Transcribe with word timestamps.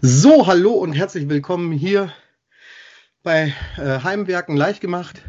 So, 0.00 0.46
hallo 0.46 0.72
und 0.72 0.92
herzlich 0.92 1.28
willkommen 1.28 1.70
hier 1.70 2.12
bei 3.22 3.54
äh, 3.76 4.00
Heimwerken 4.02 4.56
leicht 4.56 4.80
gemacht. 4.80 5.22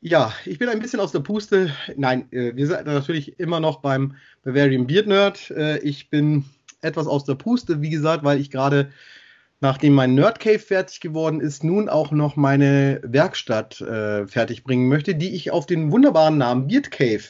Ja, 0.00 0.32
ich 0.46 0.58
bin 0.58 0.68
ein 0.68 0.80
bisschen 0.80 1.00
aus 1.00 1.12
der 1.12 1.20
Puste. 1.20 1.72
Nein, 1.96 2.32
äh, 2.32 2.56
wir 2.56 2.66
sind 2.66 2.86
natürlich 2.86 3.38
immer 3.38 3.60
noch 3.60 3.80
beim 3.80 4.16
Bavarian 4.42 4.86
Beard 4.86 5.06
Nerd. 5.06 5.50
Äh, 5.50 5.78
ich 5.78 6.08
bin 6.08 6.44
etwas 6.80 7.06
aus 7.06 7.24
der 7.24 7.34
Puste, 7.34 7.82
wie 7.82 7.90
gesagt, 7.90 8.24
weil 8.24 8.40
ich 8.40 8.50
gerade, 8.50 8.90
nachdem 9.60 9.92
mein 9.94 10.14
Nerd 10.14 10.40
Cave 10.40 10.58
fertig 10.58 11.00
geworden 11.00 11.40
ist, 11.40 11.62
nun 11.62 11.88
auch 11.88 12.10
noch 12.10 12.36
meine 12.36 13.00
Werkstatt 13.04 13.80
äh, 13.82 14.26
fertig 14.26 14.64
bringen 14.64 14.88
möchte, 14.88 15.14
die 15.14 15.34
ich 15.34 15.50
auf 15.50 15.66
den 15.66 15.92
wunderbaren 15.92 16.38
Namen 16.38 16.68
Beard 16.68 16.90
Cave 16.90 17.24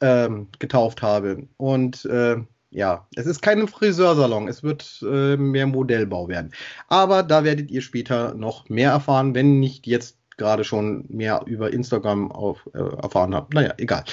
ähm, 0.00 0.48
getauft 0.58 1.02
habe. 1.02 1.48
Und 1.56 2.04
äh, 2.04 2.36
ja, 2.70 3.06
es 3.16 3.26
ist 3.26 3.42
kein 3.42 3.66
Friseursalon, 3.66 4.48
es 4.48 4.62
wird 4.62 5.02
äh, 5.02 5.36
mehr 5.36 5.66
Modellbau 5.66 6.28
werden. 6.28 6.52
Aber 6.88 7.22
da 7.22 7.44
werdet 7.44 7.70
ihr 7.70 7.82
später 7.82 8.34
noch 8.34 8.68
mehr 8.68 8.90
erfahren, 8.90 9.34
wenn 9.34 9.58
nicht 9.58 9.86
jetzt 9.86 10.18
gerade 10.36 10.64
schon 10.64 11.04
mehr 11.08 11.42
über 11.46 11.72
Instagram 11.72 12.32
auf, 12.32 12.68
äh, 12.72 12.78
erfahren 12.78 13.34
habt. 13.34 13.54
Naja, 13.54 13.74
egal. 13.76 14.04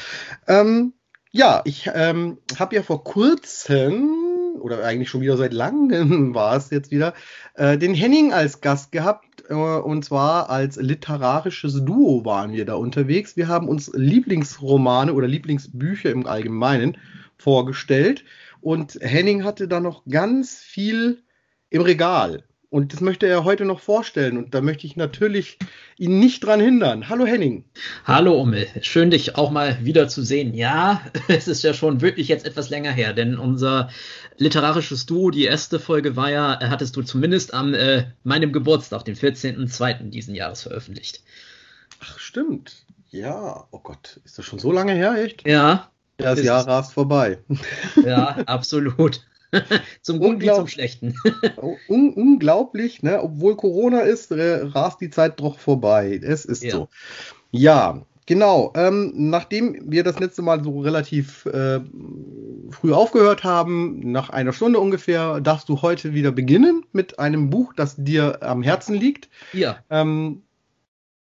Ähm, 0.48 0.94
ja, 1.32 1.62
ich 1.66 1.90
ähm, 1.94 2.40
habe 2.58 2.76
ja 2.76 2.84
vor 2.84 3.04
kurzem 3.04 4.18
oder 4.60 4.84
eigentlich 4.84 5.10
schon 5.10 5.22
wieder 5.22 5.38
seit 5.38 5.54
langem 5.54 6.34
war 6.34 6.56
es 6.56 6.70
jetzt 6.70 6.92
wieder, 6.92 7.14
äh, 7.54 7.78
den 7.78 7.94
Henning 7.94 8.34
als 8.34 8.62
Gast 8.62 8.92
gehabt. 8.92 9.44
Äh, 9.50 9.54
und 9.54 10.04
zwar 10.04 10.50
als 10.50 10.78
literarisches 10.78 11.86
Duo 11.86 12.26
waren 12.26 12.54
wir 12.54 12.66
da 12.66 12.76
unterwegs. 12.76 13.38
Wir 13.38 13.48
haben 13.48 13.70
uns 13.70 13.92
Lieblingsromane 13.94 15.14
oder 15.14 15.28
Lieblingsbücher 15.28 16.10
im 16.10 16.26
Allgemeinen 16.26 16.98
vorgestellt. 17.38 18.24
Und 18.62 18.98
Henning 19.02 19.44
hatte 19.44 19.68
da 19.68 19.80
noch 19.80 20.04
ganz 20.06 20.58
viel 20.58 21.24
im 21.70 21.82
Regal. 21.82 22.44
Und 22.70 22.92
das 22.92 23.00
möchte 23.00 23.28
er 23.28 23.46
heute 23.46 23.64
noch 23.64 23.80
vorstellen. 23.80 24.38
Und 24.38 24.54
da 24.54 24.60
möchte 24.60 24.86
ich 24.86 24.98
natürlich 24.98 25.58
ihn 25.98 26.20
nicht 26.20 26.44
dran 26.44 26.60
hindern. 26.60 27.08
Hallo 27.08 27.26
Henning. 27.26 27.64
Hallo 28.04 28.42
Ummel. 28.42 28.68
Schön, 28.82 29.10
dich 29.10 29.38
auch 29.38 29.52
mal 29.52 29.86
wieder 29.86 30.10
zu 30.10 30.22
sehen. 30.22 30.54
Ja, 30.54 31.02
es 31.30 31.48
ist 31.48 31.64
ja 31.64 31.74
schon 31.74 32.02
wirklich 32.02 32.28
jetzt 32.28 32.46
etwas 32.46 32.70
länger 32.70 32.92
her, 32.92 33.14
denn 33.14 33.38
unser 33.38 33.90
literarisches 34.38 35.06
Duo, 35.06 35.32
die 35.32 35.46
erste 35.46 35.80
Folge 35.80 36.18
war 36.18 36.30
ja, 36.30 36.60
hattest 36.62 36.98
du 36.98 37.04
zumindest 37.04 37.54
an 37.54 37.74
äh, 37.74 38.08
meinem 38.24 38.52
Geburtstag, 38.52 39.06
den 39.06 39.16
14.02. 39.16 40.10
diesen 40.10 40.36
Jahres 40.36 40.64
veröffentlicht. 40.64 41.22
Ach, 42.02 42.20
stimmt. 42.20 42.76
Ja, 43.10 43.66
oh 43.72 43.80
Gott, 43.80 44.20
ist 44.26 44.38
das 44.38 44.46
schon 44.46 44.60
so 44.60 44.74
lange 44.74 44.94
her, 44.94 45.16
echt? 45.16 45.48
Ja, 45.48 45.90
das 46.18 46.44
Jahr 46.44 46.68
rast 46.68 46.94
vorbei. 46.94 47.40
Ja, 48.04 48.38
absolut. 48.46 49.22
zum 50.02 50.20
Guten 50.20 50.42
wie 50.42 50.52
zum 50.52 50.68
Schlechten. 50.68 51.16
Oh, 51.58 51.76
un 51.88 52.14
unglaublich, 52.14 53.02
ne? 53.04 53.22
Obwohl 53.22 53.56
Corona 53.56 54.02
ist, 54.02 54.32
rast 54.32 55.02
die 55.02 55.10
Zeit 55.10 55.40
doch 55.40 55.58
vorbei. 55.58 56.20
Es 56.22 56.46
ist 56.46 56.64
ja. 56.64 56.72
so. 56.72 56.90
Ja, 57.52 58.02
genau. 58.26 58.74
Ähm, 58.76 59.14
nachdem 59.16 59.80
wir 59.90 60.04
das 60.04 60.20
letzte 60.20 60.42
Mal 60.42 60.64
so 60.64 60.80
relativ 60.82 61.46
äh, 61.46 61.80
früh 62.72 62.94
aufgehört 62.94 63.44
haben, 63.44 64.00
nach 64.12 64.30
einer 64.30 64.54
Stunde 64.54 64.80
ungefähr, 64.80 65.40
darfst 65.42 65.70
du 65.70 65.82
heute 65.82 66.14
wieder 66.14 66.32
beginnen 66.32 66.86
mit 66.92 67.20
einem 67.20 67.50
Buch, 67.50 67.74
das 67.74 67.96
dir 67.98 68.44
am 68.44 68.62
Herzen 68.62 68.96
liegt. 68.96 69.30
Ja. 69.54 69.80
Ähm, 69.90 70.44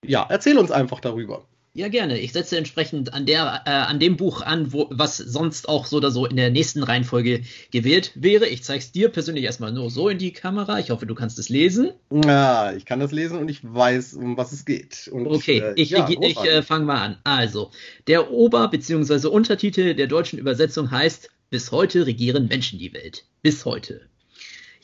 ja, 0.03 0.25
erzähl 0.29 0.57
uns 0.57 0.71
einfach 0.71 0.99
darüber. 0.99 1.45
Ja, 1.77 1.89
gerne. 1.89 2.17
Ich 2.17 2.31
setze 2.31 2.57
entsprechend 2.57 3.13
an 3.13 3.25
der, 3.25 3.63
äh, 3.65 3.69
an 3.69 3.99
dem 3.99 4.15
Buch 4.15 4.41
an, 4.41 4.71
wo, 4.71 4.87
was 4.91 5.17
sonst 5.17 5.67
auch 5.67 5.85
so 5.85 5.97
oder 5.97 6.09
so 6.09 6.25
in 6.25 6.37
der 6.37 6.49
nächsten 6.49 6.81
Reihenfolge 6.81 7.41
gewählt 7.69 8.13
wäre. 8.15 8.47
Ich 8.47 8.63
zeige 8.63 8.79
es 8.79 8.93
dir 8.93 9.09
persönlich 9.09 9.43
erstmal 9.43 9.73
nur 9.73 9.91
so 9.91 10.07
in 10.07 10.17
die 10.17 10.31
Kamera. 10.31 10.79
Ich 10.79 10.89
hoffe, 10.89 11.05
du 11.05 11.13
kannst 11.15 11.37
es 11.37 11.49
lesen. 11.49 11.91
Ja, 12.11 12.71
ich 12.71 12.85
kann 12.85 13.01
das 13.01 13.11
lesen 13.11 13.37
und 13.39 13.49
ich 13.49 13.59
weiß, 13.61 14.13
um 14.13 14.37
was 14.37 14.53
es 14.53 14.63
geht. 14.63 15.09
Und, 15.11 15.27
okay, 15.27 15.59
äh, 15.59 15.73
ich, 15.75 15.89
ja, 15.89 16.07
ich, 16.09 16.17
ich 16.17 16.37
äh, 16.45 16.61
fange 16.61 16.85
mal 16.85 17.01
an. 17.01 17.17
Also, 17.25 17.71
der 18.07 18.31
Ober- 18.31 18.69
bzw. 18.69 19.27
Untertitel 19.27 19.95
der 19.95 20.07
deutschen 20.07 20.39
Übersetzung 20.39 20.91
heißt 20.91 21.29
Bis 21.49 21.73
heute 21.73 22.05
regieren 22.07 22.47
Menschen 22.47 22.79
die 22.79 22.93
Welt. 22.93 23.25
Bis 23.41 23.65
heute. 23.65 24.07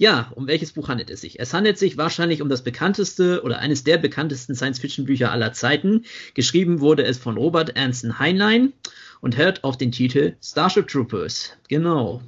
Ja, 0.02 0.32
um 0.34 0.48
welches 0.48 0.72
Buch 0.72 0.90
handelt 0.90 1.12
es 1.12 1.22
sich? 1.22 1.40
Es 1.40 1.54
handelt 1.54 1.78
sich 1.78 1.96
wahrscheinlich 1.96 2.42
um 2.42 2.50
das 2.50 2.64
bekannteste 2.64 3.44
oder 3.44 3.60
eines 3.60 3.84
der 3.84 4.00
bekanntesten 4.00 4.56
Science-Fiction-Bücher 4.56 5.32
aller 5.32 5.54
Zeiten. 5.54 6.06
Geschrieben 6.34 6.80
wurde 6.80 7.04
es 7.04 7.20
von 7.20 7.38
Robert 7.38 7.78
Anson 7.78 8.18
Heinlein 8.18 8.74
und 9.20 9.38
hört 9.38 9.64
auf 9.64 9.78
den 9.78 9.92
Titel 9.92 10.38
Starship 10.44 10.88
Troopers. 10.88 11.52
Genau. 11.68 12.24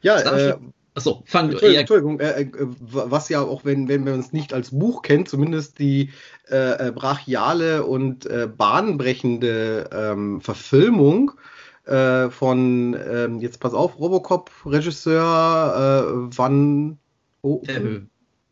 Ja, 0.00 0.18
Starship 0.18 0.62
äh, 0.62 0.72
Achso, 0.94 1.24
fang. 1.26 1.50
Entschuldigung, 1.50 1.80
Entschuldigung 1.80 2.20
äh, 2.20 2.40
äh, 2.40 2.48
was 2.80 3.28
ja 3.28 3.42
auch, 3.42 3.66
wenn, 3.66 3.86
wenn 3.88 4.04
man 4.04 4.18
es 4.18 4.32
nicht 4.32 4.54
als 4.54 4.70
Buch 4.70 5.02
kennt, 5.02 5.28
zumindest 5.28 5.78
die 5.78 6.08
äh, 6.50 6.88
äh 6.88 6.90
brachiale 6.90 7.84
und 7.84 8.24
äh, 8.24 8.48
bahnbrechende 8.48 9.90
ähm, 9.92 10.40
Verfilmung 10.40 11.32
äh, 11.86 12.30
von, 12.30 12.94
ähm, 12.94 13.40
jetzt 13.40 13.60
pass 13.60 13.74
auf, 13.74 13.98
Robocop-Regisseur 13.98 16.28
äh, 16.30 16.36
Van 16.36 16.98
oh, 17.42 17.62
Verhoeven. 17.64 18.10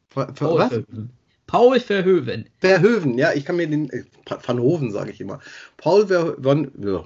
Ver, 0.08 0.32
ver, 0.34 0.48
Paul 0.48 0.58
was? 0.58 0.68
Verhoeven. 0.68 1.10
Paul 1.46 1.80
Verhoeven. 1.80 2.48
Verhoeven, 2.58 3.18
ja, 3.18 3.32
ich 3.32 3.44
kann 3.44 3.56
mir 3.56 3.68
den, 3.68 3.90
äh, 3.90 4.04
Van 4.46 4.60
Hoven 4.60 4.92
sage 4.92 5.10
ich 5.10 5.20
immer. 5.20 5.40
Paul 5.76 6.06
Verhoeven, 6.06 6.70
ja, 6.84 7.04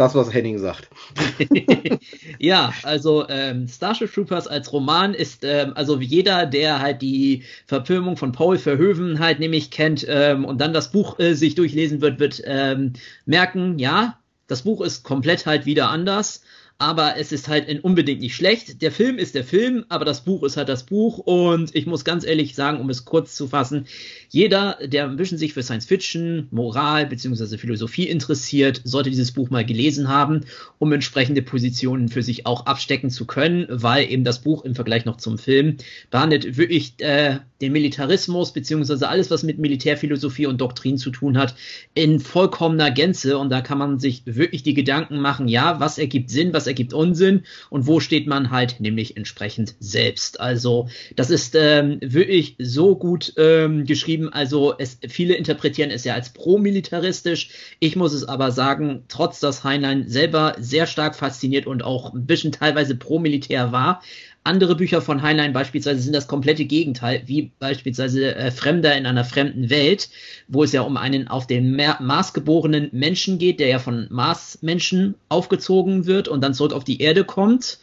das, 0.00 0.14
was 0.14 0.32
Henning 0.32 0.58
sagt. 0.58 0.88
ja, 2.38 2.72
also 2.84 3.28
ähm, 3.28 3.68
Starship 3.68 4.12
Troopers 4.12 4.48
als 4.48 4.72
Roman 4.72 5.12
ist, 5.12 5.44
ähm, 5.44 5.72
also 5.74 6.00
jeder, 6.00 6.46
der 6.46 6.80
halt 6.80 7.02
die 7.02 7.44
Verfilmung 7.66 8.16
von 8.16 8.32
Paul 8.32 8.56
Verhoeven 8.56 9.18
halt 9.18 9.40
nämlich 9.40 9.70
kennt 9.70 10.06
ähm, 10.08 10.46
und 10.46 10.60
dann 10.60 10.72
das 10.72 10.90
Buch 10.90 11.18
äh, 11.18 11.34
sich 11.34 11.54
durchlesen 11.54 12.00
wird, 12.00 12.18
wird 12.18 12.42
ähm, 12.46 12.94
merken, 13.26 13.78
ja, 13.78 14.18
das 14.50 14.62
Buch 14.62 14.80
ist 14.80 15.04
komplett 15.04 15.46
halt 15.46 15.64
wieder 15.64 15.90
anders 15.90 16.42
aber 16.80 17.18
es 17.18 17.30
ist 17.30 17.46
halt 17.48 17.84
unbedingt 17.84 18.22
nicht 18.22 18.34
schlecht. 18.34 18.80
Der 18.80 18.90
Film 18.90 19.18
ist 19.18 19.34
der 19.34 19.44
Film, 19.44 19.84
aber 19.90 20.06
das 20.06 20.22
Buch 20.22 20.42
ist 20.44 20.56
halt 20.56 20.70
das 20.70 20.84
Buch. 20.84 21.18
Und 21.18 21.74
ich 21.76 21.84
muss 21.84 22.06
ganz 22.06 22.24
ehrlich 22.24 22.54
sagen, 22.54 22.80
um 22.80 22.88
es 22.88 23.04
kurz 23.04 23.36
zu 23.36 23.48
fassen, 23.48 23.86
jeder, 24.30 24.78
der 24.82 25.04
ein 25.04 25.16
bisschen 25.16 25.36
sich 25.36 25.52
für 25.52 25.62
Science 25.62 25.84
Fiction, 25.84 26.48
Moral 26.50 27.04
bzw. 27.06 27.58
Philosophie 27.58 28.08
interessiert, 28.08 28.80
sollte 28.84 29.10
dieses 29.10 29.30
Buch 29.32 29.50
mal 29.50 29.64
gelesen 29.64 30.08
haben, 30.08 30.46
um 30.78 30.90
entsprechende 30.92 31.42
Positionen 31.42 32.08
für 32.08 32.22
sich 32.22 32.46
auch 32.46 32.64
abstecken 32.64 33.10
zu 33.10 33.26
können, 33.26 33.66
weil 33.68 34.10
eben 34.10 34.24
das 34.24 34.38
Buch 34.38 34.64
im 34.64 34.74
Vergleich 34.74 35.04
noch 35.04 35.18
zum 35.18 35.36
Film 35.36 35.76
behandelt 36.10 36.56
wirklich 36.56 36.94
äh, 37.00 37.40
den 37.60 37.72
Militarismus 37.72 38.54
bzw. 38.54 39.04
alles, 39.04 39.30
was 39.30 39.42
mit 39.42 39.58
Militärphilosophie 39.58 40.46
und 40.46 40.62
Doktrin 40.62 40.96
zu 40.96 41.10
tun 41.10 41.36
hat, 41.36 41.54
in 41.92 42.20
vollkommener 42.20 42.90
Gänze. 42.90 43.36
Und 43.36 43.50
da 43.50 43.60
kann 43.60 43.76
man 43.76 43.98
sich 43.98 44.22
wirklich 44.24 44.62
die 44.62 44.72
Gedanken 44.72 45.20
machen, 45.20 45.46
ja, 45.46 45.78
was 45.78 45.98
ergibt 45.98 46.30
Sinn, 46.30 46.54
was 46.54 46.69
ergibt 46.70 46.94
Unsinn 46.94 47.42
und 47.68 47.86
wo 47.86 48.00
steht 48.00 48.26
man 48.26 48.50
halt 48.50 48.80
nämlich 48.80 49.16
entsprechend 49.16 49.74
selbst. 49.80 50.40
Also 50.40 50.88
das 51.16 51.30
ist 51.30 51.54
ähm, 51.54 51.98
wirklich 52.00 52.56
so 52.58 52.96
gut 52.96 53.32
ähm, 53.36 53.84
geschrieben. 53.84 54.32
Also 54.32 54.74
es, 54.78 54.98
viele 55.08 55.34
interpretieren 55.34 55.90
es 55.90 56.04
ja 56.04 56.14
als 56.14 56.30
pro-militaristisch. 56.30 57.50
Ich 57.80 57.96
muss 57.96 58.12
es 58.12 58.24
aber 58.24 58.52
sagen, 58.52 59.04
trotz 59.08 59.40
dass 59.40 59.64
Heinlein 59.64 60.08
selber 60.08 60.54
sehr 60.58 60.86
stark 60.86 61.16
fasziniert 61.16 61.66
und 61.66 61.82
auch 61.82 62.14
ein 62.14 62.26
bisschen 62.26 62.52
teilweise 62.52 62.94
pro-militär 62.94 63.72
war, 63.72 64.02
andere 64.42 64.74
Bücher 64.74 65.02
von 65.02 65.22
Heinlein 65.22 65.52
beispielsweise 65.52 66.00
sind 66.00 66.14
das 66.14 66.26
komplette 66.26 66.64
Gegenteil, 66.64 67.22
wie 67.26 67.50
beispielsweise 67.58 68.34
äh, 68.34 68.50
Fremder 68.50 68.96
in 68.96 69.06
einer 69.06 69.24
fremden 69.24 69.68
Welt, 69.68 70.08
wo 70.48 70.64
es 70.64 70.72
ja 70.72 70.80
um 70.80 70.96
einen 70.96 71.28
auf 71.28 71.46
den 71.46 71.76
Mars 72.00 72.32
geborenen 72.32 72.88
Menschen 72.92 73.38
geht, 73.38 73.60
der 73.60 73.68
ja 73.68 73.78
von 73.78 74.06
Marsmenschen 74.10 75.14
aufgezogen 75.28 76.06
wird 76.06 76.28
und 76.28 76.42
dann 76.42 76.54
zurück 76.54 76.72
auf 76.72 76.84
die 76.84 77.00
Erde 77.02 77.24
kommt. 77.24 77.78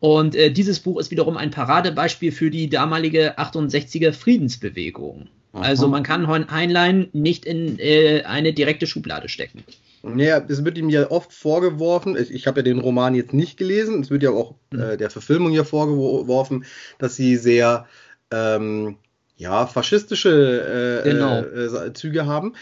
Und 0.00 0.34
äh, 0.34 0.50
dieses 0.50 0.80
Buch 0.80 0.98
ist 1.00 1.10
wiederum 1.10 1.36
ein 1.36 1.50
Paradebeispiel 1.50 2.32
für 2.32 2.50
die 2.50 2.68
damalige 2.68 3.38
68er 3.38 4.12
Friedensbewegung. 4.12 5.28
Also 5.52 5.86
man 5.86 6.02
kann 6.02 6.26
Heinlein 6.26 7.08
nicht 7.12 7.44
in 7.44 7.78
äh, 7.78 8.22
eine 8.22 8.52
direkte 8.52 8.86
Schublade 8.86 9.28
stecken. 9.28 9.62
Naja, 10.02 10.44
es 10.48 10.64
wird 10.64 10.78
ihm 10.78 10.88
ja 10.88 11.10
oft 11.10 11.32
vorgeworfen, 11.32 12.16
ich, 12.16 12.32
ich 12.32 12.46
habe 12.46 12.60
ja 12.60 12.64
den 12.64 12.80
Roman 12.80 13.14
jetzt 13.14 13.32
nicht 13.32 13.56
gelesen, 13.56 14.00
es 14.00 14.10
wird 14.10 14.22
ja 14.22 14.30
auch 14.30 14.56
mhm. 14.72 14.80
äh, 14.80 14.96
der 14.96 15.10
Verfilmung 15.10 15.52
ja 15.52 15.62
vorgeworfen, 15.62 16.64
dass 16.98 17.14
sie 17.14 17.36
sehr 17.36 17.86
ähm, 18.32 18.96
ja, 19.36 19.66
faschistische 19.66 21.02
äh, 21.04 21.10
genau. 21.10 21.40
äh, 21.42 21.92
Züge 21.92 22.26
haben. 22.26 22.54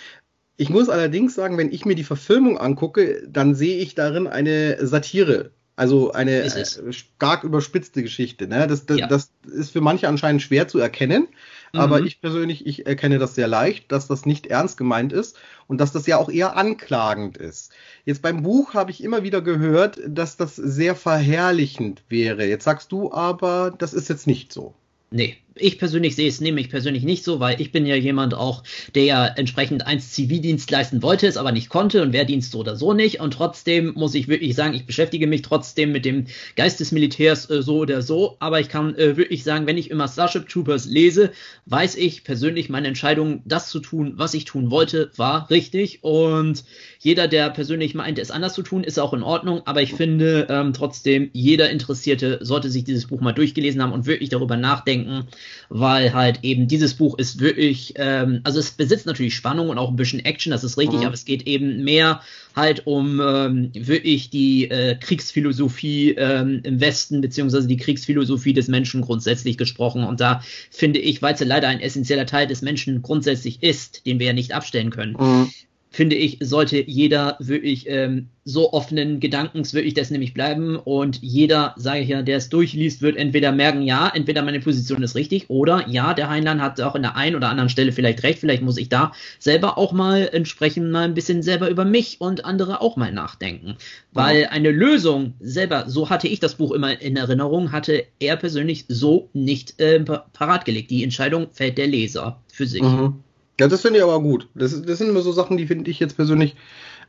Ich 0.57 0.69
muss 0.69 0.91
allerdings 0.91 1.35
sagen, 1.35 1.57
wenn 1.57 1.73
ich 1.73 1.87
mir 1.87 1.95
die 1.95 2.05
Verfilmung 2.05 2.59
angucke, 2.59 3.27
dann 3.27 3.55
sehe 3.55 3.79
ich 3.79 3.95
darin 3.95 4.27
eine 4.27 4.85
Satire. 4.87 5.53
Also 5.77 6.13
eine 6.13 6.43
äh, 6.43 6.93
stark 6.93 7.45
überspitzte 7.45 8.03
Geschichte. 8.03 8.47
Ne? 8.47 8.67
Das, 8.67 8.85
das, 8.85 8.99
ja. 8.99 9.07
das 9.07 9.33
ist 9.45 9.71
für 9.71 9.81
manche 9.81 10.09
anscheinend 10.09 10.43
schwer 10.43 10.69
zu 10.69 10.79
erkennen. 10.79 11.29
Aber 11.72 12.00
ich 12.00 12.20
persönlich, 12.20 12.67
ich 12.67 12.87
erkenne 12.87 13.19
das 13.19 13.34
sehr 13.34 13.49
leicht, 13.49 13.93
dass 13.93 14.08
das 14.08 14.26
nicht 14.26 14.46
ernst 14.46 14.76
gemeint 14.76 15.12
ist 15.12 15.38
und 15.67 15.81
dass 15.81 15.93
das 15.93 16.06
ja 16.06 16.17
auch 16.17 16.28
eher 16.28 16.56
anklagend 16.56 17.37
ist. 17.37 17.72
Jetzt 18.05 18.22
beim 18.22 18.43
Buch 18.43 18.75
habe 18.75 18.90
ich 18.90 19.02
immer 19.02 19.22
wieder 19.22 19.43
gehört, 19.43 20.00
dass 20.06 20.37
das 20.37 20.56
sehr 20.56 20.94
verherrlichend 20.94 22.02
wäre. 22.08 22.44
Jetzt 22.46 22.64
sagst 22.64 22.93
du 22.93 23.12
aber, 23.12 23.72
das 23.76 23.94
ist 23.94 24.08
jetzt 24.08 24.26
nicht 24.26 24.52
so. 24.52 24.75
Nee, 25.11 25.37
ich 25.55 25.79
persönlich 25.79 26.17
sehe 26.17 26.29
es 26.29 26.41
nämlich 26.41 26.70
persönlich 26.70 27.02
nicht 27.02 27.25
so, 27.25 27.41
weil 27.41 27.61
ich 27.61 27.73
bin 27.73 27.87
ja 27.87 27.94
jemand 27.94 28.35
auch, 28.35 28.62
der 28.94 29.05
ja 29.05 29.26
entsprechend 29.26 29.87
eins 29.87 30.12
Zivildienst 30.12 30.70
leisten 30.70 31.02
wollte, 31.02 31.26
es 31.26 31.37
aber 31.37 31.52
nicht 31.52 31.69
konnte 31.69 32.02
und 32.02 32.12
Wehrdienst 32.12 32.52
so 32.52 32.61
oder 32.61 32.76
so 32.76 32.93
nicht. 32.93 33.20
Und 33.20 33.35
trotzdem 33.35 33.93
muss 33.94 34.14
ich 34.14 34.29
wirklich 34.29 34.55
sagen, 34.55 34.75
ich 34.75 34.87
beschäftige 34.87 35.26
mich 35.26 35.43
trotzdem 35.43 35.93
mit 35.93 36.05
dem 36.05 36.26
Geist 36.56 36.81
des 36.81 36.93
Militärs 36.93 37.49
äh, 37.50 37.62
so 37.62 37.79
oder 37.79 38.02
so. 38.02 38.37
Aber 38.41 38.61
ich 38.61 38.69
kann 38.69 38.94
äh, 38.97 39.17
wirklich 39.17 39.44
sagen, 39.44 39.67
wenn 39.67 39.79
ich 39.79 39.91
immer 39.91 40.08
Starship 40.08 40.49
Troopers 40.49 40.87
lese, 40.87 41.32
weiß 41.67 41.96
ich 41.96 42.25
persönlich, 42.25 42.69
meine 42.69 42.88
Entscheidung, 42.88 43.43
das 43.44 43.70
zu 43.70 43.81
tun, 43.81 44.14
was 44.17 44.35
ich 44.35 44.44
tun 44.44 44.70
wollte, 44.70 45.11
war 45.17 45.50
richtig. 45.50 46.03
Und 46.03 46.64
jeder, 47.00 47.29
der 47.29 47.50
persönlich 47.50 47.94
meint, 47.94 48.19
es 48.19 48.31
anders 48.31 48.55
zu 48.55 48.62
tun, 48.62 48.85
ist 48.85 48.99
auch 48.99 49.14
in 49.14 49.23
Ordnung. 49.23 49.62
Aber 49.64 49.82
ich 49.82 49.94
finde 49.94 50.46
ähm, 50.49 50.73
trotzdem, 50.73 51.31
jeder 51.32 51.70
Interessierte 51.70 52.38
sollte 52.43 52.70
sich 52.70 52.85
dieses 52.85 53.06
Buch 53.06 53.20
mal 53.20 53.32
durchgelesen 53.32 53.82
haben 53.82 53.93
und 53.93 54.06
wirklich 54.06 54.29
darüber 54.29 54.56
nachdenken, 54.56 55.26
weil 55.69 56.13
halt 56.13 56.41
eben 56.43 56.69
dieses 56.69 56.95
Buch 56.95 57.19
ist 57.19 57.41
wirklich, 57.41 57.95
ähm, 57.97 58.41
also 58.45 58.59
es 58.59 58.73
besitzt 58.73 59.07
natürlich 59.07 59.35
Spannung 59.35 59.69
und 59.69 59.79
auch 59.79 59.89
ein 59.89 59.97
bisschen 59.97 60.25
Action, 60.25 60.51
das 60.51 60.65
ist 60.65 60.79
richtig, 60.79 61.01
mhm. 61.01 61.07
aber 61.07 61.15
es 61.15 61.25
geht 61.25 61.47
eben 61.47 61.85
mehr 61.85 62.21
halt 62.57 62.87
um 62.87 63.21
ähm, 63.21 63.71
wirklich 63.75 64.31
die 64.31 64.71
äh, 64.71 64.97
Kriegsphilosophie 64.97 66.13
ähm, 66.13 66.61
im 66.65 66.81
Westen, 66.81 67.21
beziehungsweise 67.21 67.69
die 67.69 67.77
Kriegsphilosophie 67.77 68.53
des 68.53 68.69
Menschen 68.69 69.03
grundsätzlich 69.03 69.57
gesprochen. 69.57 70.05
Und 70.05 70.21
da 70.21 70.43
finde 70.71 70.99
ich, 70.99 71.23
weil 71.23 71.35
es 71.35 71.41
ja 71.41 71.47
leider 71.47 71.69
ein 71.69 71.81
essentieller 71.81 72.27
Teil 72.27 72.47
des 72.47 72.63
Menschen 72.63 73.03
grundsätzlich 73.03 73.63
ist, 73.63 74.05
den 74.07 74.19
wir 74.19 74.27
ja 74.27 74.33
nicht 74.33 74.53
abstellen 74.53 74.91
können, 74.91 75.17
mhm 75.19 75.51
finde 75.91 76.15
ich, 76.15 76.39
sollte 76.41 76.81
jeder 76.89 77.37
wirklich 77.41 77.89
ähm, 77.89 78.29
so 78.45 78.73
offenen 78.73 79.19
Gedankens 79.19 79.75
wirklich 79.75 79.95
das 79.95 80.11
nämlich 80.11 80.35
bleiben 80.35 80.77
und 80.77 81.21
jeder, 81.21 81.75
sage 81.77 82.01
ich 82.01 82.09
ja, 82.09 82.23
der 82.23 82.37
es 82.37 82.49
durchliest, 82.49 83.03
wird 83.03 83.17
entweder 83.17 83.51
merken, 83.51 83.83
ja, 83.83 84.11
entweder 84.15 84.43
meine 84.43 84.61
Position 84.61 85.03
ist 85.03 85.17
richtig 85.17 85.51
oder 85.51 85.89
ja, 85.89 86.15
der 86.15 86.31
Heinlein 86.31 86.63
hat 86.63 86.81
auch 86.81 86.95
in 86.95 87.03
der 87.03 87.17
einen 87.17 87.35
oder 87.35 87.49
anderen 87.49 87.69
Stelle 87.69 87.91
vielleicht 87.91 88.23
recht, 88.23 88.39
vielleicht 88.39 88.63
muss 88.63 88.79
ich 88.79 88.89
da 88.89 89.13
selber 89.41 89.79
auch 89.79 89.93
mal 89.93 90.31
entsprechend 90.33 90.91
mal 90.91 91.05
ein 91.05 91.15
bisschen 91.15 91.43
selber 91.43 91.69
über 91.69 91.85
mich 91.85 92.21
und 92.21 92.45
andere 92.45 92.81
auch 92.81 92.97
mal 92.97 93.13
nachdenken, 93.13 93.77
weil 94.13 94.47
eine 94.47 94.71
Lösung 94.71 95.35
selber, 95.41 95.85
so 95.89 96.09
hatte 96.09 96.29
ich 96.29 96.39
das 96.39 96.55
Buch 96.55 96.71
immer 96.71 97.01
in 97.01 97.17
Erinnerung, 97.17 97.73
hatte 97.73 98.05
er 98.21 98.37
persönlich 98.37 98.85
so 98.89 99.29
nicht 99.33 99.81
äh, 99.81 100.01
parat 100.01 100.65
gelegt. 100.65 100.91
Die 100.91 101.03
Entscheidung 101.03 101.49
fällt 101.51 101.79
der 101.79 101.89
Leser 101.89 102.41
für 102.53 102.67
sich. 102.67 102.83
Mhm. 102.83 103.25
Ja, 103.61 103.69
das 103.69 103.83
finde 103.83 103.99
ich 103.99 104.03
aber 104.03 104.21
gut. 104.21 104.49
Das, 104.55 104.81
das 104.81 104.99
sind 104.99 105.11
immer 105.11 105.21
so 105.21 105.33
Sachen, 105.33 105.59
die 105.59 105.67
finde 105.67 105.91
ich 105.91 106.01
jetzt 106.01 106.17
persönlich 106.17 106.57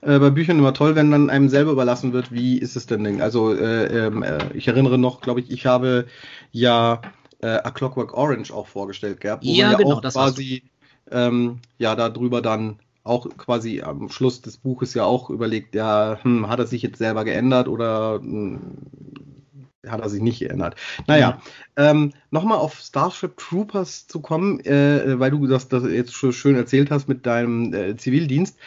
äh, 0.01 0.19
bei 0.19 0.29
Büchern 0.29 0.59
immer 0.59 0.73
toll, 0.73 0.95
wenn 0.95 1.09
dann 1.09 1.29
einem 1.29 1.47
selber 1.47 1.71
überlassen 1.71 2.11
wird, 2.11 2.33
wie 2.33 2.57
ist 2.57 2.75
es 2.75 2.87
denn 2.87 3.05
denn? 3.05 3.21
Also 3.21 3.53
äh, 3.55 4.07
ähm, 4.07 4.21
äh, 4.21 4.51
ich 4.53 4.67
erinnere 4.67 4.97
noch, 4.97 5.21
glaube 5.21 5.39
ich, 5.39 5.49
ich 5.49 5.65
habe 5.65 6.07
ja 6.51 7.01
äh, 7.41 7.47
A 7.47 7.71
Clockwork 7.71 8.13
Orange 8.15 8.51
auch 8.51 8.67
vorgestellt 8.67 9.21
gehabt, 9.21 9.45
wo 9.45 9.51
ja, 9.53 9.69
man 9.69 9.71
ja 9.71 9.77
genau, 9.77 9.95
auch 9.95 10.01
quasi 10.01 10.63
ähm, 11.09 11.59
ja 11.77 11.95
darüber 11.95 12.41
dann 12.41 12.79
auch 13.03 13.29
quasi 13.37 13.81
am 13.81 14.09
Schluss 14.09 14.41
des 14.41 14.57
Buches 14.57 14.93
ja 14.93 15.05
auch 15.05 15.29
überlegt, 15.29 15.73
ja, 15.73 16.19
hm, 16.21 16.49
hat 16.49 16.59
er 16.59 16.67
sich 16.67 16.81
jetzt 16.81 16.97
selber 16.97 17.23
geändert 17.23 17.69
oder 17.69 18.19
hm, 18.21 18.59
hat 19.87 20.01
er 20.01 20.09
sich 20.09 20.21
nicht 20.21 20.39
geändert. 20.39 20.75
Naja, 21.07 21.41
ähm, 21.75 22.13
nochmal 22.29 22.59
auf 22.59 22.79
Starship 22.79 23.37
Troopers 23.37 24.07
zu 24.07 24.19
kommen, 24.19 24.59
äh, 24.61 25.19
weil 25.19 25.31
du 25.31 25.47
das, 25.47 25.67
das 25.69 25.83
jetzt 25.83 26.13
schon 26.13 26.33
schön 26.33 26.55
erzählt 26.55 26.91
hast 26.91 27.07
mit 27.07 27.25
deinem 27.25 27.73
äh, 27.73 27.95
Zivildienst. 27.95 28.57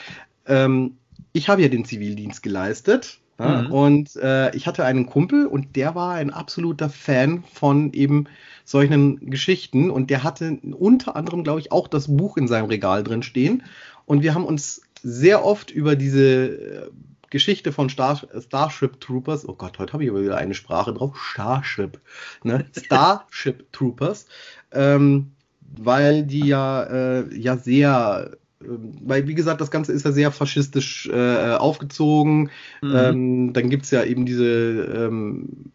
Ähm, 0.46 0.96
ich 1.32 1.48
habe 1.48 1.62
ja 1.62 1.68
den 1.68 1.84
Zivildienst 1.84 2.42
geleistet. 2.42 3.20
Ja, 3.38 3.62
mhm. 3.62 3.72
Und 3.72 4.16
äh, 4.16 4.54
ich 4.54 4.66
hatte 4.66 4.84
einen 4.84 5.06
Kumpel 5.06 5.46
und 5.46 5.74
der 5.74 5.96
war 5.96 6.14
ein 6.14 6.30
absoluter 6.30 6.88
Fan 6.88 7.42
von 7.52 7.92
eben 7.92 8.26
solchen 8.64 9.28
Geschichten 9.28 9.90
und 9.90 10.08
der 10.08 10.22
hatte 10.22 10.58
unter 10.72 11.16
anderem, 11.16 11.42
glaube 11.42 11.60
ich, 11.60 11.72
auch 11.72 11.88
das 11.88 12.06
Buch 12.16 12.36
in 12.36 12.46
seinem 12.46 12.66
Regal 12.66 13.02
drin 13.02 13.24
stehen. 13.24 13.64
Und 14.06 14.22
wir 14.22 14.34
haben 14.34 14.44
uns 14.44 14.82
sehr 15.02 15.44
oft 15.44 15.70
über 15.70 15.96
diese 15.96 16.46
äh, 16.46 16.90
Geschichte 17.34 17.72
von 17.72 17.88
Star, 17.88 18.20
Starship 18.38 19.00
Troopers, 19.00 19.48
oh 19.48 19.56
Gott, 19.56 19.80
heute 19.80 19.92
habe 19.92 20.04
ich 20.04 20.10
aber 20.10 20.22
wieder 20.22 20.36
eine 20.36 20.54
Sprache 20.54 20.94
drauf, 20.94 21.16
Starship, 21.20 22.00
ne? 22.44 22.64
Starship 22.78 23.72
Troopers, 23.72 24.26
ähm, 24.70 25.32
weil 25.76 26.22
die 26.22 26.46
ja, 26.46 26.84
äh, 26.84 27.36
ja 27.36 27.56
sehr 27.56 28.30
äh, 28.62 28.66
weil, 29.02 29.26
wie 29.26 29.34
gesagt, 29.34 29.60
das 29.60 29.72
Ganze 29.72 29.90
ist 29.90 30.04
ja 30.04 30.12
sehr 30.12 30.30
faschistisch 30.30 31.08
äh, 31.12 31.54
aufgezogen. 31.54 32.50
Mhm. 32.82 32.94
Ähm, 32.94 33.52
dann 33.52 33.68
gibt 33.68 33.82
es 33.82 33.90
ja 33.90 34.04
eben 34.04 34.26
diese, 34.26 34.46
ähm, 34.46 35.72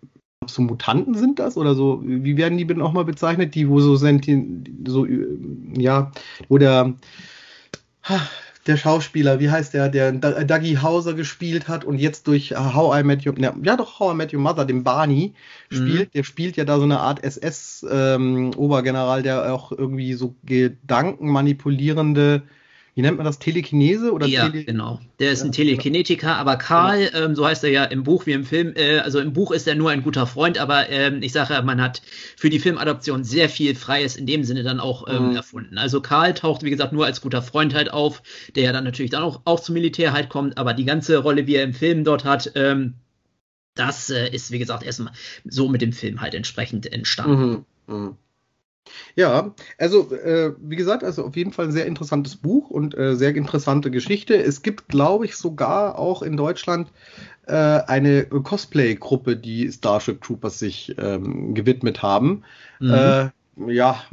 so 0.48 0.62
Mutanten 0.62 1.14
sind 1.14 1.40
das 1.40 1.58
oder 1.58 1.76
so, 1.76 2.02
wie 2.06 2.38
werden 2.38 2.58
die 2.58 2.68
denn 2.68 2.82
auch 2.82 2.94
mal 2.94 3.04
bezeichnet? 3.04 3.54
Die, 3.54 3.68
wo 3.68 3.82
so 3.82 3.98
sind, 3.98 4.30
so, 4.88 5.06
ja, 5.76 6.14
wo 6.48 6.58
der, 8.69 8.77
Schauspieler, 8.77 9.39
wie 9.39 9.50
heißt 9.50 9.74
der, 9.74 9.89
der 9.89 10.12
Dougie 10.12 10.77
Hauser 10.77 11.13
gespielt 11.13 11.68
hat 11.68 11.83
und 11.83 11.98
jetzt 11.98 12.27
durch 12.27 12.56
How 12.56 13.00
I 13.00 13.04
Met 13.04 13.25
Your, 13.25 13.33
ja 13.39 13.75
doch 13.75 14.00
How 14.00 14.13
I 14.13 14.16
Met 14.16 14.33
Your 14.33 14.39
Mother, 14.39 14.66
den 14.66 14.83
Barney 14.83 15.33
spielt. 15.69 16.10
Mhm. 16.10 16.12
Der 16.13 16.24
spielt 16.24 16.56
ja 16.56 16.66
da 16.66 16.77
so 16.77 16.83
eine 16.83 17.00
Art 17.00 17.24
SS-Obergeneral, 17.24 19.19
ähm, 19.19 19.24
der 19.24 19.54
auch 19.54 19.71
irgendwie 19.71 20.13
so 20.13 20.36
gedankenmanipulierende 20.44 22.44
wie 23.00 23.04
nennt 23.04 23.16
man 23.16 23.25
das, 23.25 23.40
Telekinese 23.40 24.12
oder 24.12 24.28
Ja, 24.28 24.50
Tele 24.50 24.66
genau. 24.66 25.00
Der 25.19 25.31
ist 25.31 25.40
ja, 25.40 25.46
ein 25.46 25.51
Telekinetiker, 25.54 26.36
aber 26.36 26.57
Karl, 26.57 27.06
genau. 27.06 27.25
ähm, 27.28 27.34
so 27.34 27.48
heißt 27.48 27.63
er 27.63 27.69
ja 27.69 27.86
im 27.86 28.04
Buch 28.04 28.25
wie 28.25 28.34
im 28.34 28.44
Film, 28.44 28.74
äh, 28.75 29.00
also 29.00 29.19
im 29.19 29.31
Buch 29.31 29.51
ist 29.51 29.69
er 29.69 29.75
nur 29.75 29.90
ein 29.90 30.04
guter 30.04 30.28
Freund, 30.28 30.57
aber 30.57 30.90
ähm, 30.90 31.24
ich 31.24 31.31
sage, 31.31 31.62
man 31.63 31.81
hat 31.81 32.01
für 32.36 32.50
die 32.50 32.60
Filmadoption 32.60 33.24
sehr 33.24 33.48
viel 33.48 33.74
Freies 33.74 34.18
in 34.18 34.25
dem 34.25 34.44
Sinne 34.44 34.63
dann 34.63 34.81
auch 34.81 35.07
ähm, 35.07 35.30
mhm. 35.30 35.36
erfunden. 35.38 35.78
Also 35.78 36.01
Karl 36.01 36.34
taucht, 36.34 36.63
wie 36.63 36.72
gesagt, 36.72 36.92
nur 36.92 37.06
als 37.06 37.22
guter 37.22 37.42
Freund 37.42 37.74
halt 37.74 37.94
auf, 37.94 38.22
der 38.57 38.63
ja 38.63 38.74
dann 38.74 38.84
natürlich 38.84 39.12
dann 39.12 39.24
auch, 39.24 39.44
auch 39.45 39.62
zum 39.62 39.75
Militär 39.75 40.12
halt 40.12 40.28
kommt, 40.28 40.57
aber 40.57 40.74
die 40.74 40.84
ganze 40.84 41.19
Rolle, 41.19 41.48
wie 41.48 41.56
er 41.56 41.63
im 41.63 41.74
Film 41.74 42.04
dort 42.04 42.25
hat, 42.25 42.52
ähm, 42.56 42.95
das 43.75 44.10
äh, 44.10 44.28
ist, 44.30 44.52
wie 44.52 44.60
gesagt, 44.60 44.84
erstmal 44.84 45.13
so 45.45 45.69
mit 45.69 45.81
dem 45.81 45.94
Film 45.94 46.19
halt 46.19 46.34
entsprechend 46.34 46.92
entstanden. 46.92 47.66
Mhm. 47.88 47.95
Mhm. 47.95 48.18
Ja, 49.16 49.54
also 49.78 50.14
äh, 50.14 50.54
wie 50.60 50.76
gesagt, 50.76 51.04
also 51.04 51.26
auf 51.26 51.36
jeden 51.36 51.52
Fall 51.52 51.66
ein 51.66 51.72
sehr 51.72 51.86
interessantes 51.86 52.36
Buch 52.36 52.70
und 52.70 52.98
äh, 52.98 53.16
sehr 53.16 53.36
interessante 53.36 53.92
Geschichte. 53.92 54.36
Es 54.36 54.62
gibt, 54.62 54.88
glaube 54.88 55.26
ich, 55.26 55.36
sogar 55.36 55.98
auch 55.98 56.22
in 56.22 56.38
Deutschland 56.38 56.92
äh, 57.48 57.54
eine 57.54 58.26
Cosplay-Gruppe, 58.26 59.38
die 59.38 59.72
Starship 59.72 60.22
Troopers 60.22 60.60
sich 60.60 60.96
ähm, 60.98 61.54
gewidmet 61.54 62.02
haben. 62.02 62.44
Mhm. 62.80 62.94
Äh, 62.94 63.30
ja, 63.68 64.04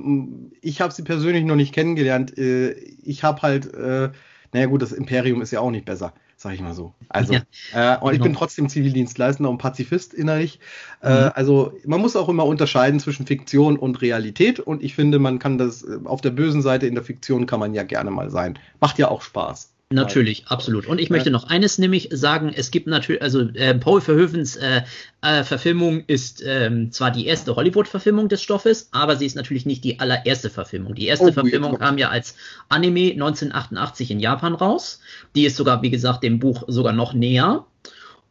ich 0.60 0.80
habe 0.80 0.92
sie 0.92 1.02
persönlich 1.02 1.44
noch 1.44 1.56
nicht 1.56 1.74
kennengelernt. 1.74 2.36
Äh, 2.36 2.72
ich 2.72 3.22
habe 3.22 3.42
halt, 3.42 3.72
äh, 3.74 4.10
naja 4.52 4.66
gut, 4.66 4.82
das 4.82 4.92
Imperium 4.92 5.42
ist 5.42 5.52
ja 5.52 5.60
auch 5.60 5.70
nicht 5.70 5.84
besser 5.84 6.12
sag 6.36 6.54
ich 6.54 6.60
mal 6.60 6.74
so. 6.74 6.92
Also, 7.08 7.34
ja, 7.72 7.94
äh, 7.94 7.98
und 7.98 8.12
ich 8.12 8.18
bin 8.18 8.28
genau. 8.28 8.38
trotzdem 8.38 8.68
Zivildienstleistender 8.68 9.50
und 9.50 9.58
Pazifist 9.58 10.14
innerlich. 10.14 10.60
Äh, 11.02 11.08
mhm. 11.08 11.14
Äh, 11.14 11.30
also, 11.34 11.72
man 11.86 12.00
muss 12.00 12.14
auch 12.14 12.28
immer 12.28 12.44
unterscheiden 12.44 13.00
zwischen 13.00 13.26
Fiktion 13.26 13.78
und 13.78 14.02
Realität 14.02 14.60
und 14.60 14.82
ich 14.82 14.94
finde, 14.94 15.18
man 15.18 15.38
kann 15.38 15.58
das 15.58 15.82
äh, 15.82 15.98
auf 16.04 16.20
der 16.20 16.30
bösen 16.30 16.62
Seite 16.62 16.86
in 16.86 16.94
der 16.94 17.04
Fiktion 17.04 17.46
kann 17.46 17.60
man 17.60 17.74
ja 17.74 17.82
gerne 17.82 18.10
mal 18.10 18.30
sein. 18.30 18.58
Macht 18.80 18.98
ja 18.98 19.08
auch 19.08 19.22
Spaß. 19.22 19.72
Natürlich, 19.92 20.48
absolut. 20.48 20.86
Und 20.86 21.00
ich 21.00 21.10
möchte 21.10 21.30
noch 21.30 21.44
eines 21.44 21.78
nämlich 21.78 22.08
sagen, 22.10 22.52
es 22.52 22.72
gibt 22.72 22.88
natürlich, 22.88 23.22
also 23.22 23.42
äh, 23.42 23.72
Paul 23.78 24.00
Verhoevens 24.00 24.56
äh, 24.56 24.82
äh, 25.20 25.44
Verfilmung 25.44 26.02
ist 26.08 26.42
ähm, 26.44 26.90
zwar 26.90 27.12
die 27.12 27.26
erste 27.26 27.54
Hollywood-Verfilmung 27.54 28.28
des 28.28 28.42
Stoffes, 28.42 28.88
aber 28.90 29.14
sie 29.14 29.26
ist 29.26 29.36
natürlich 29.36 29.64
nicht 29.64 29.84
die 29.84 30.00
allererste 30.00 30.50
Verfilmung. 30.50 30.96
Die 30.96 31.06
erste 31.06 31.26
oh, 31.26 31.32
Verfilmung 31.32 31.78
kam 31.78 31.98
ja 31.98 32.08
als 32.08 32.34
Anime 32.68 33.12
1988 33.12 34.10
in 34.10 34.18
Japan 34.18 34.54
raus. 34.54 34.98
Die 35.36 35.44
ist 35.44 35.56
sogar, 35.56 35.82
wie 35.82 35.90
gesagt, 35.90 36.24
dem 36.24 36.40
Buch 36.40 36.64
sogar 36.66 36.92
noch 36.92 37.14
näher. 37.14 37.64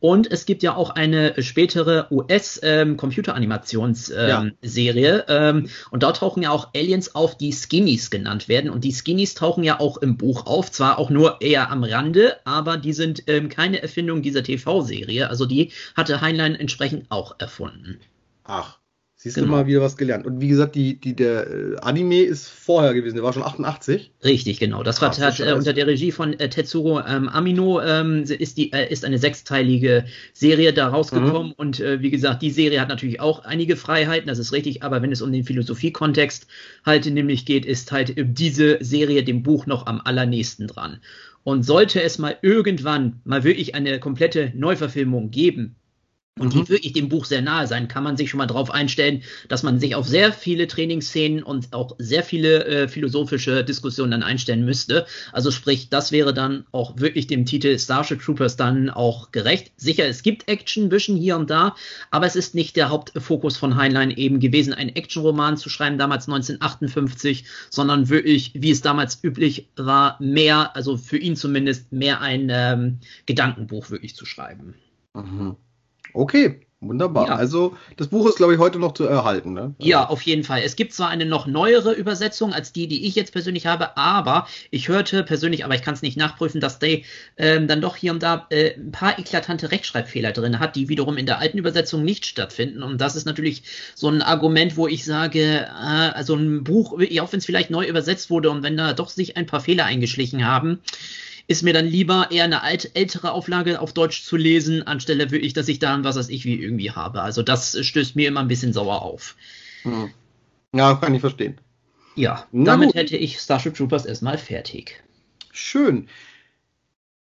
Und 0.05 0.31
es 0.31 0.45
gibt 0.45 0.61
ja 0.61 0.75
auch 0.75 0.91
eine 0.91 1.41
spätere 1.41 2.05
US-Computeranimationsserie. 2.11 4.45
Ähm, 4.47 5.23
ja. 5.27 5.49
ähm, 5.49 5.67
und 5.89 6.03
dort 6.03 6.17
tauchen 6.17 6.43
ja 6.43 6.51
auch 6.51 6.69
Aliens 6.75 7.15
auf, 7.15 7.35
die 7.35 7.51
Skinnies 7.51 8.11
genannt 8.11 8.47
werden. 8.47 8.69
Und 8.69 8.83
die 8.83 8.91
Skinnies 8.91 9.33
tauchen 9.33 9.63
ja 9.63 9.79
auch 9.79 9.97
im 9.97 10.15
Buch 10.15 10.45
auf. 10.45 10.69
Zwar 10.69 10.99
auch 10.99 11.09
nur 11.09 11.41
eher 11.41 11.71
am 11.71 11.83
Rande, 11.83 12.37
aber 12.45 12.77
die 12.77 12.93
sind 12.93 13.23
ähm, 13.25 13.49
keine 13.49 13.81
Erfindung 13.81 14.21
dieser 14.21 14.43
TV-Serie. 14.43 15.27
Also 15.27 15.47
die 15.47 15.71
hatte 15.95 16.21
Heinlein 16.21 16.53
entsprechend 16.53 17.09
auch 17.09 17.39
erfunden. 17.39 17.97
Ach, 18.43 18.77
Siehst 19.25 19.37
genau. 19.37 19.47
du 19.47 19.53
mal 19.53 19.65
wieder 19.65 19.81
was 19.81 19.97
gelernt. 19.97 20.27
Und 20.27 20.39
wie 20.39 20.49
gesagt, 20.49 20.75
die, 20.75 20.99
die, 20.99 21.15
der 21.15 21.47
äh, 21.49 21.75
Anime 21.81 22.21
ist 22.21 22.47
vorher 22.47 22.93
gewesen, 22.93 23.15
der 23.15 23.23
war 23.23 23.33
schon 23.33 23.41
88. 23.41 24.11
Richtig, 24.23 24.59
genau. 24.59 24.83
Das 24.83 25.01
war 25.01 25.17
hat, 25.17 25.39
äh, 25.39 25.53
unter 25.53 25.73
der 25.73 25.87
Regie 25.87 26.11
von 26.11 26.39
äh, 26.39 26.47
Tetsuro 26.47 26.99
ähm, 26.99 27.27
Amino 27.27 27.81
ähm, 27.81 28.21
ist, 28.21 28.59
die, 28.59 28.71
äh, 28.71 28.87
ist 28.87 29.03
eine 29.03 29.17
sechsteilige 29.17 30.05
Serie 30.33 30.73
da 30.73 30.89
rausgekommen. 30.89 31.47
Mhm. 31.47 31.53
Und 31.53 31.79
äh, 31.79 32.03
wie 32.03 32.11
gesagt, 32.11 32.43
die 32.43 32.51
Serie 32.51 32.79
hat 32.79 32.89
natürlich 32.89 33.19
auch 33.19 33.45
einige 33.45 33.77
Freiheiten, 33.77 34.27
das 34.27 34.37
ist 34.37 34.51
richtig, 34.53 34.83
aber 34.83 35.01
wenn 35.01 35.11
es 35.11 35.23
um 35.23 35.31
den 35.31 35.43
Philosophiekontext 35.43 36.45
halt 36.85 37.07
nämlich 37.07 37.47
geht, 37.47 37.65
ist 37.65 37.91
halt 37.91 38.13
diese 38.15 38.77
Serie 38.81 39.23
dem 39.23 39.41
Buch 39.41 39.65
noch 39.65 39.87
am 39.87 40.01
allernächsten 40.01 40.67
dran. 40.67 40.99
Und 41.43 41.63
sollte 41.63 41.99
es 41.99 42.19
mal 42.19 42.37
irgendwann 42.43 43.21
mal 43.23 43.43
wirklich 43.43 43.73
eine 43.73 43.99
komplette 43.99 44.51
Neuverfilmung 44.53 45.31
geben, 45.31 45.77
und 46.37 46.53
die 46.53 46.57
mhm. 46.57 46.69
wirklich 46.69 46.91
dem 46.91 47.07
Buch 47.07 47.23
sehr 47.23 47.41
nahe 47.41 47.65
sein, 47.65 47.87
kann 47.87 48.03
man 48.03 48.17
sich 48.17 48.29
schon 48.29 48.39
mal 48.39 48.45
darauf 48.45 48.69
einstellen, 48.69 49.23
dass 49.47 49.63
man 49.63 49.79
sich 49.79 49.95
auf 49.95 50.05
sehr 50.05 50.33
viele 50.33 50.67
Trainingsszenen 50.67 51.43
und 51.43 51.71
auch 51.73 51.95
sehr 51.97 52.23
viele 52.23 52.65
äh, 52.65 52.87
philosophische 52.89 53.63
Diskussionen 53.63 54.11
dann 54.11 54.23
einstellen 54.23 54.65
müsste. 54.65 55.05
Also 55.31 55.49
sprich, 55.49 55.87
das 55.89 56.11
wäre 56.11 56.33
dann 56.33 56.65
auch 56.73 56.99
wirklich 56.99 57.27
dem 57.27 57.45
Titel 57.45 57.79
Starship 57.79 58.21
Troopers 58.21 58.57
dann 58.57 58.89
auch 58.89 59.31
gerecht. 59.31 59.71
Sicher, 59.77 60.07
es 60.07 60.23
gibt 60.23 60.49
Action 60.49 60.89
bisschen 60.89 61.15
hier 61.15 61.37
und 61.37 61.49
da, 61.49 61.73
aber 62.11 62.25
es 62.25 62.35
ist 62.35 62.53
nicht 62.53 62.75
der 62.75 62.89
Hauptfokus 62.89 63.55
von 63.55 63.77
Heinlein 63.77 64.11
eben 64.11 64.41
gewesen, 64.41 64.73
einen 64.73 64.93
Actionroman 64.93 65.55
zu 65.55 65.69
schreiben, 65.69 65.97
damals 65.97 66.27
1958, 66.27 67.45
sondern 67.69 68.09
wirklich, 68.09 68.51
wie 68.55 68.71
es 68.71 68.81
damals 68.81 69.23
üblich 69.23 69.69
war, 69.77 70.21
mehr, 70.21 70.75
also 70.75 70.97
für 70.97 71.17
ihn 71.17 71.37
zumindest, 71.37 71.93
mehr 71.93 72.19
ein 72.19 72.49
ähm, 72.51 72.99
Gedankenbuch 73.25 73.89
wirklich 73.89 74.15
zu 74.17 74.25
schreiben. 74.25 74.73
Mhm. 75.13 75.55
Okay, 76.15 76.61
wunderbar. 76.79 77.27
Ja. 77.27 77.35
Also 77.35 77.75
das 77.97 78.07
Buch 78.07 78.27
ist, 78.27 78.37
glaube 78.37 78.53
ich, 78.53 78.59
heute 78.59 78.79
noch 78.79 78.93
zu 78.93 79.05
erhalten. 79.05 79.53
Ne? 79.53 79.75
Ja, 79.79 80.07
auf 80.07 80.21
jeden 80.21 80.43
Fall. 80.45 80.61
Es 80.63 80.77
gibt 80.77 80.93
zwar 80.93 81.09
eine 81.09 81.25
noch 81.25 81.45
neuere 81.45 81.91
Übersetzung 81.91 82.53
als 82.53 82.71
die, 82.71 82.87
die 82.87 83.05
ich 83.05 83.15
jetzt 83.15 83.33
persönlich 83.33 83.65
habe, 83.65 83.97
aber 83.97 84.47
ich 84.71 84.87
hörte 84.87 85.23
persönlich, 85.23 85.65
aber 85.65 85.75
ich 85.75 85.81
kann 85.81 85.93
es 85.93 86.01
nicht 86.01 86.15
nachprüfen, 86.15 86.61
dass 86.61 86.79
Day 86.79 87.03
ähm, 87.37 87.67
dann 87.67 87.81
doch 87.81 87.97
hier 87.97 88.13
und 88.13 88.23
da 88.23 88.47
äh, 88.49 88.75
ein 88.75 88.91
paar 88.91 89.19
eklatante 89.19 89.71
Rechtschreibfehler 89.71 90.31
drin 90.31 90.59
hat, 90.59 90.77
die 90.77 90.87
wiederum 90.87 91.17
in 91.17 91.25
der 91.25 91.39
alten 91.39 91.57
Übersetzung 91.57 92.03
nicht 92.05 92.25
stattfinden. 92.25 92.81
Und 92.81 93.01
das 93.01 93.17
ist 93.17 93.25
natürlich 93.25 93.63
so 93.93 94.07
ein 94.07 94.21
Argument, 94.21 94.77
wo 94.77 94.87
ich 94.87 95.03
sage, 95.03 95.41
äh, 95.41 95.69
also 95.69 96.35
ein 96.35 96.63
Buch, 96.63 96.93
auch 96.93 97.31
wenn 97.31 97.39
es 97.39 97.45
vielleicht 97.45 97.71
neu 97.71 97.85
übersetzt 97.85 98.29
wurde 98.29 98.49
und 98.49 98.63
wenn 98.63 98.77
da 98.77 98.93
doch 98.93 99.09
sich 99.09 99.35
ein 99.35 99.47
paar 99.47 99.59
Fehler 99.59 99.85
eingeschlichen 99.85 100.47
haben, 100.47 100.79
ist 101.47 101.63
mir 101.63 101.73
dann 101.73 101.85
lieber 101.85 102.29
eher 102.31 102.45
eine 102.45 102.63
alt, 102.63 102.91
ältere 102.95 103.31
Auflage 103.31 103.79
auf 103.79 103.93
Deutsch 103.93 104.23
zu 104.23 104.35
lesen, 104.35 104.83
anstelle 104.83 105.29
wirklich, 105.31 105.53
dass 105.53 105.67
ich 105.67 105.79
da 105.79 106.03
was 106.03 106.15
weiß 106.15 106.29
ich 106.29 106.45
wie 106.45 106.59
irgendwie 106.59 106.91
habe. 106.91 107.21
Also 107.21 107.43
das 107.43 107.77
stößt 107.85 108.15
mir 108.15 108.27
immer 108.27 108.39
ein 108.39 108.47
bisschen 108.47 108.73
sauer 108.73 109.01
auf. 109.01 109.35
Hm. 109.83 110.09
Ja, 110.73 110.95
kann 110.95 111.13
ich 111.13 111.21
verstehen. 111.21 111.59
Ja, 112.15 112.47
Na 112.51 112.71
damit 112.71 112.89
gut. 112.89 112.95
hätte 112.95 113.17
ich 113.17 113.39
Starship 113.39 113.75
Troopers 113.75 114.05
erstmal 114.05 114.37
fertig. 114.37 115.03
Schön. 115.51 116.07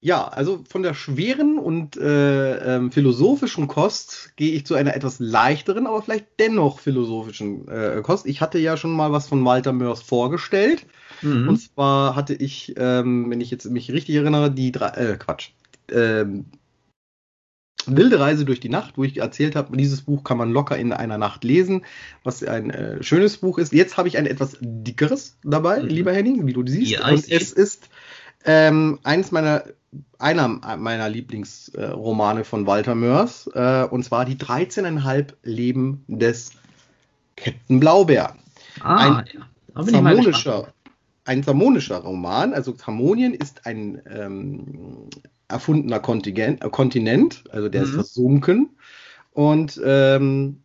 Ja, 0.01 0.29
also 0.29 0.63
von 0.69 0.83
der 0.83 0.95
schweren 0.95 1.59
und 1.59 1.97
äh, 1.97 2.77
ähm, 2.77 2.93
philosophischen 2.93 3.67
Kost 3.67 4.33
gehe 4.37 4.53
ich 4.53 4.65
zu 4.65 4.75
einer 4.75 4.95
etwas 4.95 5.19
leichteren, 5.19 5.87
aber 5.87 6.03
vielleicht 6.03 6.27
dennoch 6.39 6.79
philosophischen 6.79 7.67
äh, 7.69 8.01
Kost. 8.03 8.27
Ich 8.27 8.41
hatte 8.41 8.59
ja 8.59 8.77
schon 8.77 8.93
mal 8.93 9.11
was 9.11 9.27
von 9.27 9.45
Walter 9.45 9.73
Mörs 9.73 10.03
vorgestellt. 10.03 10.87
Mhm. 11.23 11.49
Und 11.49 11.57
zwar 11.59 12.17
hatte 12.17 12.35
ich, 12.35 12.75
ähm, 12.77 13.31
wenn 13.31 13.41
ich 13.41 13.51
jetzt 13.51 13.71
mich 13.71 13.91
richtig 13.91 14.17
erinnere, 14.17 14.51
die 14.51 14.73
drei, 14.73 14.89
äh, 14.89 15.17
Quatsch, 15.17 15.51
ähm, 15.91 16.47
Wilde 17.87 18.21
Reise 18.21 18.45
durch 18.45 18.61
die 18.61 18.69
Nacht, 18.69 18.99
wo 18.99 19.05
ich 19.05 19.19
erzählt 19.19 19.57
habe, 19.57 19.77
dieses 19.77 20.03
Buch 20.03 20.25
kann 20.25 20.37
man 20.37 20.53
locker 20.53 20.77
in 20.77 20.93
einer 20.93 21.19
Nacht 21.19 21.45
lesen, 21.45 21.85
was 22.23 22.45
ein 22.45 22.71
äh, 22.71 23.03
schönes 23.03 23.39
Buch 23.39 23.59
ist. 23.59 23.73
Jetzt 23.73 23.97
habe 23.97 24.09
ich 24.09 24.19
ein 24.19 24.27
etwas 24.27 24.59
dickeres 24.61 25.39
dabei, 25.43 25.83
mhm. 25.83 25.89
lieber 25.89 26.13
Henning, 26.13 26.47
wie 26.47 26.53
du 26.53 26.67
siehst. 26.67 26.91
Ja, 26.91 27.09
und 27.09 27.31
es 27.31 27.53
ist 27.53 27.89
ähm, 28.45 28.99
eines 29.05 29.33
meiner, 29.33 29.65
einer 30.19 30.49
meiner 30.49 31.09
Lieblingsromane 31.09 32.41
äh, 32.41 32.45
von 32.45 32.67
Walter 32.67 32.95
Mörs, 32.95 33.49
äh, 33.55 33.85
und 33.85 34.05
zwar 34.05 34.25
die 34.25 34.37
13,5 34.37 35.35
Leben 35.43 36.05
des 36.09 36.53
Captain 37.37 37.81
Blaubeer. 37.81 38.37
Ah, 38.81 39.21
ein 39.21 39.25
ja. 39.33 39.93
harmonischer, 39.93 40.73
ein 41.29 41.47
harmonischer 41.47 41.99
Roman. 41.99 42.55
Also 42.55 42.75
Harmonien 42.85 43.35
ist 43.35 43.67
ein 43.67 44.03
ähm, 44.11 45.11
erfundener 45.49 46.01
Kontingent, 46.01 46.65
äh, 46.65 46.71
Kontinent, 46.71 47.45
also 47.51 47.69
der 47.69 47.83
mhm. 47.83 47.87
ist 47.89 47.95
versunken. 47.95 48.71
Und 49.33 49.81
ähm, 49.85 50.63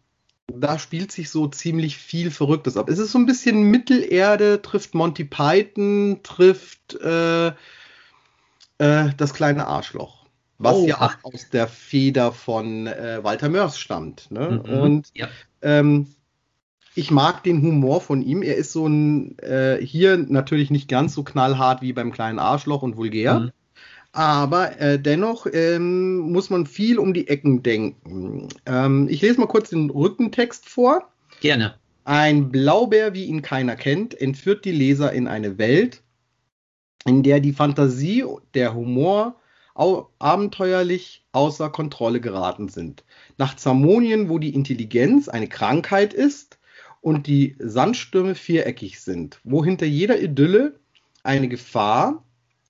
da 0.48 0.80
spielt 0.80 1.12
sich 1.12 1.30
so 1.30 1.48
ziemlich 1.48 1.98
viel 1.98 2.32
Verrücktes 2.32 2.78
ab. 2.78 2.90
Es 2.90 3.00
ist 3.00 3.12
so 3.12 3.20
ein 3.20 3.26
bisschen 3.26 3.70
Mittelerde, 3.70 4.62
trifft 4.62 4.96
Monty 4.96 5.26
Python, 5.26 6.20
trifft 6.24 6.96
äh, 6.96 7.48
äh, 7.48 7.54
das 9.18 9.34
kleine 9.34 9.68
Arschloch. 9.68 10.26
Was 10.60 10.78
oh, 10.78 10.88
ja 10.88 11.02
auch 11.02 11.34
aus 11.34 11.50
der 11.50 11.68
Feder 11.68 12.32
von 12.32 12.88
äh, 12.88 13.20
Walter 13.22 13.50
Mörs 13.50 13.78
stammt. 13.78 14.32
Ne? 14.32 14.64
Mhm, 14.66 14.80
Und 14.80 15.12
ja. 15.14 15.28
ähm, 15.62 16.08
ich 16.96 17.12
mag 17.12 17.44
den 17.44 17.62
Humor 17.62 18.02
von 18.02 18.22
ihm. 18.22 18.44
Er 18.44 18.56
ist 18.56 18.72
so 18.72 18.88
ein, 18.88 19.38
äh, 19.40 19.78
hier 19.84 20.18
natürlich 20.18 20.70
nicht 20.70 20.88
ganz 20.88 21.14
so 21.14 21.24
knallhart 21.24 21.82
wie 21.82 21.94
beim 21.94 22.12
kleinen 22.12 22.40
Arschloch 22.40 22.82
und 22.82 22.98
vulgär. 22.98 23.40
Mhm. 23.40 23.52
Aber 24.12 24.80
äh, 24.80 25.00
dennoch 25.00 25.48
ähm, 25.52 26.20
muss 26.20 26.52
man 26.52 26.68
viel 26.68 27.00
um 27.00 27.16
die 27.16 27.28
Ecken 27.28 27.64
denken. 27.64 28.48
Ähm, 28.68 29.08
ich 29.10 29.22
lese 29.22 29.40
mal 29.40 29.48
kurz 29.48 29.72
den 29.72 29.90
Rückentext 29.90 30.70
vor. 30.70 31.10
Gerne. 31.42 31.76
Ein 32.06 32.52
Blaubär, 32.52 33.16
wie 33.16 33.26
ihn 33.26 33.42
keiner 33.42 33.76
kennt, 33.76 34.20
entführt 34.20 34.66
die 34.66 34.72
Leser 34.72 35.14
in 35.14 35.28
eine 35.28 35.58
Welt, 35.58 36.04
in 37.06 37.24
der 37.24 37.40
die 37.40 37.54
Fantasie, 37.54 38.24
der 38.54 38.76
Humor 38.76 39.40
abenteuerlich 39.74 41.26
außer 41.32 41.70
Kontrolle 41.72 42.22
geraten 42.22 42.70
sind. 42.70 43.04
Nach 43.38 43.56
Zamonien, 43.56 44.30
wo 44.30 44.38
die 44.38 44.54
Intelligenz 44.54 45.28
eine 45.28 45.48
Krankheit 45.48 46.14
ist, 46.14 46.60
und 47.04 47.28
die 47.28 47.56
Sandstürme 47.60 48.34
viereckig 48.34 49.02
sind, 49.02 49.42
wo 49.44 49.64
hinter 49.64 49.86
jeder 49.86 50.22
Idylle 50.22 50.80
eine 51.22 51.50
Gefahr 51.50 52.24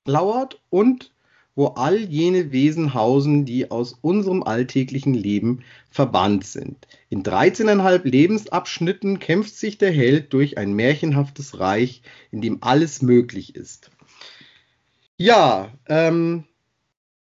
lauert 0.05 0.59
und 0.71 1.13
wo 1.55 1.67
all 1.67 1.99
jene 1.99 2.51
Wesen 2.51 2.95
hausen, 2.95 3.45
die 3.45 3.69
aus 3.69 3.93
unserem 4.01 4.41
alltäglichen 4.41 5.13
Leben 5.13 5.63
verbannt 5.91 6.47
sind. 6.47 6.87
In 7.09 7.21
13,5 7.21 8.09
Lebensabschnitten 8.09 9.19
kämpft 9.19 9.55
sich 9.55 9.77
der 9.77 9.91
Held 9.91 10.33
durch 10.33 10.57
ein 10.57 10.73
märchenhaftes 10.73 11.59
Reich, 11.59 12.01
in 12.31 12.41
dem 12.41 12.63
alles 12.63 13.03
möglich 13.03 13.55
ist. 13.55 13.91
Ja, 15.15 15.71
ähm, 15.87 16.45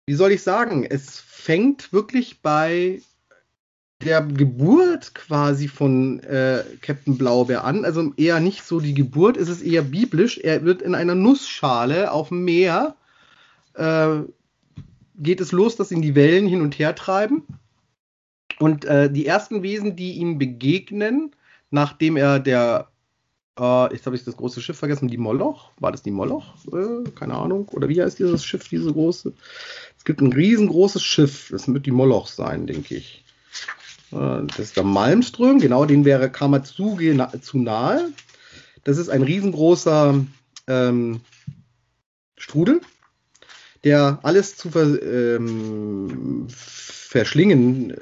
wie 0.06 0.14
soll 0.14 0.32
ich 0.32 0.42
sagen? 0.42 0.86
Es 0.88 1.20
fängt 1.20 1.92
wirklich 1.92 2.40
bei 2.40 3.02
der 4.04 4.22
Geburt 4.22 5.14
quasi 5.14 5.68
von 5.68 6.20
äh, 6.20 6.64
Captain 6.80 7.16
Blaubeer 7.16 7.64
an. 7.64 7.84
Also 7.84 8.12
eher 8.16 8.40
nicht 8.40 8.64
so 8.64 8.80
die 8.80 8.94
Geburt, 8.94 9.36
es 9.36 9.48
ist 9.48 9.62
eher 9.62 9.82
biblisch. 9.82 10.38
Er 10.38 10.64
wird 10.64 10.82
in 10.82 10.94
einer 10.94 11.14
Nussschale 11.14 12.12
auf 12.12 12.28
dem 12.28 12.44
Meer, 12.44 12.96
äh, 13.74 14.20
geht 15.16 15.40
es 15.40 15.52
los, 15.52 15.76
dass 15.76 15.92
ihn 15.92 16.02
die 16.02 16.14
Wellen 16.14 16.46
hin 16.46 16.62
und 16.62 16.78
her 16.78 16.94
treiben. 16.94 17.44
Und 18.58 18.84
äh, 18.84 19.10
die 19.10 19.26
ersten 19.26 19.62
Wesen, 19.62 19.96
die 19.96 20.12
ihm 20.12 20.38
begegnen, 20.38 21.34
nachdem 21.70 22.16
er 22.16 22.38
der, 22.38 22.88
äh, 23.58 23.92
jetzt 23.92 24.06
habe 24.06 24.16
ich 24.16 24.24
das 24.24 24.36
große 24.36 24.60
Schiff 24.60 24.78
vergessen, 24.78 25.08
die 25.08 25.16
Moloch, 25.16 25.72
war 25.78 25.92
das 25.92 26.02
die 26.02 26.10
Moloch? 26.10 26.54
Äh, 26.72 27.10
keine 27.10 27.34
Ahnung. 27.34 27.68
Oder 27.70 27.88
wie 27.88 28.02
heißt 28.02 28.18
dieses 28.18 28.44
Schiff, 28.44 28.68
diese 28.68 28.92
große? 28.92 29.32
Es 29.96 30.04
gibt 30.04 30.20
ein 30.20 30.32
riesengroßes 30.32 31.02
Schiff, 31.02 31.48
das 31.50 31.72
wird 31.72 31.86
die 31.86 31.90
Moloch 31.92 32.26
sein, 32.26 32.66
denke 32.66 32.96
ich. 32.96 33.24
Äh, 34.12 34.46
das 34.46 34.58
ist 34.58 34.76
der 34.76 34.84
Malmström, 34.84 35.58
genau, 35.58 35.84
den 35.84 36.04
wäre 36.04 36.30
Kamatsuge 36.30 37.14
na, 37.14 37.32
zu 37.40 37.58
nahe. 37.58 38.10
Das 38.84 38.98
ist 38.98 39.08
ein 39.08 39.22
riesengroßer 39.22 40.24
ähm, 40.66 41.20
Strudel, 42.36 42.80
der 43.84 44.18
alles 44.22 44.56
zu 44.56 44.70
ver, 44.70 45.00
ähm, 45.02 46.46
verschlingen 46.48 47.90
äh, 47.90 47.96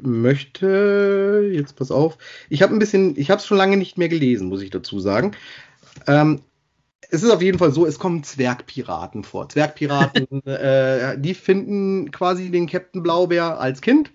möchte. 0.00 1.50
Jetzt 1.52 1.76
pass 1.76 1.90
auf. 1.90 2.18
Ich 2.48 2.62
habe 2.62 2.72
ein 2.72 2.78
bisschen, 2.78 3.18
ich 3.18 3.30
habe 3.30 3.40
es 3.40 3.46
schon 3.46 3.58
lange 3.58 3.76
nicht 3.76 3.98
mehr 3.98 4.08
gelesen, 4.08 4.48
muss 4.48 4.62
ich 4.62 4.70
dazu 4.70 5.00
sagen. 5.00 5.32
Ähm, 6.06 6.40
es 7.10 7.22
ist 7.22 7.30
auf 7.30 7.42
jeden 7.42 7.58
Fall 7.58 7.70
so, 7.70 7.86
es 7.86 8.00
kommen 8.00 8.24
Zwergpiraten 8.24 9.22
vor. 9.22 9.48
Zwergpiraten, 9.48 10.44
äh, 10.46 11.16
die 11.18 11.34
finden 11.34 12.10
quasi 12.10 12.50
den 12.50 12.66
Captain 12.66 13.02
Blaubeer 13.02 13.60
als 13.60 13.80
Kind 13.80 14.10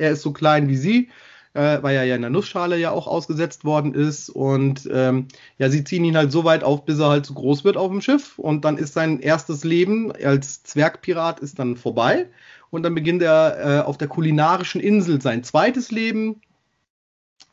er 0.00 0.12
ist 0.12 0.22
so 0.22 0.32
klein 0.32 0.68
wie 0.68 0.76
sie, 0.76 1.10
äh, 1.54 1.82
weil 1.82 1.96
er 1.96 2.04
ja 2.04 2.14
in 2.14 2.22
der 2.22 2.30
Nussschale 2.30 2.78
ja 2.78 2.90
auch 2.90 3.06
ausgesetzt 3.06 3.64
worden 3.64 3.94
ist. 3.94 4.28
Und 4.30 4.88
ähm, 4.92 5.28
ja, 5.58 5.68
sie 5.70 5.84
ziehen 5.84 6.04
ihn 6.04 6.16
halt 6.16 6.32
so 6.32 6.44
weit 6.44 6.64
auf, 6.64 6.84
bis 6.84 6.98
er 6.98 7.08
halt 7.08 7.26
zu 7.26 7.34
groß 7.34 7.64
wird 7.64 7.76
auf 7.76 7.90
dem 7.90 8.00
Schiff. 8.00 8.38
Und 8.38 8.64
dann 8.64 8.78
ist 8.78 8.94
sein 8.94 9.20
erstes 9.20 9.64
Leben 9.64 10.12
als 10.12 10.62
Zwergpirat 10.62 11.40
ist 11.40 11.58
dann 11.58 11.76
vorbei. 11.76 12.26
Und 12.70 12.82
dann 12.84 12.94
beginnt 12.94 13.22
er 13.22 13.80
äh, 13.80 13.82
auf 13.82 13.98
der 13.98 14.08
kulinarischen 14.08 14.80
Insel 14.80 15.20
sein 15.20 15.42
zweites 15.44 15.90
Leben. 15.90 16.40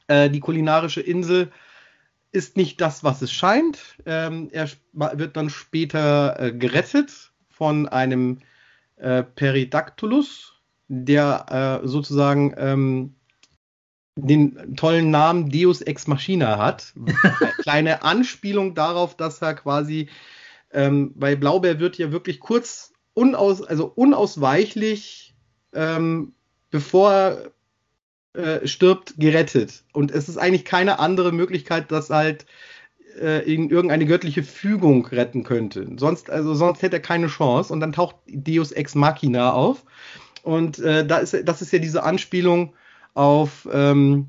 Äh, 0.08 0.30
die 0.30 0.40
kulinarische 0.40 1.02
Insel 1.02 1.52
ist 2.32 2.56
nicht 2.56 2.80
das, 2.82 3.04
was 3.04 3.22
es 3.22 3.32
scheint. 3.32 3.98
Ähm, 4.06 4.50
er 4.52 4.70
wird 4.94 5.38
dann 5.38 5.50
später 5.50 6.40
äh, 6.40 6.52
gerettet 6.54 7.32
von 7.50 7.88
einem 7.88 8.40
äh, 8.98 9.24
Peridactylus, 9.24 10.54
der 10.88 11.82
äh, 11.84 11.88
sozusagen 11.88 12.54
ähm, 12.58 13.16
den 14.16 14.76
tollen 14.76 15.12
Namen 15.12 15.50
Deus 15.50 15.82
Ex 15.82 16.08
Machina 16.08 16.58
hat. 16.58 16.94
Eine 16.96 17.52
kleine 17.62 18.04
Anspielung 18.04 18.74
darauf, 18.74 19.16
dass 19.16 19.42
er 19.42 19.54
quasi 19.54 20.10
ähm, 20.72 21.14
bei 21.16 21.36
Blaubeer 21.36 21.80
wird 21.80 21.98
ja 21.98 22.12
wirklich 22.12 22.40
kurz 22.40 22.94
unaus, 23.14 23.62
also 23.62 23.92
unausweichlich, 23.96 25.36
ähm, 25.74 26.34
bevor 26.70 27.12
er 27.12 27.52
äh, 28.34 28.68
stirbt, 28.68 29.16
gerettet. 29.18 29.84
Und 29.94 30.12
es 30.12 30.30
ist 30.30 30.38
eigentlich 30.38 30.66
keine 30.66 31.00
andere 31.00 31.32
Möglichkeit, 31.32 31.92
dass 31.92 32.10
halt 32.10 32.46
äh, 33.20 33.40
irgendeine 33.50 34.06
göttliche 34.06 34.44
Fügung 34.44 35.06
retten 35.08 35.44
könnte. 35.44 35.88
Sonst, 35.98 36.30
also 36.30 36.54
sonst 36.54 36.82
hätte 36.82 36.98
er 36.98 37.02
keine 37.02 37.28
Chance. 37.28 37.74
Und 37.74 37.80
dann 37.80 37.94
taucht 37.94 38.18
Deus 38.28 38.72
Ex 38.72 38.96
Machina 38.96 39.54
auf. 39.54 39.84
Und 40.48 40.80
äh, 40.80 41.06
da 41.06 41.18
ist, 41.18 41.36
das 41.44 41.62
ist 41.62 41.74
ja 41.74 41.80
diese 41.80 42.04
Anspielung 42.04 42.74
auf, 43.16 43.68
ähm, 43.70 44.28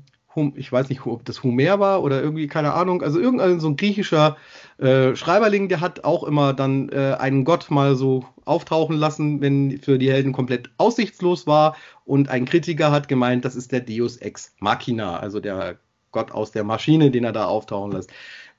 ich 0.55 0.69
weiß 0.69 0.89
nicht, 0.89 1.05
ob 1.05 1.23
das 1.23 1.43
Homer 1.43 1.79
war 1.79 2.03
oder 2.03 2.21
irgendwie, 2.21 2.47
keine 2.47 2.73
Ahnung, 2.73 3.01
also 3.01 3.21
irgendein 3.21 3.61
so 3.61 3.69
ein 3.69 3.77
griechischer 3.77 4.35
äh, 4.79 5.15
Schreiberling, 5.15 5.69
der 5.69 5.79
hat 5.79 6.03
auch 6.03 6.25
immer 6.25 6.51
dann 6.53 6.89
äh, 6.89 7.15
einen 7.17 7.45
Gott 7.45 7.71
mal 7.71 7.95
so 7.95 8.25
auftauchen 8.43 8.97
lassen, 8.97 9.39
wenn 9.39 9.79
für 9.79 9.97
die 9.97 10.11
Helden 10.11 10.33
komplett 10.33 10.69
aussichtslos 10.77 11.47
war. 11.47 11.77
Und 12.03 12.27
ein 12.27 12.43
Kritiker 12.43 12.91
hat 12.91 13.07
gemeint, 13.07 13.45
das 13.45 13.55
ist 13.55 13.71
der 13.71 13.79
Deus 13.79 14.17
Ex 14.17 14.53
Machina, 14.59 15.19
also 15.19 15.39
der 15.39 15.77
Gott 16.11 16.33
aus 16.33 16.51
der 16.51 16.65
Maschine, 16.65 17.11
den 17.11 17.23
er 17.23 17.31
da 17.31 17.45
auftauchen 17.45 17.93
lässt. 17.93 18.11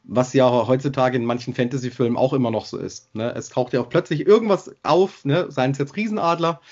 Was 0.04 0.32
ja 0.32 0.48
heutzutage 0.66 1.18
in 1.18 1.26
manchen 1.26 1.52
Fantasy-Filmen 1.52 2.16
auch 2.16 2.32
immer 2.32 2.50
noch 2.50 2.64
so 2.64 2.78
ist. 2.78 3.14
Ne? 3.14 3.34
Es 3.36 3.50
taucht 3.50 3.74
ja 3.74 3.82
auch 3.82 3.90
plötzlich 3.90 4.26
irgendwas 4.26 4.74
auf, 4.82 5.26
ne? 5.26 5.50
seien 5.50 5.72
es 5.72 5.78
jetzt 5.78 5.94
Riesenadler, 5.94 6.62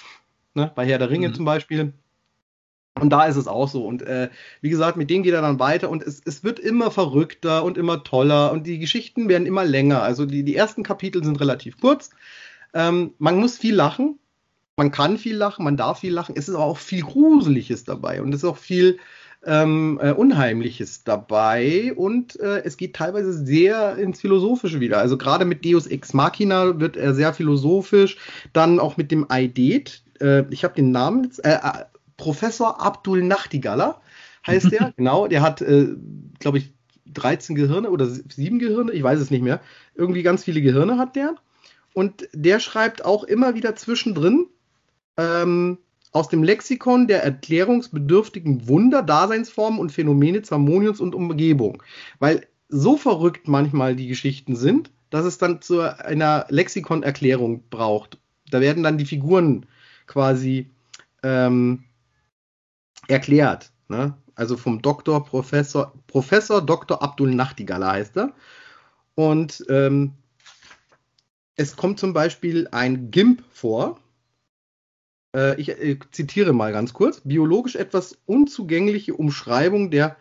ne? 0.58 0.72
bei 0.74 0.86
Herr 0.86 0.98
der 0.98 1.10
Ringe 1.10 1.28
mhm. 1.28 1.34
zum 1.34 1.44
Beispiel 1.44 1.92
und 3.00 3.10
da 3.10 3.26
ist 3.26 3.36
es 3.36 3.46
auch 3.46 3.68
so. 3.68 3.84
Und 3.86 4.02
äh, 4.02 4.28
wie 4.60 4.70
gesagt, 4.70 4.96
mit 4.96 5.10
denen 5.10 5.22
geht 5.22 5.34
er 5.34 5.42
dann 5.42 5.58
weiter 5.58 5.90
und 5.90 6.02
es, 6.02 6.20
es 6.24 6.44
wird 6.44 6.58
immer 6.58 6.90
verrückter 6.90 7.64
und 7.64 7.78
immer 7.78 8.02
toller 8.04 8.52
und 8.52 8.66
die 8.66 8.78
Geschichten 8.78 9.28
werden 9.28 9.46
immer 9.46 9.64
länger. 9.64 10.02
Also 10.02 10.26
die, 10.26 10.42
die 10.42 10.56
ersten 10.56 10.82
Kapitel 10.82 11.24
sind 11.24 11.40
relativ 11.40 11.80
kurz. 11.80 12.10
Ähm, 12.74 13.14
man 13.18 13.38
muss 13.38 13.58
viel 13.58 13.74
lachen. 13.74 14.18
Man 14.76 14.92
kann 14.92 15.18
viel 15.18 15.36
lachen, 15.36 15.64
man 15.64 15.76
darf 15.76 16.00
viel 16.00 16.12
lachen. 16.12 16.34
Es 16.36 16.48
ist 16.48 16.54
aber 16.54 16.64
auch 16.64 16.78
viel 16.78 17.02
Gruseliges 17.02 17.84
dabei 17.84 18.22
und 18.22 18.32
es 18.32 18.42
ist 18.42 18.48
auch 18.48 18.56
viel 18.56 18.98
ähm, 19.44 19.98
äh, 20.00 20.12
Unheimliches 20.12 21.04
dabei 21.04 21.92
und 21.94 22.38
äh, 22.38 22.62
es 22.64 22.76
geht 22.76 22.94
teilweise 22.94 23.32
sehr 23.32 23.96
ins 23.96 24.20
Philosophische 24.20 24.80
wieder. 24.80 24.98
Also 24.98 25.16
gerade 25.16 25.44
mit 25.44 25.64
Deus 25.64 25.86
Ex 25.86 26.12
Machina 26.12 26.78
wird 26.78 26.96
er 26.96 27.14
sehr 27.14 27.32
philosophisch. 27.32 28.18
Dann 28.52 28.78
auch 28.78 28.96
mit 28.96 29.10
dem 29.10 29.26
Aidet. 29.30 30.02
Äh, 30.20 30.44
ich 30.50 30.64
habe 30.64 30.74
den 30.74 30.90
Namen 30.90 31.24
jetzt, 31.24 31.44
äh, 31.44 31.54
äh, 31.54 31.84
Professor 32.16 32.80
Abdul 32.80 33.22
Nachtigaller 33.22 34.00
heißt 34.46 34.72
der, 34.72 34.92
genau. 34.96 35.28
Der 35.28 35.42
hat, 35.42 35.62
äh, 35.62 35.88
glaube 36.38 36.58
ich, 36.58 36.72
13 37.14 37.56
Gehirne 37.56 37.90
oder 37.90 38.06
7 38.06 38.58
Gehirne, 38.58 38.92
ich 38.92 39.02
weiß 39.02 39.18
es 39.20 39.30
nicht 39.30 39.42
mehr. 39.42 39.60
Irgendwie 39.94 40.22
ganz 40.22 40.44
viele 40.44 40.60
Gehirne 40.60 40.98
hat 40.98 41.16
der. 41.16 41.36
Und 41.94 42.28
der 42.32 42.60
schreibt 42.60 43.04
auch 43.04 43.24
immer 43.24 43.54
wieder 43.54 43.74
zwischendrin 43.76 44.46
ähm, 45.16 45.78
aus 46.12 46.28
dem 46.28 46.42
Lexikon 46.42 47.06
der 47.06 47.22
erklärungsbedürftigen 47.24 48.68
Wunder, 48.68 49.02
Daseinsformen 49.02 49.80
und 49.80 49.92
Phänomene 49.92 50.42
Zamoniens 50.42 51.00
und 51.00 51.14
Umgebung. 51.14 51.82
Weil 52.18 52.46
so 52.68 52.96
verrückt 52.96 53.48
manchmal 53.48 53.96
die 53.96 54.08
Geschichten 54.08 54.54
sind, 54.54 54.90
dass 55.10 55.24
es 55.24 55.38
dann 55.38 55.62
zu 55.62 55.80
einer 55.80 56.46
Lexikon-Erklärung 56.50 57.64
braucht. 57.70 58.18
Da 58.50 58.60
werden 58.60 58.82
dann 58.82 58.98
die 58.98 59.06
Figuren 59.06 59.66
quasi 60.08 60.70
ähm, 61.22 61.84
erklärt. 63.06 63.70
Ne? 63.88 64.14
Also 64.34 64.56
vom 64.56 64.82
Doktor, 64.82 65.24
Professor, 65.24 65.92
Professor 66.08 66.60
Dr. 66.64 67.00
Abdul 67.02 67.32
Nachtigaller 67.34 67.92
heißt 67.92 68.16
er. 68.16 68.32
Und 69.14 69.64
ähm, 69.68 70.14
es 71.54 71.76
kommt 71.76 72.00
zum 72.00 72.12
Beispiel 72.12 72.66
ein 72.70 73.10
GIMP 73.10 73.42
vor. 73.50 73.98
Äh, 75.34 75.60
ich 75.60 75.70
äh, 75.70 75.98
zitiere 76.10 76.52
mal 76.52 76.72
ganz 76.72 76.92
kurz. 76.92 77.22
Biologisch 77.24 77.74
etwas 77.76 78.18
unzugängliche 78.26 79.14
Umschreibung 79.14 79.90
der 79.90 80.16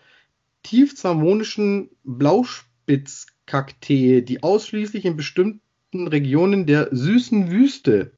tiefzarmonischen 0.64 1.92
Blauspitzkaktee, 2.04 4.22
die 4.22 4.42
ausschließlich 4.44 5.06
in 5.06 5.16
bestimmten 5.16 6.08
Regionen 6.08 6.66
der 6.66 6.90
süßen 6.92 7.52
Wüste 7.52 8.12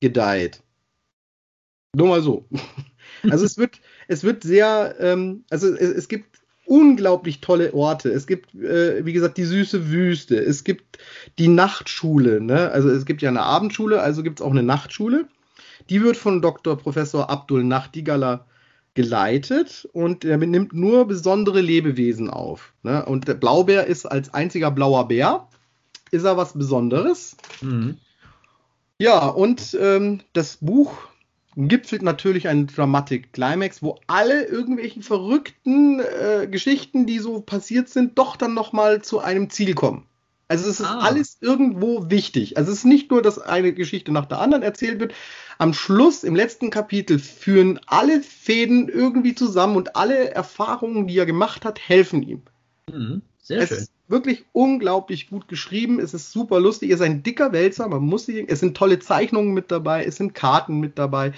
gedeiht. 0.00 0.64
Nur 1.94 2.08
mal 2.08 2.22
so. 2.22 2.46
Also 3.30 3.46
es 3.46 3.56
wird, 3.56 3.80
es 4.06 4.22
wird 4.22 4.42
sehr, 4.42 4.96
ähm, 4.98 5.44
also 5.48 5.72
es, 5.72 5.88
es, 5.88 6.08
gibt 6.08 6.40
unglaublich 6.66 7.40
tolle 7.40 7.72
Orte. 7.72 8.10
Es 8.10 8.26
gibt, 8.26 8.54
äh, 8.54 9.04
wie 9.06 9.14
gesagt, 9.14 9.38
die 9.38 9.44
süße 9.44 9.90
Wüste. 9.90 10.36
Es 10.36 10.64
gibt 10.64 10.98
die 11.38 11.48
Nachtschule. 11.48 12.42
Ne? 12.42 12.70
Also 12.70 12.90
es 12.90 13.06
gibt 13.06 13.22
ja 13.22 13.30
eine 13.30 13.42
Abendschule, 13.42 14.02
also 14.02 14.22
gibt 14.22 14.40
es 14.40 14.46
auch 14.46 14.50
eine 14.50 14.62
Nachtschule. 14.62 15.26
Die 15.88 16.02
wird 16.02 16.18
von 16.18 16.42
Dr. 16.42 16.76
Professor 16.76 17.30
Abdul 17.30 17.64
Nachtigaller 17.64 18.46
geleitet 18.94 19.88
und 19.92 20.24
er 20.24 20.36
nimmt 20.36 20.72
nur 20.72 21.06
besondere 21.06 21.60
Lebewesen 21.60 22.30
auf. 22.30 22.72
Ne? 22.82 23.04
Und 23.04 23.26
der 23.26 23.34
Blaubär 23.34 23.86
ist 23.86 24.06
als 24.06 24.32
einziger 24.32 24.70
blauer 24.70 25.08
Bär, 25.08 25.48
ist 26.10 26.24
er 26.24 26.36
was 26.36 26.52
Besonderes. 26.52 27.36
Mhm. 27.60 27.98
Ja, 28.98 29.26
und 29.26 29.76
ähm, 29.80 30.20
das 30.32 30.58
Buch 30.58 31.08
gipfelt 31.56 32.02
natürlich 32.02 32.48
ein 32.48 32.66
Dramatic 32.66 33.32
Climax, 33.32 33.82
wo 33.82 33.98
alle 34.06 34.44
irgendwelchen 34.44 35.02
verrückten 35.02 36.00
äh, 36.00 36.46
Geschichten, 36.50 37.06
die 37.06 37.18
so 37.18 37.40
passiert 37.40 37.88
sind, 37.88 38.18
doch 38.18 38.36
dann 38.36 38.54
nochmal 38.54 39.02
zu 39.02 39.20
einem 39.20 39.50
Ziel 39.50 39.74
kommen. 39.74 40.06
Also 40.48 40.68
es 40.68 40.80
ist 40.80 40.86
ah. 40.86 41.00
alles 41.00 41.38
irgendwo 41.40 42.10
wichtig. 42.10 42.58
Also 42.58 42.70
es 42.70 42.78
ist 42.78 42.84
nicht 42.84 43.10
nur, 43.10 43.22
dass 43.22 43.38
eine 43.38 43.72
Geschichte 43.72 44.12
nach 44.12 44.26
der 44.26 44.40
anderen 44.40 44.62
erzählt 44.62 45.00
wird. 45.00 45.14
Am 45.58 45.72
Schluss, 45.72 46.22
im 46.22 46.34
letzten 46.34 46.70
Kapitel, 46.70 47.18
führen 47.18 47.80
alle 47.86 48.20
Fäden 48.20 48.88
irgendwie 48.88 49.34
zusammen 49.34 49.76
und 49.76 49.96
alle 49.96 50.30
Erfahrungen, 50.30 51.06
die 51.06 51.16
er 51.16 51.26
gemacht 51.26 51.64
hat, 51.64 51.80
helfen 51.80 52.22
ihm. 52.22 52.42
Mhm. 52.92 53.22
Sehr 53.42 53.60
es 53.60 53.68
schön. 53.68 53.86
Wirklich 54.06 54.44
unglaublich 54.52 55.28
gut 55.28 55.48
geschrieben. 55.48 55.98
Es 55.98 56.12
ist 56.12 56.30
super 56.30 56.60
lustig. 56.60 56.90
Es 56.90 56.96
ist 56.96 57.06
ein 57.06 57.22
dicker 57.22 57.52
Wälzer. 57.52 57.88
Man 57.88 58.02
muss 58.02 58.26
sie, 58.26 58.46
es 58.46 58.60
sind 58.60 58.76
tolle 58.76 58.98
Zeichnungen 58.98 59.54
mit 59.54 59.70
dabei. 59.70 60.04
Es 60.04 60.16
sind 60.16 60.34
Karten 60.34 60.78
mit 60.78 60.98
dabei. 60.98 61.32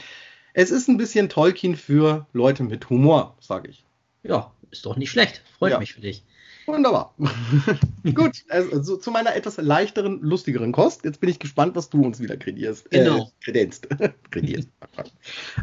Es 0.52 0.70
ist 0.70 0.88
ein 0.88 0.96
bisschen 0.96 1.28
Tolkien 1.28 1.76
für 1.76 2.26
Leute 2.32 2.64
mit 2.64 2.88
Humor, 2.90 3.36
sage 3.40 3.68
ich. 3.68 3.84
Ja, 4.22 4.52
ist 4.70 4.84
doch 4.86 4.96
nicht 4.96 5.10
schlecht. 5.10 5.42
Freut 5.58 5.72
ja. 5.72 5.78
mich 5.78 5.92
für 5.92 6.00
dich. 6.00 6.24
Wunderbar. 6.66 7.14
Gut, 8.14 8.44
also 8.48 8.96
zu 8.96 9.10
meiner 9.12 9.36
etwas 9.36 9.56
leichteren, 9.56 10.20
lustigeren 10.20 10.72
Kost. 10.72 11.04
Jetzt 11.04 11.20
bin 11.20 11.30
ich 11.30 11.38
gespannt, 11.38 11.76
was 11.76 11.90
du 11.90 12.04
uns 12.04 12.20
wieder 12.20 12.36
kredierst. 12.36 12.92
Äh, 12.92 13.04
genau. 13.04 13.18
Äh, 13.18 13.44
kredenzst. 13.44 13.88
kredierst. 14.32 14.68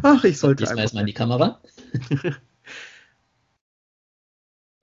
Ach, 0.01 0.23
ich 0.23 0.39
sollte. 0.39 0.63
Diesmal 0.63 0.79
erstmal 0.79 1.01
in 1.01 1.07
die 1.07 1.13
Kamera. 1.13 1.59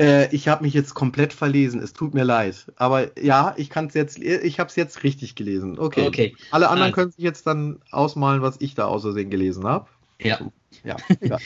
Äh, 0.01 0.35
ich 0.35 0.49
habe 0.49 0.65
mich 0.65 0.73
jetzt 0.73 0.95
komplett 0.95 1.35
verlesen. 1.35 1.83
Es 1.83 1.93
tut 1.93 2.15
mir 2.15 2.25
leid. 2.25 2.67
Aber 2.77 3.17
ja, 3.23 3.55
ich 3.59 3.69
kann 3.69 3.87
es 3.87 3.95
jetzt, 3.95 4.19
ich 4.19 4.59
habe 4.59 4.71
es 4.71 4.77
jetzt 4.77 5.03
richtig 5.03 5.35
gelesen. 5.35 5.79
Okay. 5.79 6.07
okay. 6.07 6.37
Alle 6.51 6.69
anderen 6.69 6.87
also. 6.87 6.95
können 6.95 7.13
sich 7.13 7.23
jetzt 7.23 7.47
dann 7.47 7.81
ausmalen, 7.91 8.41
was 8.41 8.57
ich 8.61 8.75
da 8.75 8.87
außersehen 8.87 9.29
gelesen 9.29 9.65
habe. 9.65 9.89
Ja. 10.19 10.41
Ja. 10.85 10.97
ja. 11.21 11.39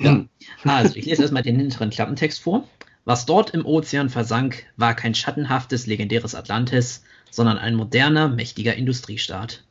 ja. 0.00 0.24
Also, 0.64 0.96
ich 0.96 1.06
lese 1.06 1.22
erstmal 1.22 1.44
den 1.44 1.56
hinteren 1.56 1.90
Klappentext 1.90 2.40
vor. 2.40 2.68
Was 3.04 3.26
dort 3.26 3.50
im 3.50 3.64
Ozean 3.64 4.08
versank, 4.10 4.64
war 4.76 4.94
kein 4.94 5.14
schattenhaftes, 5.14 5.86
legendäres 5.86 6.34
Atlantis, 6.34 7.04
sondern 7.30 7.58
ein 7.58 7.76
moderner, 7.76 8.28
mächtiger 8.28 8.74
Industriestaat. 8.74 9.62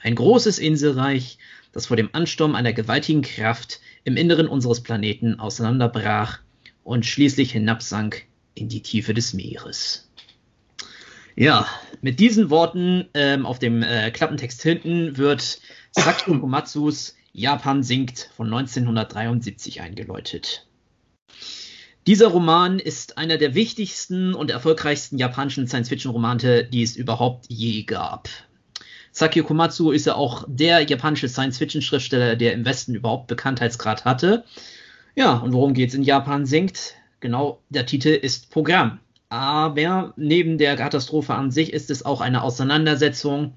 Ein 0.00 0.16
großes 0.16 0.58
Inselreich, 0.58 1.38
das 1.72 1.86
vor 1.86 1.96
dem 1.96 2.08
Ansturm 2.12 2.56
einer 2.56 2.72
gewaltigen 2.72 3.22
Kraft 3.22 3.80
im 4.04 4.16
Inneren 4.16 4.48
unseres 4.48 4.80
Planeten 4.80 5.38
auseinanderbrach 5.38 6.40
und 6.88 7.04
schließlich 7.04 7.52
hinabsank 7.52 8.24
in 8.54 8.70
die 8.70 8.80
Tiefe 8.80 9.12
des 9.12 9.34
Meeres. 9.34 10.08
Ja, 11.36 11.66
mit 12.00 12.18
diesen 12.18 12.48
Worten 12.48 13.10
ähm, 13.12 13.44
auf 13.44 13.58
dem 13.58 13.82
äh, 13.82 14.10
Klappentext 14.10 14.62
hinten 14.62 15.18
wird 15.18 15.60
Sakyo 15.90 16.40
Komatsus 16.40 17.14
Japan 17.34 17.82
sinkt 17.82 18.30
von 18.34 18.46
1973 18.46 19.82
eingeläutet. 19.82 20.66
Dieser 22.06 22.28
Roman 22.28 22.78
ist 22.78 23.18
einer 23.18 23.36
der 23.36 23.54
wichtigsten 23.54 24.32
und 24.32 24.50
erfolgreichsten 24.50 25.18
japanischen 25.18 25.68
Science-Fiction-Romane, 25.68 26.64
die 26.64 26.82
es 26.82 26.96
überhaupt 26.96 27.44
je 27.50 27.82
gab. 27.82 28.30
Sakio 29.12 29.44
Komatsu 29.44 29.90
ist 29.90 30.06
ja 30.06 30.14
auch 30.14 30.46
der 30.48 30.80
japanische 30.80 31.28
Science-Fiction-Schriftsteller, 31.28 32.36
der 32.36 32.54
im 32.54 32.64
Westen 32.64 32.94
überhaupt 32.94 33.26
Bekanntheitsgrad 33.26 34.06
hatte. 34.06 34.44
Ja, 35.18 35.38
und 35.38 35.52
worum 35.52 35.74
geht's 35.74 35.94
in 35.94 36.04
Japan 36.04 36.46
sinkt? 36.46 36.94
genau, 37.18 37.60
der 37.70 37.86
Titel 37.86 38.10
ist 38.10 38.50
Programm. 38.50 39.00
Aber 39.30 40.14
neben 40.16 40.58
der 40.58 40.76
Katastrophe 40.76 41.34
an 41.34 41.50
sich 41.50 41.72
ist 41.72 41.90
es 41.90 42.04
auch 42.04 42.20
eine 42.20 42.42
Auseinandersetzung, 42.44 43.54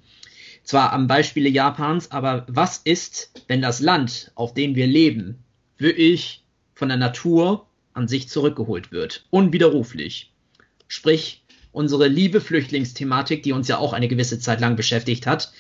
zwar 0.63 0.91
am 0.91 1.05
Beispiele 1.05 1.49
Japans, 1.49 2.09
aber 2.09 2.47
was 2.49 2.79
ist, 2.79 3.43
wenn 3.47 3.61
das 3.61 3.79
Land, 3.79 4.31
auf 4.33 4.55
dem 4.55 4.73
wir 4.73 4.87
leben, 4.87 5.43
wirklich 5.77 6.43
von 6.73 6.87
der 6.87 6.97
Natur 6.97 7.67
an 7.93 8.07
sich 8.07 8.27
zurückgeholt 8.27 8.91
wird? 8.91 9.27
Unwiderruflich. 9.29 10.33
Sprich, 10.87 11.43
unsere 11.71 12.07
liebe 12.07 12.41
Flüchtlingsthematik, 12.41 13.43
die 13.43 13.51
uns 13.51 13.67
ja 13.67 13.77
auch 13.77 13.93
eine 13.93 14.07
gewisse 14.07 14.39
Zeit 14.39 14.61
lang 14.61 14.75
beschäftigt 14.75 15.27
hat, 15.27 15.53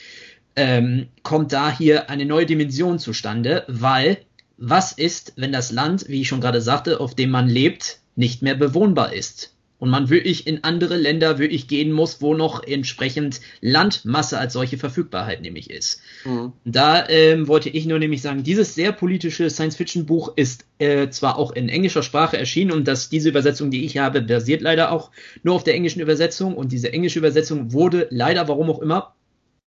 ähm, 0.55 1.09
kommt 1.21 1.53
da 1.53 1.71
hier 1.71 2.09
eine 2.09 2.25
neue 2.25 2.47
Dimension 2.47 2.97
zustande, 2.97 3.65
weil 3.67 4.17
was 4.61 4.91
ist, 4.91 5.33
wenn 5.37 5.51
das 5.51 5.71
Land, 5.71 6.07
wie 6.07 6.21
ich 6.21 6.27
schon 6.27 6.39
gerade 6.39 6.61
sagte, 6.61 6.99
auf 6.99 7.15
dem 7.15 7.31
man 7.31 7.49
lebt, 7.49 7.99
nicht 8.15 8.43
mehr 8.43 8.55
bewohnbar 8.55 9.11
ist? 9.11 9.55
Und 9.79 9.89
man 9.89 10.11
wirklich 10.11 10.45
in 10.45 10.63
andere 10.63 10.95
Länder 10.95 11.39
wirklich 11.39 11.67
gehen 11.67 11.91
muss, 11.91 12.21
wo 12.21 12.35
noch 12.35 12.61
entsprechend 12.63 13.41
Landmasse 13.61 14.37
als 14.37 14.53
solche 14.53 14.77
Verfügbarkeit 14.77 15.41
nämlich 15.41 15.71
ist. 15.71 16.01
Mhm. 16.23 16.51
Da 16.63 17.09
ähm, 17.09 17.47
wollte 17.47 17.69
ich 17.69 17.87
nur 17.87 17.97
nämlich 17.97 18.21
sagen, 18.21 18.43
dieses 18.43 18.75
sehr 18.75 18.91
politische 18.91 19.49
Science-Fiction-Buch 19.49 20.33
ist 20.35 20.65
äh, 20.77 21.09
zwar 21.09 21.39
auch 21.39 21.51
in 21.53 21.67
englischer 21.67 22.03
Sprache 22.03 22.37
erschienen 22.37 22.71
und 22.71 22.87
dass 22.87 23.09
diese 23.09 23.29
Übersetzung, 23.29 23.71
die 23.71 23.83
ich 23.83 23.97
habe, 23.97 24.21
basiert 24.21 24.61
leider 24.61 24.91
auch 24.91 25.09
nur 25.41 25.55
auf 25.55 25.63
der 25.63 25.73
englischen 25.73 26.01
Übersetzung 26.01 26.55
und 26.55 26.71
diese 26.71 26.93
englische 26.93 27.17
Übersetzung 27.17 27.73
wurde 27.73 28.05
leider, 28.11 28.47
warum 28.47 28.69
auch 28.69 28.79
immer, 28.83 29.15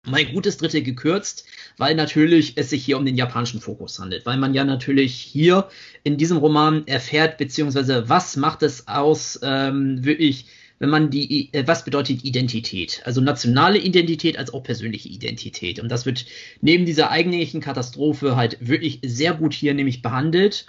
mein 0.05 0.33
gutes 0.33 0.57
Drittel 0.57 0.83
gekürzt, 0.83 1.45
weil 1.77 1.95
natürlich 1.95 2.55
es 2.57 2.71
sich 2.71 2.85
hier 2.85 2.99
um 2.99 3.05
den 3.05 3.17
japanischen 3.17 3.61
Fokus 3.61 3.99
handelt, 3.99 4.27
weil 4.27 4.39
man 4.39 4.55
ja 4.55 4.65
natürlich 4.65 5.15
hier 5.15 5.69
in 6.05 6.17
diesem 6.17 6.39
Roman 6.39 6.87
erfährt, 6.87 7.39
beziehungsweise 7.39 8.09
was 8.09 8.37
macht 8.37 8.63
es 8.63 8.89
aus, 8.89 9.39
ähm, 9.43 10.05
wirklich, 10.05 10.47
wenn 10.79 10.91
man 10.91 11.11
die, 11.11 11.53
äh, 11.53 11.67
was 11.67 11.85
bedeutet 11.85 12.25
Identität? 12.25 13.03
Also 13.05 13.21
nationale 13.21 13.79
Identität 13.79 14.39
als 14.39 14.53
auch 14.55 14.63
persönliche 14.63 15.09
Identität. 15.09 15.81
Und 15.81 15.91
das 15.91 16.07
wird 16.07 16.25
neben 16.61 16.87
dieser 16.87 17.11
eigentlichen 17.11 17.61
Katastrophe 17.61 18.37
halt 18.37 18.57
wirklich 18.61 19.01
sehr 19.05 19.35
gut 19.35 19.53
hier 19.53 19.75
nämlich 19.75 20.03
behandelt. 20.03 20.67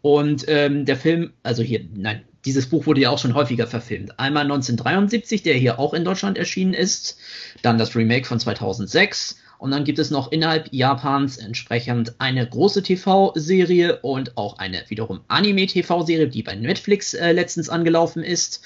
Und 0.00 0.44
ähm, 0.46 0.84
der 0.84 0.96
Film, 0.96 1.32
also 1.42 1.62
hier, 1.62 1.84
nein, 1.92 2.22
dieses 2.48 2.66
Buch 2.66 2.86
wurde 2.86 3.02
ja 3.02 3.10
auch 3.10 3.18
schon 3.18 3.34
häufiger 3.34 3.66
verfilmt. 3.66 4.18
Einmal 4.18 4.44
1973, 4.44 5.42
der 5.42 5.54
hier 5.54 5.78
auch 5.78 5.92
in 5.92 6.02
Deutschland 6.02 6.38
erschienen 6.38 6.72
ist, 6.72 7.18
dann 7.60 7.76
das 7.76 7.94
Remake 7.94 8.26
von 8.26 8.40
2006 8.40 9.36
und 9.58 9.70
dann 9.70 9.84
gibt 9.84 9.98
es 9.98 10.10
noch 10.10 10.32
innerhalb 10.32 10.72
Japans 10.72 11.36
entsprechend 11.36 12.14
eine 12.20 12.48
große 12.48 12.82
TV-Serie 12.82 13.98
und 14.00 14.38
auch 14.38 14.58
eine 14.58 14.82
wiederum 14.88 15.20
Anime-TV-Serie, 15.28 16.28
die 16.28 16.42
bei 16.42 16.54
Netflix 16.54 17.12
äh, 17.12 17.32
letztens 17.32 17.68
angelaufen 17.68 18.22
ist. 18.22 18.62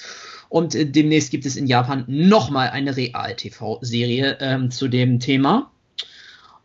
Und 0.47 0.75
äh, 0.75 0.85
demnächst 0.85 1.31
gibt 1.31 1.45
es 1.45 1.57
in 1.57 1.67
Japan 1.67 2.05
nochmal 2.07 2.69
eine 2.69 2.95
Real-TV-Serie 2.95 4.37
ähm, 4.39 4.71
zu 4.71 4.87
dem 4.87 5.19
Thema. 5.19 5.72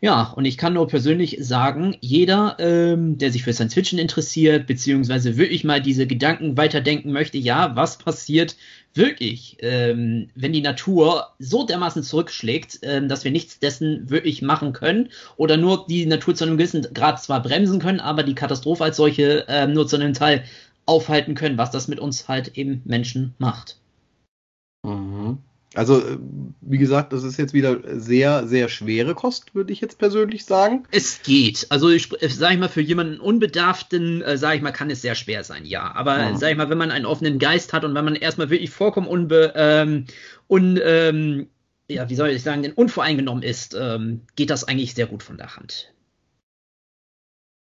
Ja, 0.01 0.33
und 0.37 0.45
ich 0.45 0.57
kann 0.57 0.75
nur 0.75 0.87
persönlich 0.87 1.39
sagen, 1.41 1.97
jeder, 2.01 2.57
ähm, 2.61 3.19
der 3.19 3.33
sich 3.33 3.43
für 3.43 3.53
Science 3.53 3.75
Fiction 3.75 3.99
interessiert, 3.99 4.69
beziehungsweise 4.69 5.37
wirklich 5.37 5.65
mal 5.65 5.83
diese 5.83 6.07
Gedanken 6.07 6.57
weiterdenken 6.57 7.11
möchte, 7.11 7.37
ja, 7.37 7.75
was 7.75 7.99
passiert 7.99 8.57
wirklich, 8.95 9.57
ähm, 9.59 10.31
wenn 10.37 10.53
die 10.53 10.61
Natur 10.61 11.35
so 11.41 11.65
dermaßen 11.67 12.05
zurückschlägt, 12.05 12.79
ähm, 12.83 13.09
dass 13.09 13.25
wir 13.25 13.33
nichts 13.33 13.59
dessen 13.59 14.09
wirklich 14.09 14.41
machen 14.41 14.73
können 14.73 15.09
oder 15.37 15.57
nur 15.57 15.87
die 15.89 16.07
Natur 16.07 16.37
zu 16.37 16.45
einem 16.45 16.59
gewissen 16.59 16.83
Grad 16.95 17.21
zwar 17.21 17.43
bremsen 17.43 17.81
können, 17.81 17.99
aber 17.99 18.23
die 18.23 18.37
Katastrophe 18.37 18.85
als 18.85 18.97
solche 18.97 19.47
ähm, 19.49 19.73
nur 19.73 19.89
zu 19.89 19.97
einem 19.97 20.15
Teil 20.15 20.45
aufhalten 20.87 21.35
können, 21.35 21.59
was 21.59 21.73
das 21.73 21.89
mit 21.89 21.99
uns 21.99 22.29
halt 22.29 22.57
eben 22.57 22.83
Menschen 22.85 23.35
macht. 23.39 23.79
Mhm. 24.85 25.39
Also, 25.75 25.99
äh, 25.99 26.19
wie 26.61 26.79
gesagt, 26.79 27.13
das 27.13 27.25
ist 27.25 27.37
jetzt 27.37 27.53
wieder 27.53 27.79
sehr, 28.01 28.47
sehr 28.47 28.69
schwere 28.69 29.15
Kost, 29.15 29.55
würde 29.55 29.73
ich 29.73 29.81
jetzt 29.81 29.99
persönlich 29.99 30.45
sagen. 30.45 30.85
Es 30.91 31.23
geht. 31.23 31.67
Also, 31.69 31.91
ich 31.91 32.09
sage 32.09 32.55
ich 32.55 32.61
mal, 32.61 32.69
für 32.69 32.81
jemanden 32.81 33.21
Unbedarften, 33.21 34.23
äh, 34.23 34.39
sage 34.39 34.57
ich 34.57 34.63
mal, 34.63 34.73
kann 34.73 34.91
es 34.91 35.03
sehr 35.03 35.15
schwer 35.15 35.45
sein, 35.45 35.67
ja. 35.67 35.95
Aber, 35.95 36.19
ja. 36.19 36.37
sage 36.37 36.53
ich 36.53 36.59
mal, 36.59 36.71
wenn 36.71 36.79
man 36.79 36.91
einen 36.91 37.05
offenen 37.05 37.39
Geist 37.39 37.73
hat 37.73 37.85
und 37.85 37.95
wenn 37.95 38.05
man 38.05 38.17
erstmal 38.17 38.49
wirklich 38.51 38.71
vollkommen 38.71 39.07
unbe, 39.07 39.53
ähm, 39.57 40.07
un, 40.49 40.81
ähm, 40.83 41.49
ja, 41.91 42.09
wie 42.09 42.15
soll 42.15 42.31
ich 42.31 42.43
sagen, 42.43 42.63
denn 42.63 42.73
unvoreingenommen 42.73 43.43
ist, 43.43 43.77
ähm, 43.79 44.23
geht 44.37 44.51
das 44.51 44.65
eigentlich 44.65 44.95
sehr 44.95 45.07
gut 45.07 45.23
von 45.23 45.37
der 45.37 45.57
Hand. 45.57 45.93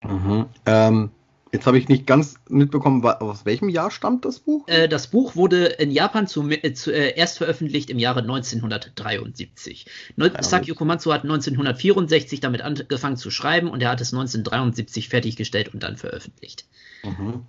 Mhm. 0.02 0.46
Ähm, 0.66 1.10
Jetzt 1.52 1.66
habe 1.66 1.78
ich 1.78 1.88
nicht 1.88 2.06
ganz 2.06 2.34
mitbekommen, 2.48 3.04
aus 3.04 3.46
welchem 3.46 3.68
Jahr 3.68 3.90
stammt 3.90 4.24
das 4.24 4.38
Buch? 4.38 4.68
Äh, 4.68 4.88
das 4.88 5.06
Buch 5.06 5.34
wurde 5.34 5.64
in 5.66 5.90
Japan 5.90 6.26
zu, 6.26 6.48
äh, 6.50 6.74
zu, 6.74 6.92
äh, 6.92 7.14
erst 7.16 7.38
veröffentlicht 7.38 7.88
im 7.90 7.98
Jahre 7.98 8.20
1973. 8.20 9.86
Neu 10.16 10.30
Sakio 10.40 10.74
Komatsu 10.74 11.12
hat 11.12 11.22
1964 11.22 12.40
damit 12.40 12.60
angefangen 12.60 13.16
zu 13.16 13.30
schreiben 13.30 13.70
und 13.70 13.82
er 13.82 13.90
hat 13.90 14.00
es 14.00 14.12
1973 14.12 15.08
fertiggestellt 15.08 15.72
und 15.72 15.82
dann 15.82 15.96
veröffentlicht. 15.96 16.66
Mhm. 17.02 17.44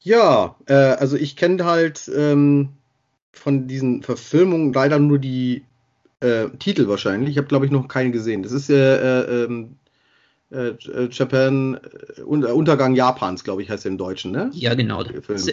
Ja, 0.00 0.56
äh, 0.66 0.74
also 0.74 1.16
ich 1.16 1.36
kenne 1.36 1.64
halt 1.64 2.10
ähm, 2.14 2.70
von 3.32 3.68
diesen 3.68 4.02
Verfilmungen 4.02 4.72
leider 4.72 4.98
nur 4.98 5.18
die 5.18 5.64
äh, 6.20 6.48
Titel 6.58 6.88
wahrscheinlich. 6.88 7.30
Ich 7.30 7.36
habe, 7.36 7.48
glaube 7.48 7.66
ich, 7.66 7.72
noch 7.72 7.88
keine 7.88 8.10
gesehen. 8.10 8.42
Das 8.42 8.52
ist 8.52 8.70
äh, 8.70 9.44
ähm, 9.44 9.76
äh, 10.52 10.68
äh, 10.68 11.08
Japan, 11.10 11.80
äh, 12.18 12.22
Untergang 12.22 12.94
Japans, 12.94 13.42
glaube 13.42 13.62
ich, 13.62 13.70
heißt 13.70 13.86
er 13.86 13.90
im 13.92 13.98
Deutschen, 13.98 14.32
ne? 14.32 14.50
Ja, 14.52 14.74
genau. 14.74 15.02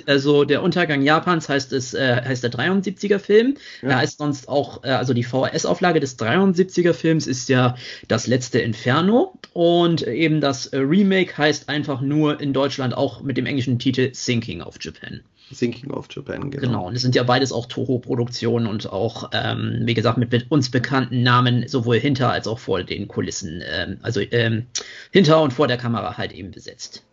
Also 0.06 0.44
der 0.44 0.62
Untergang 0.62 1.02
Japans 1.02 1.48
heißt 1.48 1.72
es, 1.74 1.94
äh, 1.94 2.22
heißt 2.24 2.44
der 2.44 2.52
73er 2.52 3.20
Film. 3.20 3.56
Ja. 3.82 3.90
Er 3.90 3.98
heißt 4.00 4.18
sonst 4.18 4.50
auch, 4.50 4.84
äh, 4.84 4.90
also 4.90 5.14
die 5.14 5.24
VHS-Auflage 5.24 6.00
des 6.00 6.20
73er 6.20 6.94
Films 6.94 7.28
ist 7.28 7.48
ja 7.48 7.76
das 8.08 8.28
letzte 8.28 8.60
Inferno 8.60 9.40
und 9.54 10.06
eben 10.06 10.42
das 10.42 10.72
Remake 10.74 11.38
heißt 11.38 11.70
einfach 11.70 12.02
nur 12.02 12.42
in 12.42 12.52
Deutschland 12.54 12.96
auch 12.96 13.22
mit 13.22 13.38
dem 13.38 13.46
englischen 13.46 13.80
Titel 13.80 14.10
Sinking 14.14 14.62
of 14.62 14.76
Japan. 14.82 15.22
Sinking 15.52 15.92
of 15.92 16.08
Japan, 16.10 16.52
genau. 16.52 16.62
Genau, 16.62 16.88
und 16.88 16.96
es 16.96 17.02
sind 17.02 17.16
ja 17.16 17.24
beides 17.24 17.52
auch 17.52 17.66
Toho-Produktionen 17.66 18.68
und 18.68 18.92
auch, 18.92 19.30
ähm, 19.34 19.82
wie 19.84 19.94
gesagt, 19.94 20.18
mit 20.18 20.52
uns 20.52 20.70
bekannten 20.70 21.24
Namen 21.24 21.68
sowohl 21.68 22.00
hinter 22.00 22.32
als 22.32 22.48
auch 22.48 22.60
vor 22.60 22.84
den 22.84 23.08
Kulissen, 23.08 23.62
ähm, 23.66 23.98
also 24.02 24.20
ähm, 24.20 24.68
hinter 25.12 25.42
und 25.42 25.52
vor 25.52 25.68
der 25.68 25.78
Kamera 25.78 26.18
halt 26.18 26.32
eben 26.32 26.52
besetzt. 26.52 27.04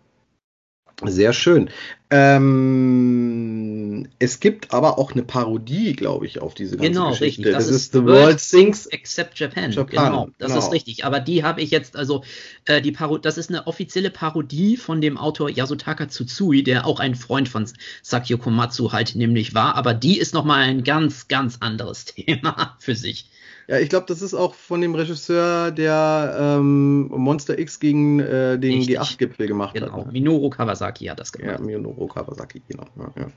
Sehr 1.05 1.35
schön. 1.35 1.69
Ähm, 2.09 4.07
es 4.19 4.41
gibt 4.41 4.73
aber 4.73 4.99
auch 4.99 5.13
eine 5.13 5.25
Parodie, 5.25 5.93
glaube 5.93 6.25
ich, 6.25 6.41
auf 6.41 6.55
diese 6.55 6.77
ganze 6.79 6.91
genau, 6.91 7.11
Geschichte. 7.11 7.43
Richtig. 7.43 7.55
Das, 7.55 7.67
das 7.67 7.77
ist 7.77 7.93
The 7.93 8.05
World, 8.05 8.23
World 8.25 8.41
Sings 8.41 8.87
Except 8.87 9.39
Japan. 9.39 9.73
Japan. 9.73 10.05
Genau, 10.05 10.29
das 10.39 10.53
genau. 10.53 10.65
ist 10.65 10.73
richtig. 10.73 11.05
Aber 11.05 11.21
die 11.21 11.45
habe 11.45 11.61
ich 11.61 11.71
jetzt, 11.71 11.97
also 11.97 12.25
äh, 12.65 12.81
die 12.81 12.93
Paro 12.93 13.19
das 13.19 13.37
ist 13.37 13.51
eine 13.51 13.67
offizielle 13.67 14.11
Parodie 14.11 14.79
von 14.79 15.03
dem 15.03 15.19
Autor 15.19 15.51
Yasutaka 15.51 16.09
Tsutsui, 16.09 16.63
der 16.63 16.87
auch 16.87 16.99
ein 16.99 17.15
Freund 17.15 17.51
von 17.51 17.69
Sakyo 18.03 18.39
Komatsu 18.39 18.93
halt 18.93 19.17
nämlich 19.17 19.53
war. 19.53 19.75
Aber 19.75 19.93
die 19.93 20.19
ist 20.19 20.33
nochmal 20.33 20.61
ein 20.63 20.83
ganz, 20.83 21.29
ganz 21.29 21.59
anderes 21.61 22.05
Thema 22.07 22.77
für 22.79 22.95
sich. 22.95 23.29
Ja, 23.69 23.79
ich 23.79 23.89
glaube, 23.89 24.07
das 24.07 24.23
ist 24.23 24.35
auch 24.35 24.55
von 24.55 24.81
dem 24.81 24.95
Regisseur, 24.95 25.73
der 25.73 26.37
ähm, 26.39 27.09
Monster 27.09 27.59
X 27.59 27.81
gegen 27.81 28.21
äh, 28.21 28.59
den 28.59 28.83
G8-Gipfel 28.83 29.49
gemacht 29.49 29.75
genau. 29.75 29.87
hat. 29.87 29.95
Genau, 29.95 30.13
Minoru 30.13 30.51
Kawasaki 30.51 31.07
hat 31.07 31.19
das 31.19 31.33
gemacht. 31.33 31.59
Ja, 31.59 31.65
Minoru 31.65 32.07
Kawasaki, 32.07 32.63
genau. 32.69 32.85
Ja, 32.97 33.23
ja. 33.23 33.29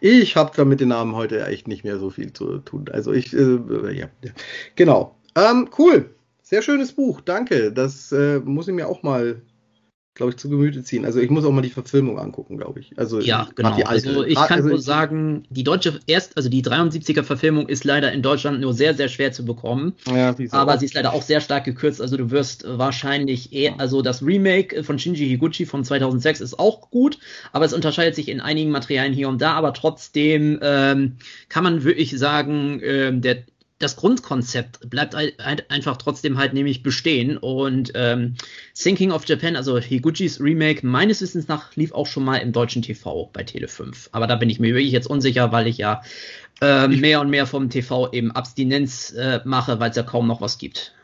Ich 0.00 0.36
habe 0.36 0.52
da 0.56 0.64
mit 0.64 0.80
den 0.80 0.88
Namen 0.88 1.14
heute 1.14 1.44
echt 1.46 1.68
nicht 1.68 1.84
mehr 1.84 1.98
so 1.98 2.08
viel 2.08 2.32
zu 2.32 2.58
tun. 2.58 2.86
Also 2.90 3.12
ich, 3.12 3.34
äh, 3.34 3.58
ja, 3.92 4.08
ja. 4.22 4.30
genau. 4.76 5.16
Ähm, 5.34 5.68
cool. 5.78 6.10
Sehr 6.42 6.62
schönes 6.62 6.92
Buch, 6.92 7.20
danke. 7.20 7.72
Das 7.72 8.12
äh, 8.12 8.38
muss 8.38 8.68
ich 8.68 8.74
mir 8.74 8.88
auch 8.88 9.02
mal 9.02 9.42
glaube 10.16 10.30
ich, 10.30 10.38
zu 10.38 10.48
Gemüte 10.48 10.82
ziehen. 10.82 11.04
Also 11.04 11.20
ich 11.20 11.30
muss 11.30 11.44
auch 11.44 11.52
mal 11.52 11.60
die 11.60 11.70
Verfilmung 11.70 12.18
angucken, 12.18 12.56
glaube 12.56 12.80
ich. 12.80 12.98
Also 12.98 13.20
ja, 13.20 13.48
genau. 13.54 13.76
Also 13.84 14.24
ich 14.24 14.34
kann 14.34 14.58
also 14.58 14.68
nur 14.70 14.80
sagen, 14.80 15.44
die 15.50 15.62
deutsche 15.62 16.00
erst, 16.06 16.36
also 16.36 16.48
die 16.48 16.64
73er 16.64 17.22
Verfilmung 17.22 17.68
ist 17.68 17.84
leider 17.84 18.10
in 18.12 18.22
Deutschland 18.22 18.60
nur 18.60 18.72
sehr, 18.72 18.94
sehr 18.94 19.08
schwer 19.08 19.32
zu 19.32 19.44
bekommen. 19.44 19.94
Ja, 20.06 20.34
aber 20.50 20.74
auch. 20.74 20.78
sie 20.78 20.86
ist 20.86 20.94
leider 20.94 21.12
auch 21.12 21.22
sehr 21.22 21.40
stark 21.40 21.64
gekürzt. 21.64 22.00
Also 22.00 22.16
du 22.16 22.30
wirst 22.30 22.64
wahrscheinlich 22.66 23.52
eher, 23.52 23.78
also 23.78 24.00
das 24.00 24.22
Remake 24.22 24.82
von 24.82 24.98
Shinji 24.98 25.28
Higuchi 25.28 25.66
von 25.66 25.84
2006 25.84 26.40
ist 26.40 26.58
auch 26.58 26.90
gut, 26.90 27.18
aber 27.52 27.66
es 27.66 27.74
unterscheidet 27.74 28.14
sich 28.14 28.28
in 28.28 28.40
einigen 28.40 28.70
Materialien 28.70 29.12
hier 29.12 29.28
und 29.28 29.42
da. 29.42 29.52
Aber 29.52 29.74
trotzdem 29.74 30.58
ähm, 30.62 31.16
kann 31.50 31.62
man 31.62 31.84
wirklich 31.84 32.18
sagen, 32.18 32.80
ähm, 32.82 33.20
der 33.20 33.44
das 33.78 33.96
Grundkonzept 33.96 34.88
bleibt 34.88 35.14
einfach 35.14 35.96
trotzdem 35.98 36.38
halt 36.38 36.54
nämlich 36.54 36.82
bestehen. 36.82 37.36
Und 37.36 37.92
ähm, 37.94 38.36
Thinking 38.74 39.12
of 39.12 39.26
Japan, 39.26 39.54
also 39.54 39.78
Higuchis 39.78 40.40
Remake, 40.40 40.86
meines 40.86 41.20
Wissens 41.20 41.48
nach 41.48 41.76
lief 41.76 41.92
auch 41.92 42.06
schon 42.06 42.24
mal 42.24 42.38
im 42.38 42.52
deutschen 42.52 42.82
TV 42.82 43.30
bei 43.32 43.44
Tele 43.44 43.68
5. 43.68 44.10
Aber 44.12 44.26
da 44.26 44.36
bin 44.36 44.48
ich 44.48 44.60
mir 44.60 44.74
wirklich 44.74 44.92
jetzt 44.92 45.08
unsicher, 45.08 45.52
weil 45.52 45.66
ich 45.66 45.76
ja 45.76 46.02
äh, 46.62 46.88
mehr 46.88 47.20
und 47.20 47.28
mehr 47.28 47.46
vom 47.46 47.68
TV 47.68 48.12
eben 48.12 48.30
Abstinenz 48.32 49.12
äh, 49.12 49.40
mache, 49.44 49.78
weil 49.78 49.90
es 49.90 49.96
ja 49.96 50.02
kaum 50.02 50.26
noch 50.26 50.40
was 50.40 50.56
gibt. 50.56 50.94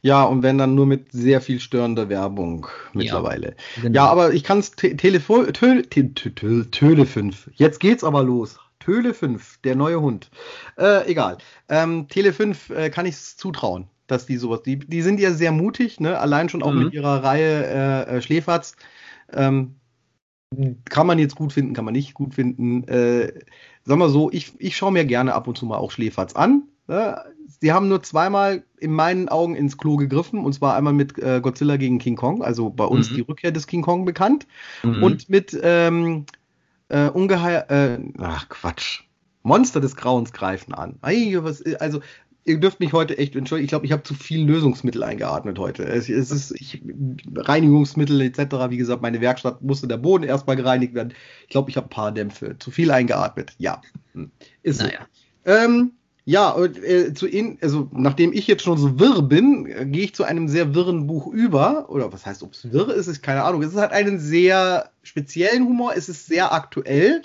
Ja, 0.00 0.24
und 0.24 0.42
wenn 0.42 0.58
dann 0.58 0.74
nur 0.74 0.86
mit 0.86 1.12
sehr 1.12 1.40
viel 1.40 1.60
störender 1.60 2.08
Werbung 2.08 2.66
mittlerweile. 2.92 3.54
Ja, 3.76 3.82
genau. 3.82 3.94
ja 3.94 4.10
aber 4.10 4.32
ich 4.32 4.44
kann 4.44 4.58
es 4.58 4.72
Telefon, 4.72 5.52
Töle 5.52 7.06
5. 7.06 7.50
Jetzt 7.54 7.80
geht's 7.80 8.04
aber 8.04 8.22
los. 8.22 8.58
Töle 8.82 9.14
5, 9.14 9.58
der 9.58 9.76
neue 9.76 10.00
Hund. 10.00 10.30
Äh, 10.76 11.08
egal. 11.08 11.38
Ähm, 11.68 12.08
Tele 12.08 12.32
5 12.32 12.70
äh, 12.70 12.90
kann 12.90 13.06
ich 13.06 13.14
es 13.14 13.36
zutrauen, 13.36 13.86
dass 14.08 14.26
die 14.26 14.36
sowas, 14.36 14.62
die, 14.62 14.78
die 14.78 15.02
sind 15.02 15.20
ja 15.20 15.30
sehr 15.32 15.52
mutig, 15.52 16.00
ne? 16.00 16.18
allein 16.18 16.48
schon 16.48 16.64
auch 16.64 16.72
mhm. 16.72 16.84
mit 16.84 16.94
ihrer 16.94 17.22
Reihe 17.22 17.64
äh, 17.64 18.16
äh, 18.16 18.22
Schläferz. 18.22 18.74
Ähm, 19.32 19.76
kann 20.90 21.06
man 21.06 21.18
jetzt 21.18 21.36
gut 21.36 21.52
finden, 21.52 21.74
kann 21.74 21.84
man 21.84 21.92
nicht 21.92 22.12
gut 22.12 22.34
finden. 22.34 22.82
Äh, 22.88 23.32
sag 23.84 23.98
mal 23.98 24.08
so, 24.08 24.30
ich, 24.32 24.52
ich 24.58 24.76
schaue 24.76 24.92
mir 24.92 25.04
gerne 25.04 25.34
ab 25.34 25.46
und 25.46 25.56
zu 25.56 25.64
mal 25.64 25.78
auch 25.78 25.92
Schläferz 25.92 26.34
an. 26.34 26.64
Ne? 26.88 27.22
Sie 27.60 27.72
haben 27.72 27.88
nur 27.88 28.02
zweimal 28.02 28.64
in 28.80 28.92
meinen 28.92 29.28
Augen 29.28 29.54
ins 29.54 29.78
Klo 29.78 29.96
gegriffen, 29.96 30.44
und 30.44 30.52
zwar 30.52 30.74
einmal 30.74 30.92
mit 30.92 31.16
äh, 31.20 31.40
Godzilla 31.40 31.76
gegen 31.76 32.00
King 32.00 32.16
Kong, 32.16 32.42
also 32.42 32.68
bei 32.68 32.84
uns 32.84 33.10
mhm. 33.12 33.14
die 33.14 33.20
Rückkehr 33.20 33.52
des 33.52 33.68
King 33.68 33.82
Kong 33.82 34.04
bekannt, 34.04 34.48
mhm. 34.82 35.02
und 35.04 35.28
mit 35.28 35.56
ähm, 35.62 36.26
äh, 36.92 37.08
Ungeheuer, 37.08 37.70
äh, 37.70 37.98
ach 38.18 38.48
Quatsch, 38.48 39.02
Monster 39.42 39.80
des 39.80 39.96
Grauens 39.96 40.32
greifen 40.32 40.74
an. 40.74 40.98
Ei, 41.02 41.36
was, 41.40 41.64
also 41.80 42.00
ihr 42.44 42.60
dürft 42.60 42.80
mich 42.80 42.92
heute 42.92 43.16
echt 43.18 43.34
entschuldigen. 43.34 43.64
Ich 43.64 43.70
glaube, 43.70 43.86
ich 43.86 43.92
habe 43.92 44.02
zu 44.02 44.14
viel 44.14 44.44
Lösungsmittel 44.44 45.02
eingeatmet 45.02 45.58
heute. 45.58 45.84
Es, 45.84 46.08
es 46.08 46.30
ist 46.30 46.52
ich, 46.60 46.82
Reinigungsmittel 47.34 48.20
etc. 48.20 48.38
Wie 48.68 48.76
gesagt, 48.76 49.02
meine 49.02 49.20
Werkstatt 49.20 49.62
musste 49.62 49.88
der 49.88 49.96
Boden 49.96 50.24
erstmal 50.24 50.56
gereinigt 50.56 50.94
werden. 50.94 51.14
Ich 51.42 51.48
glaube, 51.48 51.70
ich 51.70 51.76
habe 51.76 51.86
ein 51.86 51.90
paar 51.90 52.12
Dämpfe. 52.12 52.56
Zu 52.58 52.70
viel 52.70 52.90
eingeatmet. 52.90 53.54
Ja, 53.58 53.80
hm. 54.12 54.30
ist 54.62 54.80
naja. 54.80 55.06
so. 55.44 55.52
Ähm, 55.52 55.92
ja, 56.24 56.50
und, 56.50 56.82
äh, 56.82 57.12
zu 57.14 57.26
in, 57.26 57.58
also 57.60 57.88
nachdem 57.92 58.32
ich 58.32 58.46
jetzt 58.46 58.62
schon 58.62 58.78
so 58.78 59.00
wirr 59.00 59.22
bin, 59.22 59.66
äh, 59.66 59.86
gehe 59.86 60.04
ich 60.04 60.14
zu 60.14 60.22
einem 60.24 60.48
sehr 60.48 60.74
wirren 60.74 61.06
Buch 61.06 61.26
über. 61.26 61.90
Oder 61.90 62.12
was 62.12 62.24
heißt, 62.26 62.42
ob 62.42 62.52
es 62.52 62.72
wirr 62.72 62.94
ist, 62.94 63.08
ist 63.08 63.22
keine 63.22 63.42
Ahnung. 63.42 63.62
Es 63.62 63.74
hat 63.74 63.92
einen 63.92 64.20
sehr 64.20 64.90
speziellen 65.02 65.64
Humor. 65.64 65.94
Es 65.96 66.08
ist 66.08 66.26
sehr 66.26 66.52
aktuell. 66.52 67.22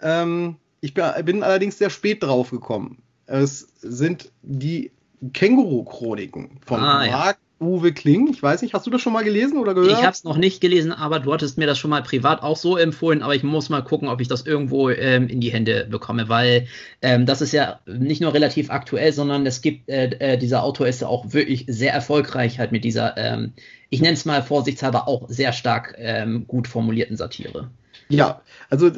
Ähm, 0.00 0.56
ich 0.80 0.94
bin, 0.94 1.04
bin 1.24 1.42
allerdings 1.42 1.78
sehr 1.78 1.90
spät 1.90 2.22
drauf 2.22 2.50
gekommen. 2.50 3.02
Es 3.26 3.68
sind 3.80 4.30
die 4.42 4.92
Känguru-Chroniken 5.32 6.60
von 6.64 6.80
ah, 6.80 7.04
Mark 7.06 7.06
ja. 7.06 7.49
Uwe 7.60 7.92
Kling. 7.92 8.28
Ich 8.28 8.42
weiß 8.42 8.62
nicht, 8.62 8.72
hast 8.72 8.86
du 8.86 8.90
das 8.90 9.02
schon 9.02 9.12
mal 9.12 9.22
gelesen 9.22 9.58
oder 9.58 9.74
gehört? 9.74 9.92
Ich 9.92 9.98
habe 9.98 10.12
es 10.12 10.24
noch 10.24 10.38
nicht 10.38 10.62
gelesen, 10.62 10.92
aber 10.92 11.20
du 11.20 11.32
hattest 11.32 11.58
mir 11.58 11.66
das 11.66 11.78
schon 11.78 11.90
mal 11.90 12.02
privat 12.02 12.42
auch 12.42 12.56
so 12.56 12.78
empfohlen. 12.78 13.22
Aber 13.22 13.34
ich 13.34 13.42
muss 13.42 13.68
mal 13.68 13.82
gucken, 13.82 14.08
ob 14.08 14.20
ich 14.22 14.28
das 14.28 14.46
irgendwo 14.46 14.88
ähm, 14.88 15.28
in 15.28 15.40
die 15.40 15.52
Hände 15.52 15.86
bekomme, 15.90 16.30
weil 16.30 16.68
ähm, 17.02 17.26
das 17.26 17.42
ist 17.42 17.52
ja 17.52 17.80
nicht 17.86 18.22
nur 18.22 18.32
relativ 18.32 18.70
aktuell, 18.70 19.12
sondern 19.12 19.44
es 19.44 19.60
gibt, 19.60 19.90
äh, 19.90 20.06
äh, 20.18 20.38
dieser 20.38 20.62
Autor 20.62 20.88
ist 20.88 21.02
ja 21.02 21.08
auch 21.08 21.32
wirklich 21.34 21.66
sehr 21.68 21.92
erfolgreich 21.92 22.58
halt 22.58 22.72
mit 22.72 22.82
dieser, 22.82 23.16
ähm, 23.18 23.52
ich 23.90 24.00
nenne 24.00 24.14
es 24.14 24.24
mal 24.24 24.42
vorsichtshalber, 24.42 25.06
auch 25.06 25.28
sehr 25.28 25.52
stark 25.52 25.94
ähm, 25.98 26.46
gut 26.46 26.66
formulierten 26.66 27.18
Satire. 27.18 27.70
Ja, 28.08 28.42
also 28.70 28.90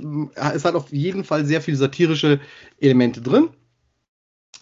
es 0.55 0.65
hat 0.65 0.75
auf 0.75 0.93
jeden 0.93 1.25
Fall 1.25 1.45
sehr 1.45 1.61
viele 1.61 1.77
satirische 1.77 2.41
Elemente 2.81 3.21
drin. 3.21 3.51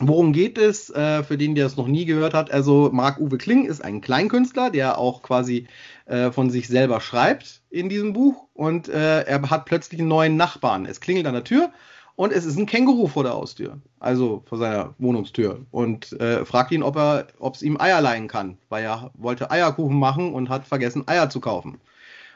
Worum 0.03 0.33
geht 0.33 0.57
es, 0.57 0.89
äh, 0.89 1.23
für 1.23 1.37
den, 1.37 1.55
der 1.55 1.67
es 1.67 1.77
noch 1.77 1.87
nie 1.87 2.07
gehört 2.07 2.33
hat? 2.33 2.51
Also 2.51 2.89
Marc-Uwe 2.91 3.37
Kling 3.37 3.67
ist 3.67 3.85
ein 3.85 4.01
Kleinkünstler, 4.01 4.71
der 4.71 4.97
auch 4.97 5.21
quasi 5.21 5.67
äh, 6.07 6.33
von 6.33 6.49
sich 6.49 6.69
selber 6.69 7.03
schreibt 7.03 7.61
in 7.69 7.91
diesem 7.91 8.15
Buch 8.15 8.47
und 8.55 8.89
äh, 8.89 9.25
er 9.25 9.51
hat 9.51 9.67
plötzlich 9.67 10.01
einen 10.01 10.09
neuen 10.09 10.39
Nachbarn. 10.39 10.87
Es 10.87 11.03
klingelt 11.03 11.27
an 11.27 11.35
der 11.35 11.45
Tür 11.45 11.71
und 12.17 12.33
es 12.33 12.47
ist 12.47 12.57
ein 12.57 12.65
Känguru 12.65 13.09
vor 13.09 13.25
der 13.25 13.35
Haustür, 13.35 13.79
also 13.99 14.43
vor 14.47 14.57
seiner 14.57 14.95
Wohnungstür 14.97 15.67
und 15.71 16.19
äh, 16.19 16.47
fragt 16.47 16.73
ihn, 16.73 16.83
ob 16.83 16.97
er, 16.97 17.27
ob 17.39 17.57
es 17.57 17.63
ihm 17.63 17.79
Eier 17.79 18.01
leihen 18.01 18.27
kann, 18.27 18.57
weil 18.71 18.85
er 18.85 19.11
wollte 19.19 19.51
Eierkuchen 19.51 19.99
machen 19.99 20.33
und 20.33 20.49
hat 20.49 20.67
vergessen 20.67 21.09
Eier 21.09 21.29
zu 21.29 21.41
kaufen. 21.41 21.79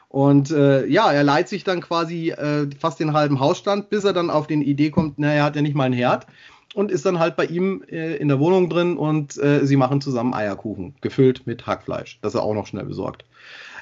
Und 0.07 0.51
äh, 0.51 0.85
ja, 0.85 1.11
er 1.11 1.23
leiht 1.23 1.49
sich 1.49 1.63
dann 1.63 1.81
quasi 1.81 2.29
äh, 2.29 2.69
fast 2.79 2.99
den 2.99 3.13
halben 3.13 3.39
Hausstand, 3.39 3.89
bis 3.89 4.03
er 4.03 4.13
dann 4.13 4.29
auf 4.29 4.45
den 4.45 4.61
Idee 4.61 4.91
kommt, 4.91 5.17
naja, 5.17 5.33
er 5.33 5.43
hat 5.43 5.55
ja 5.55 5.63
nicht 5.63 5.75
mal 5.75 5.85
einen 5.85 5.95
Herd 5.95 6.27
und 6.75 6.91
ist 6.91 7.05
dann 7.05 7.19
halt 7.19 7.37
bei 7.37 7.45
ihm 7.45 7.83
äh, 7.89 8.17
in 8.17 8.27
der 8.27 8.39
Wohnung 8.39 8.69
drin 8.69 8.97
und 8.97 9.37
äh, 9.37 9.65
sie 9.65 9.77
machen 9.77 10.01
zusammen 10.01 10.33
Eierkuchen, 10.33 10.93
gefüllt 10.99 11.47
mit 11.47 11.65
Hackfleisch, 11.65 12.19
das 12.21 12.35
er 12.35 12.43
auch 12.43 12.53
noch 12.53 12.67
schnell 12.67 12.83
besorgt. 12.83 13.23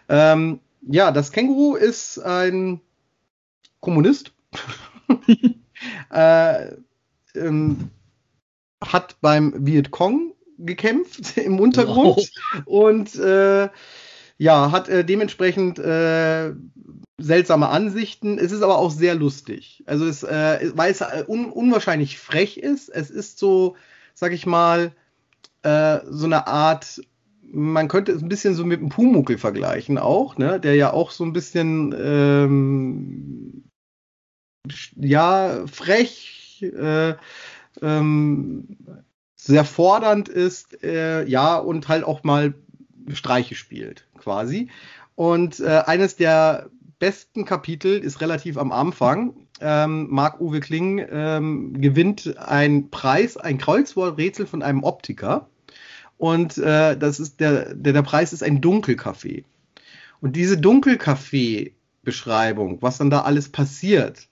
Ähm, 0.09 0.59
ja, 0.87 1.11
das 1.11 1.31
Känguru 1.31 1.75
ist 1.75 2.19
ein 2.19 2.81
Kommunist. 3.79 4.31
äh, 6.13 6.67
ähm, 7.35 7.89
hat 8.81 9.17
beim 9.21 9.65
Vietcong 9.65 10.33
gekämpft 10.59 11.37
im 11.37 11.59
Untergrund 11.59 12.17
wow. 12.17 12.61
und 12.65 13.15
äh, 13.15 13.69
ja, 14.43 14.71
hat 14.71 14.89
äh, 14.89 15.05
dementsprechend 15.05 15.79
äh, 15.79 16.51
seltsame 17.17 17.69
Ansichten. 17.69 18.37
Es 18.37 18.51
ist 18.51 18.61
aber 18.61 18.77
auch 18.77 18.91
sehr 18.91 19.15
lustig. 19.15 19.83
Also 19.85 20.05
es, 20.05 20.21
äh, 20.23 20.69
weil 20.75 20.91
es 20.91 20.99
äh, 20.99 21.23
un 21.25 21.45
unwahrscheinlich 21.45 22.19
frech 22.19 22.57
ist. 22.57 22.89
Es 22.89 23.09
ist 23.09 23.39
so, 23.39 23.77
sag 24.13 24.33
ich 24.33 24.45
mal, 24.45 24.91
äh, 25.61 25.99
so 26.09 26.25
eine 26.25 26.47
Art, 26.47 27.01
man 27.53 27.87
könnte 27.87 28.11
es 28.11 28.21
ein 28.21 28.27
bisschen 28.27 28.53
so 28.53 28.65
mit 28.65 28.81
dem 28.81 28.89
Pumuckel 28.89 29.37
vergleichen 29.37 29.97
auch, 29.97 30.37
ne? 30.37 30.59
Der 30.59 30.75
ja 30.75 30.91
auch 30.91 31.11
so 31.11 31.23
ein 31.23 31.31
bisschen 31.31 31.95
ähm, 31.97 33.63
ja 34.97 35.65
frech, 35.67 36.61
äh, 36.63 37.13
ähm, 37.81 38.77
sehr 39.37 39.63
fordernd 39.63 40.27
ist, 40.27 40.83
äh, 40.83 41.25
ja 41.29 41.57
und 41.57 41.87
halt 41.87 42.03
auch 42.03 42.25
mal 42.25 42.53
Streiche 43.13 43.55
spielt 43.55 44.07
quasi. 44.17 44.69
Und 45.15 45.59
äh, 45.59 45.83
eines 45.85 46.15
der 46.15 46.69
besten 46.99 47.45
Kapitel 47.45 47.99
ist 47.99 48.21
relativ 48.21 48.57
am 48.57 48.71
Anfang. 48.71 49.35
Ähm, 49.59 50.07
Marc-Uwe 50.09 50.59
Kling 50.59 51.05
ähm, 51.09 51.79
gewinnt 51.79 52.37
einen 52.37 52.89
Preis, 52.89 53.37
ein 53.37 53.57
Kreuzworträtsel 53.57 54.45
von 54.47 54.61
einem 54.63 54.83
Optiker. 54.83 55.47
Und 56.17 56.57
äh, 56.57 56.97
das 56.97 57.19
ist 57.19 57.39
der, 57.39 57.75
der, 57.75 57.93
der 57.93 58.03
Preis 58.03 58.33
ist 58.33 58.43
ein 58.43 58.59
Dunkelkaffee. 58.61 59.45
Und 60.21 60.35
diese 60.37 60.57
Dunkelkaffee-Beschreibung, 60.57 62.81
was 62.81 62.97
dann 62.97 63.09
da 63.09 63.23
alles 63.23 63.49
passiert 63.49 64.29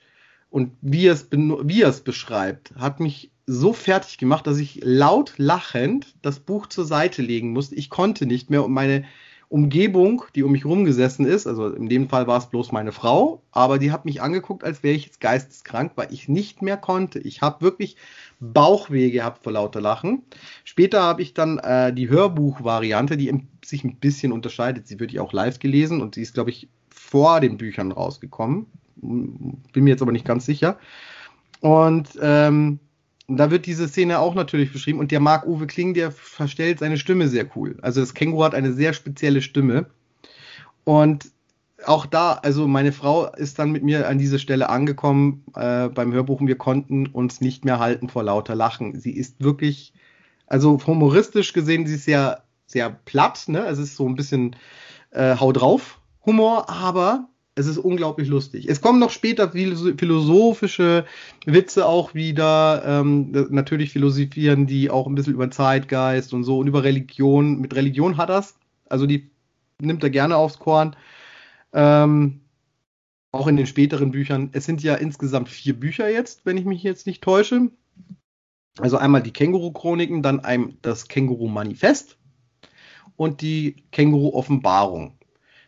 und 0.50 0.72
wie 0.82 1.08
er 1.08 1.14
es, 1.14 1.28
wie 1.32 1.82
er 1.82 1.90
es 1.90 2.00
beschreibt, 2.02 2.74
hat 2.78 3.02
mich 3.02 3.32
so 3.52 3.74
fertig 3.74 4.18
gemacht, 4.18 4.48
dass 4.48 4.58
ich 4.58 4.80
laut 4.84 5.34
lachend 5.38 6.16
das 6.22 6.40
Buch 6.40 6.68
zur 6.68 6.86
Seite 6.86 7.22
legen 7.22 7.52
musste. 7.52 7.76
Ich 7.76 7.90
konnte 7.90 8.26
nicht 8.26 8.50
mehr 8.50 8.64
und 8.64 8.72
meine 8.72 9.04
Umgebung, 9.50 10.24
die 10.34 10.44
um 10.44 10.54
mich 10.54 10.64
rumgesessen 10.64 11.26
ist, 11.26 11.46
also 11.46 11.68
in 11.68 11.90
dem 11.90 12.08
Fall 12.08 12.26
war 12.26 12.38
es 12.38 12.46
bloß 12.50 12.72
meine 12.72 12.94
Frau, 12.94 13.44
aber 13.52 13.80
die 13.80 13.92
hat 13.92 14.06
mich 14.06 14.22
angeguckt, 14.22 14.64
als 14.64 14.82
wäre 14.82 14.96
ich 14.96 15.06
jetzt 15.06 15.20
geisteskrank, 15.20 15.92
weil 15.96 16.14
ich 16.14 16.30
nicht 16.30 16.62
mehr 16.62 16.78
konnte. 16.78 17.20
Ich 17.20 17.42
habe 17.42 17.60
wirklich 17.60 17.98
Bauchweh 18.40 19.12
gehabt 19.12 19.44
vor 19.44 19.52
lauter 19.52 19.82
Lachen. 19.82 20.24
Später 20.64 21.04
habe 21.04 21.22
ich 21.22 21.34
dann 21.34 21.58
äh, 21.58 21.94
die 21.94 22.08
Hörbuch-Variante, 22.08 23.18
die 23.18 23.46
sich 23.66 23.84
ein 23.84 23.98
bisschen 23.98 24.32
unterscheidet. 24.32 24.88
Sie 24.88 25.02
wird 25.02 25.12
ja 25.12 25.22
auch 25.22 25.34
live 25.34 25.60
gelesen 25.60 26.02
und 26.02 26.16
sie 26.16 26.22
ist, 26.22 26.34
glaube 26.34 26.52
ich, 26.52 26.70
vor 26.90 27.42
den 27.42 27.58
Büchern 27.58 27.92
rausgekommen. 27.92 28.68
Bin 28.96 29.84
mir 29.84 29.90
jetzt 29.90 30.02
aber 30.02 30.14
nicht 30.14 30.26
ganz 30.26 30.46
sicher. 30.46 30.80
Und 31.60 32.08
ähm, 32.22 32.80
und 33.32 33.38
da 33.38 33.50
wird 33.50 33.66
diese 33.66 33.88
Szene 33.88 34.20
auch 34.20 34.36
natürlich 34.36 34.74
beschrieben. 34.74 35.00
Und 35.00 35.10
der 35.10 35.22
Marc-Uwe 35.22 35.66
Kling, 35.66 35.94
der 35.94 36.12
verstellt 36.12 36.80
seine 36.80 36.98
Stimme 36.98 37.30
sehr 37.30 37.46
cool. 37.56 37.78
Also 37.82 38.02
das 38.02 38.14
Känguru 38.14 38.44
hat 38.44 38.54
eine 38.54 38.74
sehr 38.74 38.92
spezielle 38.92 39.42
Stimme. 39.42 39.86
Und 40.84 41.32
auch 41.86 42.06
da, 42.06 42.34
also 42.34 42.68
meine 42.68 42.92
Frau 42.92 43.34
ist 43.34 43.58
dann 43.58 43.72
mit 43.72 43.84
mir 43.84 44.10
an 44.10 44.18
diese 44.18 44.38
Stelle 44.38 44.68
angekommen 44.68 45.46
äh, 45.56 45.88
beim 45.88 46.12
Hörbuch 46.12 46.42
und 46.42 46.48
wir 46.48 46.58
konnten 46.58 47.08
uns 47.08 47.40
nicht 47.40 47.64
mehr 47.64 47.80
halten 47.80 48.10
vor 48.10 48.24
lauter 48.24 48.54
Lachen. 48.54 49.00
Sie 49.00 49.12
ist 49.12 49.42
wirklich, 49.42 49.94
also 50.48 50.78
humoristisch 50.86 51.54
gesehen, 51.54 51.88
sie 51.88 51.96
ist 51.96 52.04
sehr, 52.04 52.44
sehr 52.66 52.90
platt, 52.90 53.46
ne? 53.48 53.66
Es 53.66 53.80
ist 53.80 53.96
so 53.96 54.10
ein 54.10 54.16
bisschen 54.16 54.58
äh, 55.12 55.38
Hau 55.38 55.54
drauf 55.54 56.02
Humor, 56.26 56.70
aber 56.70 57.30
es 57.56 57.68
ist 57.68 57.78
unglaublich 57.78 58.30
lustig. 58.30 58.68
Es 58.70 58.80
kommen 58.82 59.00
noch 59.00 59.10
später 59.10 59.52
philosophische 59.52 61.06
Witze 61.46 61.86
auch 61.86 62.14
wieder. 62.14 62.84
Ähm, 62.86 63.32
natürlich 63.50 63.92
philosophieren 63.92 64.68
die 64.68 64.90
auch 64.90 65.06
ein 65.06 65.16
bisschen 65.16 65.34
über 65.34 65.52
Zeitgeist 65.52 66.34
und 66.34 66.44
so 66.44 66.60
und 66.60 66.68
über 66.68 66.84
Religion. 66.84 67.60
Mit 67.60 67.76
Religion 67.76 68.18
hat 68.18 68.30
das. 68.30 68.56
Also 68.88 69.06
die 69.06 69.30
nimmt 69.82 70.04
er 70.04 70.10
gerne 70.10 70.38
aufs 70.38 70.60
Korn. 70.60 70.96
Ähm, 71.74 72.40
auch 73.34 73.48
in 73.48 73.58
den 73.58 73.68
späteren 73.68 74.12
Büchern. 74.12 74.50
Es 74.54 74.66
sind 74.66 74.82
ja 74.82 74.96
insgesamt 74.96 75.50
vier 75.50 75.78
Bücher 75.78 76.10
jetzt, 76.10 76.46
wenn 76.46 76.58
ich 76.58 76.66
mich 76.66 76.84
jetzt 76.84 77.06
nicht 77.06 77.22
täusche. 77.22 77.70
Also 78.80 78.98
einmal 78.98 79.22
die 79.22 79.34
Känguru-Chroniken, 79.34 80.24
dann 80.24 80.40
ein, 80.40 80.78
das 80.82 81.10
Känguru-Manifest 81.10 82.18
und 83.18 83.42
die 83.42 83.84
Känguru-Offenbarung. 83.92 85.18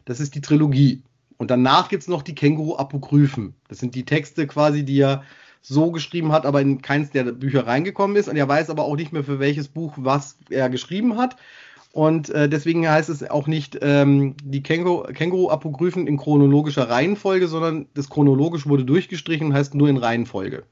Das 0.06 0.22
ist 0.22 0.36
die 0.36 0.42
Trilogie. 0.42 1.04
Und 1.38 1.52
danach 1.52 1.90
gibt 1.90 2.04
es 2.04 2.08
noch 2.08 2.22
die 2.22 2.36
Känguru-Apokryphen. 2.36 3.56
Das 3.68 3.80
sind 3.80 3.96
die 3.96 4.06
Texte 4.06 4.48
quasi, 4.48 4.84
die 4.84 5.00
er 5.00 5.24
so 5.62 5.92
geschrieben 5.92 6.32
hat, 6.32 6.46
aber 6.46 6.62
in 6.62 6.82
keins 6.82 7.12
der 7.12 7.24
Bücher 7.26 7.66
reingekommen 7.66 8.18
ist. 8.18 8.28
Und 8.28 8.36
er 8.36 8.48
weiß 8.48 8.70
aber 8.70 8.84
auch 8.84 8.96
nicht 8.96 9.14
mehr, 9.14 9.24
für 9.24 9.40
welches 9.40 9.70
Buch 9.70 9.94
was 9.98 10.38
er 10.50 10.70
geschrieben 10.70 11.18
hat. 11.18 11.38
Und 11.94 12.30
äh, 12.32 12.50
deswegen 12.50 12.90
heißt 12.90 13.10
es 13.10 13.30
auch 13.30 13.46
nicht 13.46 13.78
ähm, 13.82 14.36
die 14.44 14.64
Känguru-Apokryphen 14.64 16.08
in 16.08 16.18
chronologischer 16.18 16.90
Reihenfolge, 16.90 17.48
sondern 17.48 17.88
das 17.94 18.10
chronologisch 18.10 18.66
wurde 18.66 18.84
durchgestrichen 18.84 19.48
und 19.48 19.54
heißt 19.54 19.76
nur 19.76 19.90
in 19.90 19.98
Reihenfolge. 19.98 20.64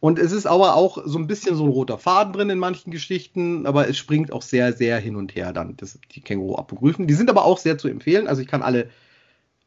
Und 0.00 0.18
es 0.18 0.32
ist 0.32 0.46
aber 0.46 0.74
auch 0.74 0.98
so 1.04 1.16
ein 1.16 1.28
bisschen 1.28 1.54
so 1.54 1.62
ein 1.62 1.70
roter 1.70 1.96
Faden 1.96 2.32
drin 2.32 2.50
in 2.50 2.58
manchen 2.58 2.90
Geschichten, 2.90 3.66
aber 3.66 3.88
es 3.88 3.96
springt 3.96 4.32
auch 4.32 4.42
sehr, 4.42 4.72
sehr 4.72 4.98
hin 4.98 5.14
und 5.14 5.36
her 5.36 5.52
dann, 5.52 5.76
das, 5.76 6.00
die 6.12 6.20
Känguru-Apokryphen. 6.20 7.06
Die 7.06 7.14
sind 7.14 7.30
aber 7.30 7.44
auch 7.44 7.58
sehr 7.58 7.78
zu 7.78 7.86
empfehlen. 7.86 8.26
Also 8.26 8.42
ich 8.42 8.48
kann 8.48 8.62
alle, 8.62 8.90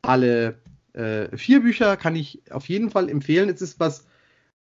alle 0.07 0.59
äh, 0.93 1.35
vier 1.35 1.61
Bücher 1.61 1.97
kann 1.97 2.15
ich 2.15 2.41
auf 2.51 2.69
jeden 2.69 2.89
Fall 2.89 3.09
empfehlen. 3.09 3.49
Es 3.49 3.61
ist 3.61 3.79
was 3.79 4.05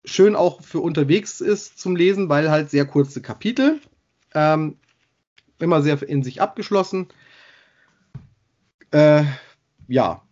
schön 0.04 0.36
auch 0.36 0.62
für 0.62 0.80
unterwegs 0.80 1.40
ist 1.40 1.78
zum 1.78 1.96
Lesen, 1.96 2.28
weil 2.28 2.50
halt 2.50 2.70
sehr 2.70 2.86
kurze 2.86 3.20
Kapitel. 3.20 3.80
Ähm, 4.34 4.76
immer 5.58 5.82
sehr 5.82 6.02
in 6.02 6.22
sich 6.22 6.40
abgeschlossen. 6.40 7.08
Äh, 8.90 9.24
ja, 9.88 10.22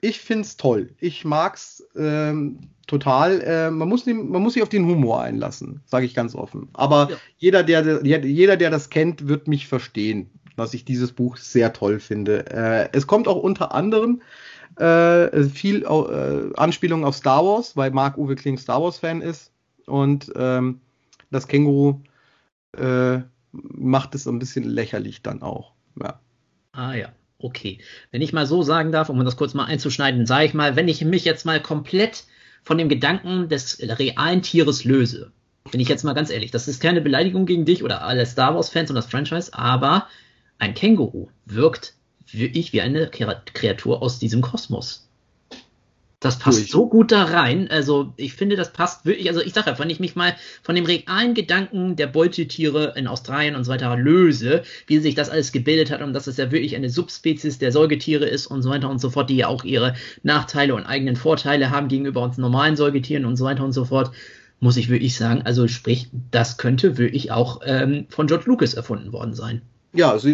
ich 0.00 0.20
finde 0.20 0.42
es 0.42 0.56
toll. 0.56 0.90
Ich 0.98 1.24
mag's 1.24 1.84
ähm, 1.96 2.58
total. 2.86 3.40
Äh, 3.40 3.70
man, 3.70 3.88
muss, 3.88 4.06
man 4.06 4.42
muss 4.42 4.54
sich 4.54 4.62
auf 4.62 4.68
den 4.68 4.86
Humor 4.86 5.22
einlassen, 5.22 5.80
sage 5.86 6.06
ich 6.06 6.14
ganz 6.14 6.34
offen. 6.34 6.68
Aber 6.72 7.08
ja. 7.10 7.16
jeder, 7.38 7.62
der, 7.62 8.04
jeder, 8.04 8.56
der 8.56 8.70
das 8.70 8.90
kennt, 8.90 9.28
wird 9.28 9.48
mich 9.48 9.68
verstehen, 9.68 10.30
dass 10.56 10.74
ich 10.74 10.84
dieses 10.84 11.12
Buch 11.12 11.36
sehr 11.36 11.72
toll 11.72 12.00
finde. 12.00 12.46
Äh, 12.50 12.88
es 12.92 13.06
kommt 13.06 13.28
auch 13.28 13.42
unter 13.42 13.74
anderem 13.74 14.22
äh, 14.76 15.44
viel 15.44 15.82
äh, 15.82 16.56
Anspielung 16.58 17.04
auf 17.04 17.16
Star 17.16 17.44
Wars, 17.44 17.76
weil 17.76 17.90
Mark 17.90 18.18
Uwe 18.18 18.36
Kling 18.36 18.58
Star 18.58 18.82
Wars 18.82 18.98
Fan 18.98 19.20
ist 19.20 19.50
und 19.86 20.32
ähm, 20.36 20.80
das 21.30 21.48
Känguru 21.48 22.00
äh, 22.76 23.20
macht 23.52 24.14
es 24.14 24.24
so 24.24 24.30
ein 24.30 24.38
bisschen 24.38 24.64
lächerlich 24.64 25.22
dann 25.22 25.42
auch. 25.42 25.72
Ja. 26.00 26.20
Ah 26.72 26.94
ja, 26.94 27.12
okay. 27.38 27.78
Wenn 28.10 28.22
ich 28.22 28.32
mal 28.32 28.46
so 28.46 28.62
sagen 28.62 28.92
darf, 28.92 29.10
um 29.10 29.22
das 29.24 29.36
kurz 29.36 29.54
mal 29.54 29.64
einzuschneiden, 29.64 30.26
sage 30.26 30.46
ich 30.46 30.54
mal, 30.54 30.76
wenn 30.76 30.88
ich 30.88 31.04
mich 31.04 31.24
jetzt 31.24 31.44
mal 31.44 31.60
komplett 31.60 32.24
von 32.62 32.78
dem 32.78 32.88
Gedanken 32.88 33.48
des 33.48 33.78
realen 33.80 34.42
Tieres 34.42 34.84
löse, 34.84 35.32
bin 35.70 35.80
ich 35.80 35.88
jetzt 35.88 36.04
mal 36.04 36.14
ganz 36.14 36.30
ehrlich, 36.30 36.50
das 36.50 36.68
ist 36.68 36.80
keine 36.80 37.00
Beleidigung 37.00 37.46
gegen 37.46 37.64
dich 37.64 37.82
oder 37.82 38.02
alle 38.02 38.26
Star 38.26 38.54
Wars-Fans 38.54 38.90
und 38.90 38.96
das 38.96 39.06
Franchise, 39.06 39.52
aber 39.52 40.06
ein 40.62 40.74
Känguru 40.74 41.28
wirkt 41.44 41.94
wirklich 42.30 42.72
wie 42.72 42.80
eine 42.80 43.10
Kreatur 43.10 44.00
aus 44.00 44.20
diesem 44.20 44.42
Kosmos. 44.42 45.08
Das 46.20 46.38
passt 46.38 46.68
so 46.68 46.88
gut 46.88 47.10
da 47.10 47.24
rein. 47.24 47.68
Also 47.68 48.12
ich 48.16 48.34
finde, 48.34 48.54
das 48.54 48.72
passt 48.72 49.04
wirklich. 49.04 49.28
Also 49.28 49.40
ich 49.40 49.54
sage 49.54 49.70
ja, 49.70 49.78
wenn 49.80 49.90
ich 49.90 49.98
mich 49.98 50.14
mal 50.14 50.36
von 50.62 50.76
dem 50.76 50.84
realen 50.84 51.34
Gedanken 51.34 51.96
der 51.96 52.06
Beutetiere 52.06 52.92
in 52.94 53.08
Australien 53.08 53.56
und 53.56 53.64
so 53.64 53.72
weiter 53.72 53.96
löse, 53.96 54.62
wie 54.86 54.98
sich 54.98 55.16
das 55.16 55.30
alles 55.30 55.50
gebildet 55.50 55.90
hat 55.90 56.00
und 56.00 56.12
dass 56.12 56.28
es 56.28 56.36
ja 56.36 56.52
wirklich 56.52 56.76
eine 56.76 56.90
Subspezies 56.90 57.58
der 57.58 57.72
Säugetiere 57.72 58.26
ist 58.26 58.46
und 58.46 58.62
so 58.62 58.70
weiter 58.70 58.88
und 58.88 59.00
so 59.00 59.10
fort, 59.10 59.30
die 59.30 59.38
ja 59.38 59.48
auch 59.48 59.64
ihre 59.64 59.96
Nachteile 60.22 60.76
und 60.76 60.86
eigenen 60.86 61.16
Vorteile 61.16 61.70
haben 61.70 61.88
gegenüber 61.88 62.22
uns 62.22 62.38
normalen 62.38 62.76
Säugetieren 62.76 63.24
und 63.24 63.34
so 63.34 63.44
weiter 63.44 63.64
und 63.64 63.72
so 63.72 63.84
fort, 63.84 64.12
muss 64.60 64.76
ich 64.76 64.88
wirklich 64.88 65.16
sagen, 65.16 65.42
also 65.42 65.66
sprich, 65.66 66.08
das 66.30 66.56
könnte 66.56 66.98
wirklich 66.98 67.32
auch 67.32 67.62
ähm, 67.64 68.06
von 68.10 68.28
George 68.28 68.44
Lucas 68.46 68.74
erfunden 68.74 69.12
worden 69.12 69.34
sein. 69.34 69.62
Ja, 69.94 70.10
also 70.10 70.28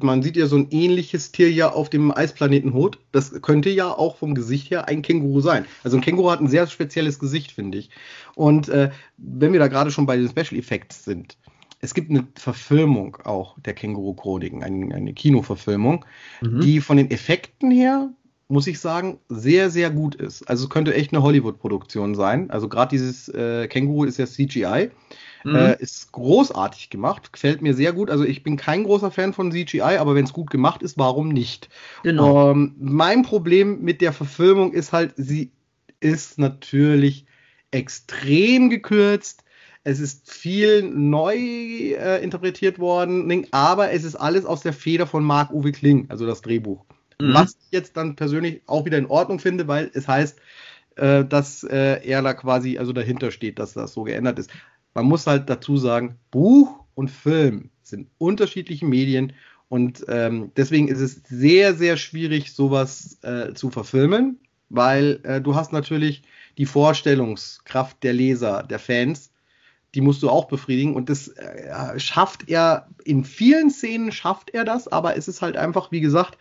man 0.00 0.22
sieht 0.22 0.36
ja 0.36 0.46
so 0.46 0.56
ein 0.56 0.68
ähnliches 0.70 1.32
Tier 1.32 1.50
ja 1.50 1.72
auf 1.72 1.90
dem 1.90 2.12
Eisplaneten 2.12 2.72
Hot. 2.72 2.98
Das 3.10 3.42
könnte 3.42 3.68
ja 3.68 3.90
auch 3.90 4.16
vom 4.16 4.34
Gesicht 4.34 4.70
her 4.70 4.86
ein 4.86 5.02
Känguru 5.02 5.40
sein. 5.40 5.64
Also 5.82 5.96
ein 5.96 6.02
Känguru 6.02 6.30
hat 6.30 6.40
ein 6.40 6.48
sehr 6.48 6.66
spezielles 6.68 7.18
Gesicht, 7.18 7.50
finde 7.50 7.78
ich. 7.78 7.90
Und 8.36 8.68
äh, 8.68 8.90
wenn 9.16 9.52
wir 9.52 9.58
da 9.58 9.66
gerade 9.66 9.90
schon 9.90 10.06
bei 10.06 10.16
den 10.16 10.28
Special 10.28 10.58
Effects 10.58 11.04
sind, 11.04 11.36
es 11.80 11.94
gibt 11.94 12.10
eine 12.10 12.26
Verfilmung 12.36 13.16
auch 13.24 13.58
der 13.60 13.74
Känguru-Chroniken, 13.74 14.62
eine, 14.62 14.94
eine 14.94 15.12
Kinoverfilmung, 15.12 16.04
mhm. 16.40 16.60
die 16.60 16.80
von 16.80 16.96
den 16.96 17.10
Effekten 17.10 17.70
her, 17.70 18.10
muss 18.48 18.66
ich 18.66 18.78
sagen, 18.78 19.18
sehr, 19.28 19.70
sehr 19.70 19.90
gut 19.90 20.14
ist. 20.14 20.48
Also 20.48 20.64
es 20.64 20.70
könnte 20.70 20.94
echt 20.94 21.12
eine 21.12 21.22
Hollywood-Produktion 21.22 22.14
sein. 22.14 22.50
Also 22.50 22.68
gerade 22.68 22.90
dieses 22.90 23.28
äh, 23.28 23.66
Känguru 23.66 24.04
ist 24.04 24.18
ja 24.18 24.26
CGI. 24.26 24.90
Mhm. 25.46 25.54
Äh, 25.54 25.76
ist 25.80 26.10
großartig 26.10 26.90
gemacht, 26.90 27.32
gefällt 27.32 27.62
mir 27.62 27.72
sehr 27.72 27.92
gut. 27.92 28.10
Also 28.10 28.24
ich 28.24 28.42
bin 28.42 28.56
kein 28.56 28.82
großer 28.82 29.12
Fan 29.12 29.32
von 29.32 29.52
CGI, 29.52 29.98
aber 29.98 30.16
wenn 30.16 30.24
es 30.24 30.32
gut 30.32 30.50
gemacht 30.50 30.82
ist, 30.82 30.98
warum 30.98 31.28
nicht? 31.28 31.68
Genau. 32.02 32.50
Ähm, 32.50 32.74
mein 32.80 33.22
Problem 33.22 33.80
mit 33.80 34.00
der 34.00 34.12
Verfilmung 34.12 34.72
ist 34.72 34.92
halt, 34.92 35.14
sie 35.16 35.52
ist 36.00 36.38
natürlich 36.38 37.26
extrem 37.70 38.70
gekürzt. 38.70 39.44
Es 39.84 40.00
ist 40.00 40.28
viel 40.28 40.82
neu 40.82 41.36
äh, 41.36 42.24
interpretiert 42.24 42.80
worden, 42.80 43.46
aber 43.52 43.92
es 43.92 44.02
ist 44.02 44.16
alles 44.16 44.44
aus 44.44 44.62
der 44.62 44.72
Feder 44.72 45.06
von 45.06 45.22
Marc 45.22 45.52
Uwe 45.52 45.70
Kling, 45.70 46.06
also 46.08 46.26
das 46.26 46.42
Drehbuch. 46.42 46.84
Mhm. 47.20 47.34
Was 47.34 47.50
ich 47.52 47.70
jetzt 47.70 47.96
dann 47.96 48.16
persönlich 48.16 48.62
auch 48.66 48.84
wieder 48.84 48.98
in 48.98 49.06
Ordnung 49.06 49.38
finde, 49.38 49.68
weil 49.68 49.92
es 49.94 50.08
heißt, 50.08 50.40
äh, 50.96 51.24
dass 51.24 51.62
äh, 51.62 52.04
er 52.04 52.22
da 52.22 52.34
quasi 52.34 52.78
also 52.78 52.92
dahinter 52.92 53.30
steht, 53.30 53.60
dass 53.60 53.74
das 53.74 53.92
so 53.92 54.02
geändert 54.02 54.40
ist 54.40 54.50
man 54.96 55.04
muss 55.04 55.26
halt 55.26 55.50
dazu 55.50 55.76
sagen, 55.76 56.16
Buch 56.30 56.80
und 56.94 57.10
Film 57.10 57.68
sind 57.82 58.08
unterschiedliche 58.16 58.86
Medien 58.86 59.34
und 59.68 60.06
ähm, 60.08 60.52
deswegen 60.56 60.88
ist 60.88 61.00
es 61.00 61.20
sehr, 61.28 61.74
sehr 61.74 61.98
schwierig, 61.98 62.54
sowas 62.54 63.18
äh, 63.22 63.52
zu 63.52 63.70
verfilmen, 63.70 64.38
weil 64.70 65.20
äh, 65.24 65.42
du 65.42 65.54
hast 65.54 65.70
natürlich 65.70 66.22
die 66.56 66.64
Vorstellungskraft 66.64 68.02
der 68.02 68.14
Leser, 68.14 68.62
der 68.62 68.78
Fans, 68.78 69.32
die 69.94 70.00
musst 70.00 70.22
du 70.22 70.30
auch 70.30 70.46
befriedigen 70.46 70.94
und 70.94 71.10
das 71.10 71.28
äh, 71.28 72.00
schafft 72.00 72.48
er, 72.48 72.88
in 73.04 73.22
vielen 73.22 73.70
Szenen 73.70 74.12
schafft 74.12 74.48
er 74.54 74.64
das, 74.64 74.88
aber 74.88 75.18
es 75.18 75.28
ist 75.28 75.42
halt 75.42 75.58
einfach, 75.58 75.92
wie 75.92 76.00
gesagt, 76.00 76.38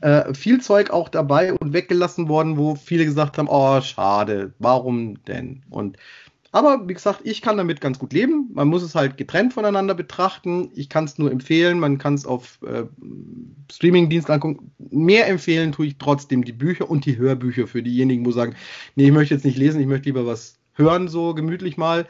äh, 0.00 0.34
viel 0.34 0.60
Zeug 0.60 0.90
auch 0.90 1.08
dabei 1.08 1.54
und 1.54 1.72
weggelassen 1.72 2.28
worden, 2.28 2.56
wo 2.56 2.74
viele 2.74 3.04
gesagt 3.04 3.38
haben, 3.38 3.48
oh, 3.48 3.80
schade, 3.82 4.52
warum 4.58 5.22
denn? 5.26 5.62
Und 5.70 5.96
aber 6.54 6.86
wie 6.88 6.94
gesagt, 6.94 7.22
ich 7.24 7.42
kann 7.42 7.56
damit 7.56 7.80
ganz 7.80 7.98
gut 7.98 8.12
leben. 8.12 8.48
Man 8.54 8.68
muss 8.68 8.84
es 8.84 8.94
halt 8.94 9.16
getrennt 9.16 9.54
voneinander 9.54 9.92
betrachten. 9.92 10.70
Ich 10.72 10.88
kann 10.88 11.02
es 11.02 11.18
nur 11.18 11.32
empfehlen. 11.32 11.80
Man 11.80 11.98
kann 11.98 12.14
es 12.14 12.26
auf 12.26 12.60
äh, 12.62 12.84
Streaming-Dienst 13.72 14.30
angucken. 14.30 14.70
Mehr 14.78 15.26
empfehlen 15.26 15.72
tue 15.72 15.86
ich 15.86 15.98
trotzdem 15.98 16.44
die 16.44 16.52
Bücher 16.52 16.88
und 16.88 17.06
die 17.06 17.16
Hörbücher 17.16 17.66
für 17.66 17.82
diejenigen, 17.82 18.24
wo 18.24 18.30
sagen, 18.30 18.54
nee, 18.94 19.06
ich 19.06 19.12
möchte 19.12 19.34
jetzt 19.34 19.44
nicht 19.44 19.58
lesen, 19.58 19.80
ich 19.80 19.88
möchte 19.88 20.08
lieber 20.08 20.26
was 20.26 20.60
hören, 20.74 21.08
so 21.08 21.34
gemütlich 21.34 21.76
mal. 21.76 22.06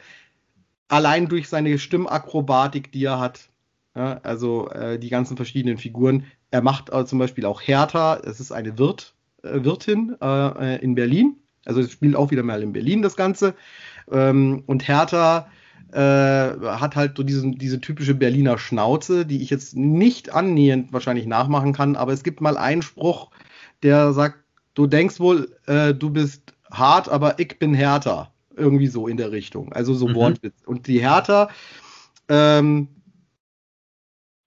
Allein 0.89 1.27
durch 1.27 1.49
seine 1.49 1.79
Stimmakrobatik, 1.79 2.91
die 2.91 3.05
er 3.05 3.19
hat. 3.19 3.49
Ja, 3.95 4.19
also 4.21 4.69
äh, 4.69 4.99
die 4.99 5.09
ganzen 5.09 5.37
verschiedenen 5.37 5.79
Figuren. 5.79 6.25
Er 6.51 6.61
macht 6.61 6.93
äh, 6.93 7.03
zum 7.07 7.17
Beispiel 7.17 7.47
auch 7.47 7.63
Hertha. 7.63 8.17
Es 8.23 8.39
ist 8.39 8.51
eine 8.51 8.77
Wirt, 8.77 9.15
äh, 9.41 9.63
Wirtin 9.63 10.15
äh, 10.21 10.83
in 10.83 10.93
Berlin. 10.93 11.37
Also 11.65 11.81
es 11.81 11.91
spielt 11.91 12.15
auch 12.15 12.29
wieder 12.29 12.43
mal 12.43 12.61
in 12.61 12.73
Berlin 12.73 13.01
das 13.01 13.15
Ganze. 13.15 13.55
Ähm, 14.11 14.63
und 14.65 14.87
Hertha 14.87 15.47
äh, 15.91 15.97
hat 15.97 16.95
halt 16.95 17.17
so 17.17 17.23
diesen, 17.23 17.57
diese 17.57 17.79
typische 17.79 18.15
Berliner 18.15 18.57
Schnauze, 18.57 19.25
die 19.25 19.41
ich 19.41 19.49
jetzt 19.49 19.75
nicht 19.75 20.33
annähernd 20.33 20.91
wahrscheinlich 20.91 21.25
nachmachen 21.25 21.73
kann, 21.73 21.95
aber 21.95 22.11
es 22.11 22.23
gibt 22.23 22.41
mal 22.41 22.57
einen 22.57 22.81
Spruch, 22.81 23.31
der 23.83 24.13
sagt, 24.13 24.39
du 24.73 24.87
denkst 24.87 25.19
wohl, 25.19 25.55
äh, 25.67 25.93
du 25.93 26.09
bist 26.09 26.53
hart, 26.71 27.09
aber 27.09 27.39
ich 27.39 27.59
bin 27.59 27.73
härter. 27.73 28.31
Irgendwie 28.57 28.87
so 28.87 29.07
in 29.07 29.17
der 29.17 29.31
Richtung. 29.31 29.73
Also 29.73 29.93
so 29.93 30.07
mhm. 30.07 30.15
Wortwitz. 30.15 30.55
Und 30.65 30.87
die 30.87 31.01
Hertha, 31.01 31.49
ähm, 32.29 32.87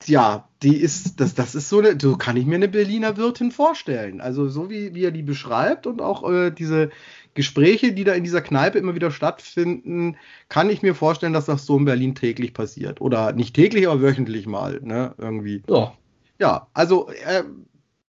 ja, 0.06 0.48
die 0.62 0.76
ist, 0.76 1.20
das, 1.20 1.34
das 1.34 1.54
ist 1.54 1.68
so 1.68 1.78
eine, 1.78 1.98
so 2.00 2.16
kann 2.16 2.36
ich 2.36 2.46
mir 2.46 2.54
eine 2.54 2.68
Berliner 2.68 3.16
Wirtin 3.16 3.50
vorstellen. 3.50 4.20
Also 4.20 4.48
so 4.48 4.70
wie, 4.70 4.94
wie 4.94 5.04
er 5.04 5.10
die 5.10 5.22
beschreibt 5.22 5.86
und 5.86 6.00
auch 6.00 6.28
äh, 6.30 6.50
diese, 6.50 6.90
Gespräche, 7.34 7.92
die 7.92 8.04
da 8.04 8.14
in 8.14 8.24
dieser 8.24 8.40
Kneipe 8.40 8.78
immer 8.78 8.94
wieder 8.94 9.10
stattfinden, 9.10 10.16
kann 10.48 10.70
ich 10.70 10.82
mir 10.82 10.94
vorstellen, 10.94 11.32
dass 11.32 11.46
das 11.46 11.66
so 11.66 11.76
in 11.76 11.84
Berlin 11.84 12.14
täglich 12.14 12.54
passiert. 12.54 13.00
Oder 13.00 13.32
nicht 13.32 13.54
täglich, 13.54 13.88
aber 13.88 14.02
wöchentlich 14.02 14.46
mal, 14.46 14.80
ne? 14.82 15.14
Irgendwie. 15.18 15.62
Ja. 15.68 15.94
Ja, 16.40 16.68
also 16.72 17.10
er, 17.24 17.44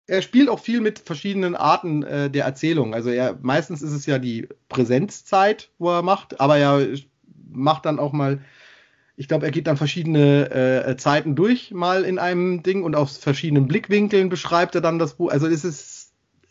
er 0.06 0.22
spielt 0.22 0.48
auch 0.48 0.60
viel 0.60 0.80
mit 0.80 1.00
verschiedenen 1.00 1.56
Arten 1.56 2.04
äh, 2.04 2.30
der 2.30 2.44
Erzählung. 2.44 2.94
Also 2.94 3.10
er 3.10 3.36
meistens 3.42 3.82
ist 3.82 3.92
es 3.92 4.06
ja 4.06 4.18
die 4.18 4.48
Präsenzzeit, 4.68 5.70
wo 5.78 5.90
er 5.90 6.02
macht, 6.02 6.40
aber 6.40 6.56
er 6.56 6.86
macht 7.50 7.84
dann 7.84 7.98
auch 7.98 8.12
mal 8.12 8.40
ich 9.14 9.28
glaube, 9.28 9.44
er 9.44 9.52
geht 9.52 9.66
dann 9.66 9.76
verschiedene 9.76 10.50
äh, 10.50 10.96
Zeiten 10.96 11.36
durch, 11.36 11.70
mal 11.70 12.04
in 12.04 12.18
einem 12.18 12.62
Ding 12.62 12.82
und 12.82 12.96
aus 12.96 13.18
verschiedenen 13.18 13.68
Blickwinkeln 13.68 14.28
beschreibt 14.28 14.74
er 14.74 14.80
dann 14.80 14.98
das 14.98 15.14
Buch. 15.14 15.30
Also 15.30 15.46
es 15.46 15.64
ist 15.64 15.91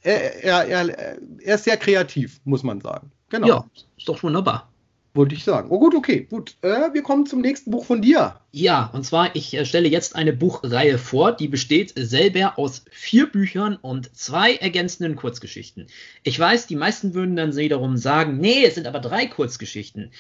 er, 0.02 0.44
er, 0.44 0.68
er, 0.68 1.18
er 1.44 1.56
ist 1.56 1.64
sehr 1.64 1.78
kreativ, 1.78 2.40
muss 2.44 2.64
man 2.64 2.82
sagen. 2.82 3.12
Genau. 3.30 3.48
Ja, 3.48 3.66
ist 3.98 4.10
doch 4.10 4.22
wunderbar. 4.24 4.72
Wollte 5.14 5.36
ich 5.36 5.44
sagen. 5.44 5.68
Oh 5.72 5.80
gut, 5.80 5.94
okay, 5.94 6.22
gut. 6.30 6.56
Äh, 6.62 6.94
wir 6.94 7.02
kommen 7.02 7.26
zum 7.26 7.42
nächsten 7.42 7.70
Buch 7.72 7.84
von 7.84 8.02
dir. 8.02 8.40
Ja, 8.52 8.90
und 8.94 9.06
zwar, 9.06 9.36
ich 9.36 9.54
äh, 9.54 9.66
stelle 9.66 9.90
jetzt 9.90 10.16
eine 10.16 10.32
Buchreihe 10.32 10.98
vor, 10.98 11.34
die 11.34 11.50
besteht 11.50 11.94
selber 11.98 12.58
aus 12.58 12.86
vier 12.90 13.30
Büchern 13.30 13.76
und 13.76 14.16
zwei 14.16 14.56
ergänzenden 14.56 15.18
Kurzgeschichten. 15.18 15.88
Ich 16.24 16.40
weiß, 16.40 16.68
die 16.68 16.78
meisten 16.78 17.14
würden 17.14 17.36
dann 17.36 17.58
wiederum 17.58 17.98
sagen, 17.98 18.38
nee, 18.38 18.64
es 18.64 18.76
sind 18.76 18.88
aber 18.88 19.00
drei 19.00 19.26
Kurzgeschichten. 19.26 20.12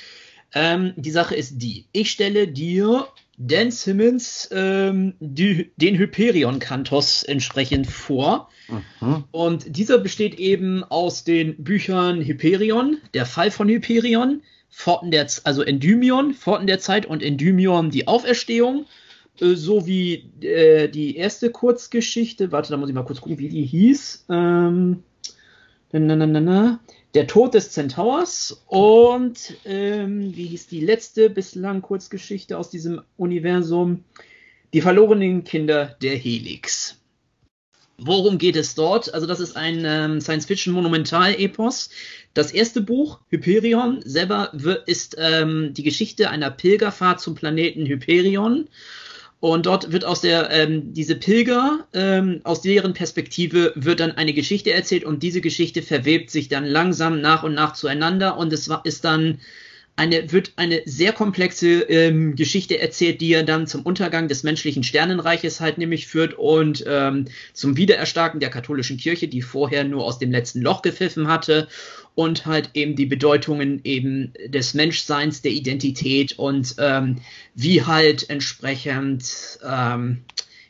Ähm, 0.53 0.91
die 0.97 1.11
Sache 1.11 1.36
ist 1.36 1.61
die, 1.61 1.86
ich 1.93 2.11
stelle 2.11 2.49
dir 2.49 3.07
Dan 3.47 3.71
Simmons 3.71 4.49
ähm, 4.51 5.15
die, 5.19 5.71
den 5.75 5.97
Hyperion-Kantos 5.97 7.23
entsprechend 7.23 7.87
vor. 7.87 8.49
Mhm. 8.99 9.23
Und 9.31 9.75
dieser 9.75 9.97
besteht 9.97 10.39
eben 10.39 10.83
aus 10.83 11.23
den 11.23 11.63
Büchern 11.63 12.21
Hyperion, 12.21 12.97
der 13.13 13.25
Fall 13.25 13.49
von 13.49 13.67
Hyperion, 13.67 14.43
Forten 14.69 15.11
der, 15.11 15.27
also 15.43 15.63
Endymion, 15.63 16.33
Forten 16.33 16.67
der 16.67 16.79
Zeit 16.79 17.05
und 17.05 17.23
Endymion, 17.23 17.89
die 17.89 18.07
Auferstehung, 18.07 18.85
äh, 19.39 19.55
sowie 19.55 20.29
äh, 20.41 20.87
die 20.87 21.15
erste 21.15 21.49
Kurzgeschichte, 21.49 22.51
warte, 22.51 22.69
da 22.71 22.77
muss 22.77 22.89
ich 22.89 22.95
mal 22.95 23.03
kurz 23.03 23.21
gucken, 23.21 23.39
wie 23.39 23.49
die 23.49 23.65
hieß. 23.65 24.25
Ähm, 24.29 25.03
na, 25.91 26.15
na, 26.15 26.27
na, 26.27 26.39
na, 26.39 26.79
der 27.14 27.28
Tod 27.28 27.53
des 27.53 27.72
Centaurs 27.72 28.64
und 28.68 29.55
ähm, 29.66 30.36
wie 30.36 30.47
hieß 30.47 30.68
die 30.68 30.80
letzte 30.80 31.30
bislang 31.30 31.82
Kurzgeschichte 31.82 32.57
aus 32.57 32.70
diesem 32.70 33.01
Universum? 33.18 34.03
Die 34.74 34.82
verlorenen 34.82 35.43
Kinder 35.43 35.97
der 36.01 36.16
Helix. 36.16 36.97
Worum 37.97 38.38
geht 38.38 38.55
es 38.55 38.74
dort? 38.74 39.14
Also 39.14 39.28
das 39.28 39.39
ist 39.39 39.55
ein 39.55 39.84
ähm, 39.86 40.22
Science-Fiction-Monumental-Epos. 40.22 41.89
Das 42.34 42.51
erste 42.51 42.82
Buch, 42.82 43.20
Hyperion, 43.30 44.01
selber 44.03 44.51
ist 44.88 45.18
ähm, 45.20 45.74
die 45.74 45.84
Geschichte 45.84 46.30
einer 46.30 46.49
Pilgerfahrt 46.49 47.20
zum 47.20 47.36
Planeten 47.36 47.86
Hyperion. 47.86 48.70
Und 49.41 49.65
dort 49.65 49.91
wird 49.91 50.05
aus 50.05 50.21
der, 50.21 50.51
ähm, 50.51 50.93
diese 50.93 51.15
Pilger, 51.15 51.87
ähm, 51.93 52.41
aus 52.43 52.61
deren 52.61 52.93
Perspektive 52.93 53.73
wird 53.75 53.99
dann 53.99 54.11
eine 54.11 54.33
Geschichte 54.33 54.71
erzählt 54.71 55.03
und 55.03 55.23
diese 55.23 55.41
Geschichte 55.41 55.81
verwebt 55.81 56.29
sich 56.29 56.47
dann 56.47 56.63
langsam 56.63 57.21
nach 57.21 57.41
und 57.41 57.55
nach 57.55 57.73
zueinander. 57.73 58.37
Und 58.37 58.53
es 58.53 58.69
ist 58.83 59.03
dann 59.03 59.39
eine, 59.95 60.31
wird 60.31 60.53
eine 60.55 60.81
sehr 60.85 61.13
komplexe 61.13 61.81
ähm, 61.81 62.35
Geschichte 62.35 62.79
erzählt, 62.79 63.21
die 63.21 63.29
ja 63.29 63.43
dann 63.43 63.67
zum 63.67 63.83
Untergang 63.83 64.27
des 64.27 64.43
menschlichen 64.43 64.83
Sternenreiches 64.83 65.59
halt 65.59 65.77
nämlich 65.77 66.07
führt 66.07 66.33
und 66.33 66.83
ähm, 66.87 67.25
zum 67.53 67.77
Wiedererstarken 67.77 68.39
der 68.39 68.49
katholischen 68.49 68.97
Kirche, 68.97 69.27
die 69.27 69.41
vorher 69.41 69.83
nur 69.83 70.05
aus 70.05 70.17
dem 70.17 70.31
letzten 70.31 70.61
Loch 70.61 70.81
gepfiffen 70.81 71.27
hatte 71.27 71.67
und 72.15 72.45
halt 72.45 72.71
eben 72.73 72.95
die 72.95 73.05
Bedeutungen 73.05 73.81
eben 73.83 74.33
des 74.47 74.73
Menschseins, 74.73 75.41
der 75.41 75.51
Identität 75.51 76.37
und 76.37 76.75
ähm, 76.77 77.17
wie 77.55 77.83
halt 77.83 78.29
entsprechend 78.29 79.59
ähm, 79.67 80.23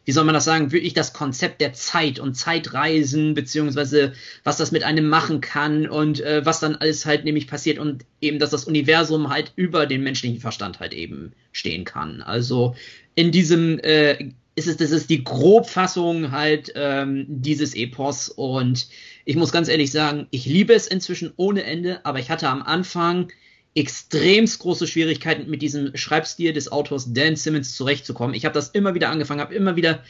wie 0.06 0.12
soll 0.12 0.24
man 0.24 0.34
das 0.34 0.46
sagen, 0.46 0.72
wirklich 0.72 0.94
das 0.94 1.14
Konzept 1.14 1.62
der 1.62 1.74
Zeit 1.74 2.20
und 2.20 2.34
Zeitreisen, 2.36 3.34
beziehungsweise 3.34 4.14
was 4.44 4.58
das 4.58 4.72
mit 4.72 4.84
einem 4.84 5.08
machen 5.08 5.42
kann 5.42 5.88
und 5.88 6.22
äh, 6.22 6.46
was 6.46 6.60
dann 6.60 6.76
alles 6.76 7.06
halt 7.06 7.24
nämlich 7.24 7.48
passiert 7.48 7.78
und 7.78 8.06
eben, 8.20 8.40
dass 8.40 8.50
das 8.50 8.66
Universum 8.66 9.30
halt 9.30 9.54
über 9.56 9.86
den 9.86 10.04
menschlichen 10.04 10.40
Verstand 10.40 10.80
halt 10.80 10.94
eben 10.94 11.34
stehen 11.52 11.86
kann. 11.86 12.22
Also 12.22 12.76
in 13.16 13.32
diesem 13.32 13.80
äh, 13.80 14.32
ist 14.56 14.68
es, 14.68 14.78
das 14.78 14.92
ist 14.92 15.10
die 15.10 15.24
Grobfassung 15.24 16.32
halt 16.32 16.72
ähm, 16.76 17.26
dieses 17.28 17.76
Epos 17.76 18.30
und 18.30 18.88
ich 19.24 19.36
muss 19.36 19.52
ganz 19.52 19.70
ehrlich 19.70 19.92
sagen, 19.92 20.28
ich 20.32 20.46
liebe 20.46 20.74
es 20.74 20.88
inzwischen 20.88 21.32
ohne 21.38 21.64
Ende, 21.64 22.06
aber 22.06 22.20
ich 22.20 22.30
hatte 22.30 22.50
am 22.50 22.62
Anfang 22.62 23.32
extremst 23.76 24.60
große 24.60 24.88
Schwierigkeiten 24.88 25.50
mit 25.50 25.62
diesem 25.62 25.96
Schreibstil 25.96 26.54
des 26.54 26.72
Autors 26.72 27.14
Dan 27.14 27.36
Simmons 27.36 27.76
zurechtzukommen. 27.76 28.36
Ich 28.36 28.46
habe 28.46 28.54
das 28.54 28.70
immer 28.70 28.94
wieder 28.94 29.10
angefangen, 29.10 29.40
habe 29.40 29.56
immer 29.56 29.76
wieder 29.76 30.04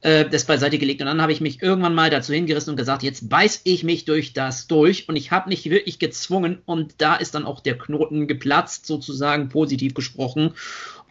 äh, 0.00 0.28
das 0.28 0.44
beiseite 0.44 0.78
gelegt 0.78 1.00
und 1.00 1.06
dann 1.06 1.22
habe 1.22 1.32
ich 1.32 1.40
mich 1.40 1.62
irgendwann 1.62 1.94
mal 1.94 2.10
dazu 2.10 2.32
hingerissen 2.32 2.70
und 2.70 2.76
gesagt, 2.76 3.02
jetzt 3.02 3.28
beiß 3.28 3.62
ich 3.64 3.84
mich 3.84 4.04
durch 4.04 4.32
das 4.32 4.66
durch 4.66 5.08
und 5.08 5.16
ich 5.16 5.30
habe 5.30 5.48
nicht 5.48 5.70
wirklich 5.70 5.98
gezwungen 5.98 6.58
und 6.66 6.94
da 6.98 7.14
ist 7.14 7.34
dann 7.34 7.46
auch 7.46 7.60
der 7.60 7.78
Knoten 7.78 8.26
geplatzt, 8.26 8.86
sozusagen 8.86 9.48
positiv 9.48 9.94
gesprochen. 9.94 10.52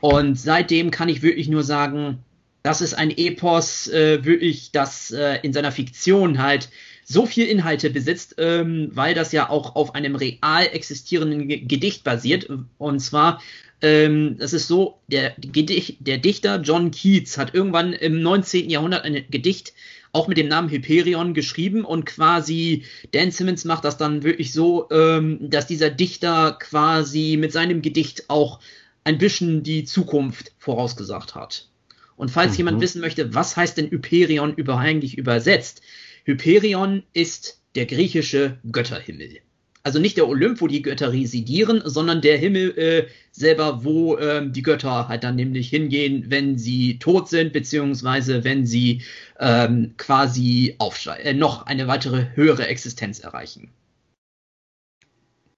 Und 0.02 0.40
seitdem 0.40 0.92
kann 0.92 1.10
ich 1.10 1.22
wirklich 1.22 1.48
nur 1.48 1.64
sagen, 1.64 2.20
das 2.62 2.82
ist 2.82 2.94
ein 2.94 3.12
Epos, 3.12 3.88
äh, 3.88 4.26
wirklich, 4.26 4.72
das 4.72 5.12
äh, 5.12 5.40
in 5.44 5.54
seiner 5.54 5.72
Fiktion 5.72 6.42
halt 6.42 6.70
so 7.08 7.28
viel 7.28 7.46
Inhalte 7.46 7.92
besitzt, 7.92 8.36
ähm, 8.40 8.90
weil 8.94 9.14
das 9.14 9.32
ja 9.32 9.50
auch 9.50 9.76
auf 9.76 9.94
einem 9.94 10.16
real 10.16 10.68
existierenden 10.74 11.48
Gedicht 11.48 12.04
basiert. 12.04 12.50
Und 12.80 13.00
zwar, 13.00 13.42
ähm, 13.82 14.38
das 14.40 14.54
ist 14.54 14.68
so, 14.68 15.00
der, 15.08 15.36
Gedicht, 15.40 15.98
der 16.00 16.18
Dichter 16.18 16.60
John 16.62 16.90
Keats 16.90 17.38
hat 17.38 17.54
irgendwann 17.54 17.94
im 17.94 18.22
19. 18.22 18.72
Jahrhundert 18.72 19.06
ein 19.06 19.24
Gedicht 19.30 19.74
auch 20.14 20.28
mit 20.28 20.38
dem 20.38 20.48
Namen 20.48 20.70
Hyperion 20.70 21.34
geschrieben 21.34 21.86
und 21.86 22.06
quasi 22.06 22.86
Dan 23.12 23.32
Simmons 23.32 23.66
macht 23.66 23.86
das 23.86 23.98
dann 23.98 24.24
wirklich 24.24 24.52
so, 24.52 24.90
ähm, 24.90 25.38
dass 25.42 25.68
dieser 25.68 25.92
Dichter 25.92 26.58
quasi 26.60 27.38
mit 27.40 27.52
seinem 27.52 27.84
Gedicht 27.84 28.30
auch 28.30 28.60
ein 29.04 29.20
bisschen 29.20 29.62
die 29.62 29.84
Zukunft 29.84 30.54
vorausgesagt 30.58 31.36
hat. 31.36 31.68
Und 32.16 32.32
falls 32.32 32.54
mhm. 32.54 32.58
jemand 32.58 32.82
wissen 32.82 33.02
möchte, 33.02 33.36
was 33.36 33.58
heißt 33.58 33.78
denn 33.78 33.92
Hyperion 33.92 34.56
über 34.56 34.78
eigentlich 34.78 35.18
übersetzt, 35.18 35.82
Hyperion 36.26 37.04
ist 37.14 37.62
der 37.76 37.86
griechische 37.86 38.58
Götterhimmel. 38.72 39.40
Also 39.84 40.00
nicht 40.00 40.18
der 40.18 40.28
Olymp, 40.28 40.62
wo 40.62 40.68
die 40.68 40.82
Götter 40.82 41.12
residieren, 41.12 41.84
sondern 41.86 42.20
der 42.20 42.40
Himmel 42.40 42.76
äh, 42.76 43.08
selber, 43.32 43.84
wo 43.84 44.18
äh, 44.18 44.50
die 44.50 44.64
Götter 44.64 45.08
halt 45.08 45.24
dann 45.24 45.36
nämlich 45.36 45.70
hingehen, 45.70 46.26
wenn 46.30 46.58
sie 46.58 46.98
tot 46.98 47.30
sind, 47.30 47.54
beziehungsweise 47.54 48.44
wenn 48.44 48.66
sie 48.66 49.04
ähm, 49.40 49.94
quasi 49.98 50.76
äh, 50.80 51.34
noch 51.34 51.68
eine 51.68 51.88
weitere 51.88 52.26
höhere 52.34 52.66
Existenz 52.66 53.20
erreichen. 53.20 53.70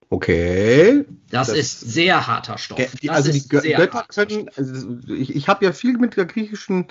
Okay. 0.09 1.05
Das, 1.29 1.47
das, 1.47 1.57
ist 1.57 1.79
sehr 1.79 2.27
harter 2.27 2.57
Stoff. 2.57 2.79
Die, 3.01 3.09
also 3.09 3.31
die 3.31 3.47
Gö 3.47 3.61
Götter 3.61 4.05
können, 4.09 4.49
also 4.57 4.97
ich, 5.13 5.35
ich 5.35 5.47
habe 5.47 5.63
ja 5.63 5.71
viel 5.71 5.97
mit 5.97 6.17
der 6.17 6.25
griechischen 6.25 6.87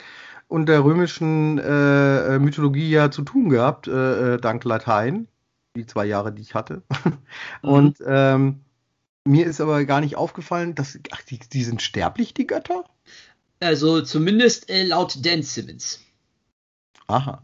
und 0.48 0.66
der 0.66 0.84
römischen 0.84 1.58
äh, 1.58 2.34
äh, 2.34 2.38
Mythologie 2.38 2.90
ja 2.90 3.10
zu 3.10 3.22
tun 3.22 3.48
gehabt, 3.48 3.88
äh, 3.88 4.34
äh 4.34 4.40
dank 4.40 4.64
Latein, 4.64 5.28
die 5.74 5.86
zwei 5.86 6.06
Jahre, 6.06 6.32
die 6.32 6.42
ich 6.42 6.54
hatte. 6.54 6.82
Mhm. 7.62 7.68
Und 7.68 7.98
ähm, 8.06 8.60
mir 9.24 9.46
ist 9.46 9.60
aber 9.60 9.84
gar 9.84 10.00
nicht 10.00 10.16
aufgefallen, 10.16 10.74
dass 10.74 10.98
ach, 11.10 11.22
die, 11.22 11.38
die 11.38 11.64
sind 11.64 11.82
sterblich, 11.82 12.34
die 12.34 12.46
Götter? 12.46 12.84
Also 13.60 14.02
zumindest 14.02 14.70
äh, 14.70 14.84
laut 14.84 15.24
Dan 15.24 15.42
Simmons. 15.42 16.00
Aha. 17.06 17.42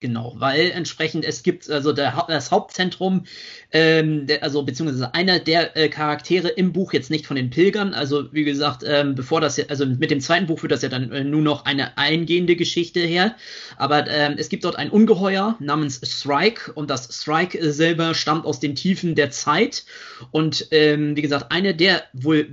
Genau, 0.00 0.34
weil 0.36 0.70
entsprechend 0.70 1.24
es 1.24 1.42
gibt 1.42 1.68
also 1.68 1.92
der, 1.92 2.24
das 2.28 2.52
Hauptzentrum, 2.52 3.24
ähm, 3.72 4.28
der, 4.28 4.44
also 4.44 4.62
beziehungsweise 4.62 5.12
einer 5.12 5.40
der 5.40 5.76
äh, 5.76 5.88
Charaktere 5.88 6.46
im 6.46 6.72
Buch 6.72 6.92
jetzt 6.92 7.10
nicht 7.10 7.26
von 7.26 7.34
den 7.34 7.50
Pilgern, 7.50 7.94
also 7.94 8.32
wie 8.32 8.44
gesagt, 8.44 8.84
ähm, 8.86 9.16
bevor 9.16 9.40
das 9.40 9.58
also 9.68 9.86
mit 9.86 10.12
dem 10.12 10.20
zweiten 10.20 10.46
Buch 10.46 10.62
wird 10.62 10.70
das 10.70 10.82
ja 10.82 10.88
dann 10.88 11.10
äh, 11.10 11.24
nur 11.24 11.42
noch 11.42 11.64
eine 11.64 11.98
eingehende 11.98 12.54
Geschichte 12.54 13.00
her, 13.00 13.34
aber 13.76 14.06
ähm, 14.06 14.36
es 14.38 14.48
gibt 14.48 14.62
dort 14.62 14.76
ein 14.76 14.90
Ungeheuer 14.90 15.56
namens 15.58 16.00
Strike 16.04 16.72
und 16.74 16.90
das 16.90 17.08
Strike 17.20 17.72
selber 17.72 18.14
stammt 18.14 18.46
aus 18.46 18.60
den 18.60 18.76
Tiefen 18.76 19.16
der 19.16 19.32
Zeit. 19.32 19.84
Und 20.30 20.68
ähm, 20.70 21.16
wie 21.16 21.22
gesagt, 21.22 21.50
eine 21.50 21.74
der 21.74 22.04
wohl 22.12 22.48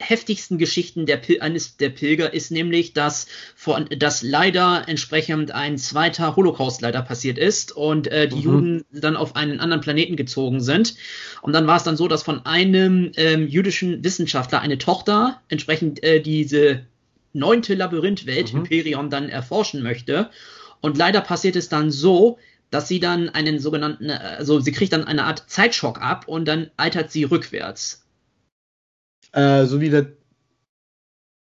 heftigsten 0.00 0.58
Geschichten 0.58 1.06
der 1.06 1.16
Pil 1.16 1.40
eines 1.40 1.76
der 1.76 1.88
Pilger 1.88 2.34
ist 2.34 2.50
nämlich, 2.50 2.92
dass, 2.92 3.26
vor, 3.54 3.80
dass 3.80 4.22
leider 4.22 4.84
entsprechend 4.88 5.52
ein 5.52 5.78
zweiter 5.78 6.36
Holocaust 6.36 6.80
leider 6.80 7.02
passiert 7.02 7.38
ist 7.38 7.72
und 7.72 8.08
äh, 8.08 8.28
die 8.28 8.36
mhm. 8.36 8.42
Juden 8.42 8.84
dann 8.92 9.16
auf 9.16 9.36
einen 9.36 9.60
anderen 9.60 9.80
Planeten 9.80 10.16
gezogen 10.16 10.60
sind. 10.60 10.94
Und 11.42 11.52
dann 11.52 11.66
war 11.66 11.76
es 11.76 11.84
dann 11.84 11.96
so, 11.96 12.08
dass 12.08 12.22
von 12.22 12.44
einem 12.44 13.12
ähm, 13.16 13.46
jüdischen 13.46 14.02
Wissenschaftler 14.02 14.60
eine 14.60 14.78
Tochter 14.78 15.40
entsprechend 15.48 16.02
äh, 16.02 16.20
diese 16.20 16.84
neunte 17.32 17.74
Labyrinthwelt, 17.74 18.52
mhm. 18.52 18.62
Hyperion, 18.64 19.10
dann 19.10 19.28
erforschen 19.28 19.82
möchte. 19.82 20.30
Und 20.80 20.98
leider 20.98 21.20
passiert 21.20 21.56
es 21.56 21.68
dann 21.68 21.90
so, 21.90 22.38
dass 22.70 22.88
sie 22.88 22.98
dann 22.98 23.28
einen 23.28 23.60
sogenannten, 23.60 24.10
also 24.10 24.58
sie 24.58 24.72
kriegt 24.72 24.92
dann 24.92 25.04
eine 25.04 25.24
Art 25.24 25.44
Zeitschock 25.48 26.00
ab 26.02 26.26
und 26.26 26.46
dann 26.46 26.70
altert 26.76 27.12
sie 27.12 27.24
rückwärts. 27.24 28.03
Äh, 29.34 29.66
so 29.66 29.80
wie 29.80 29.90
der 29.90 30.06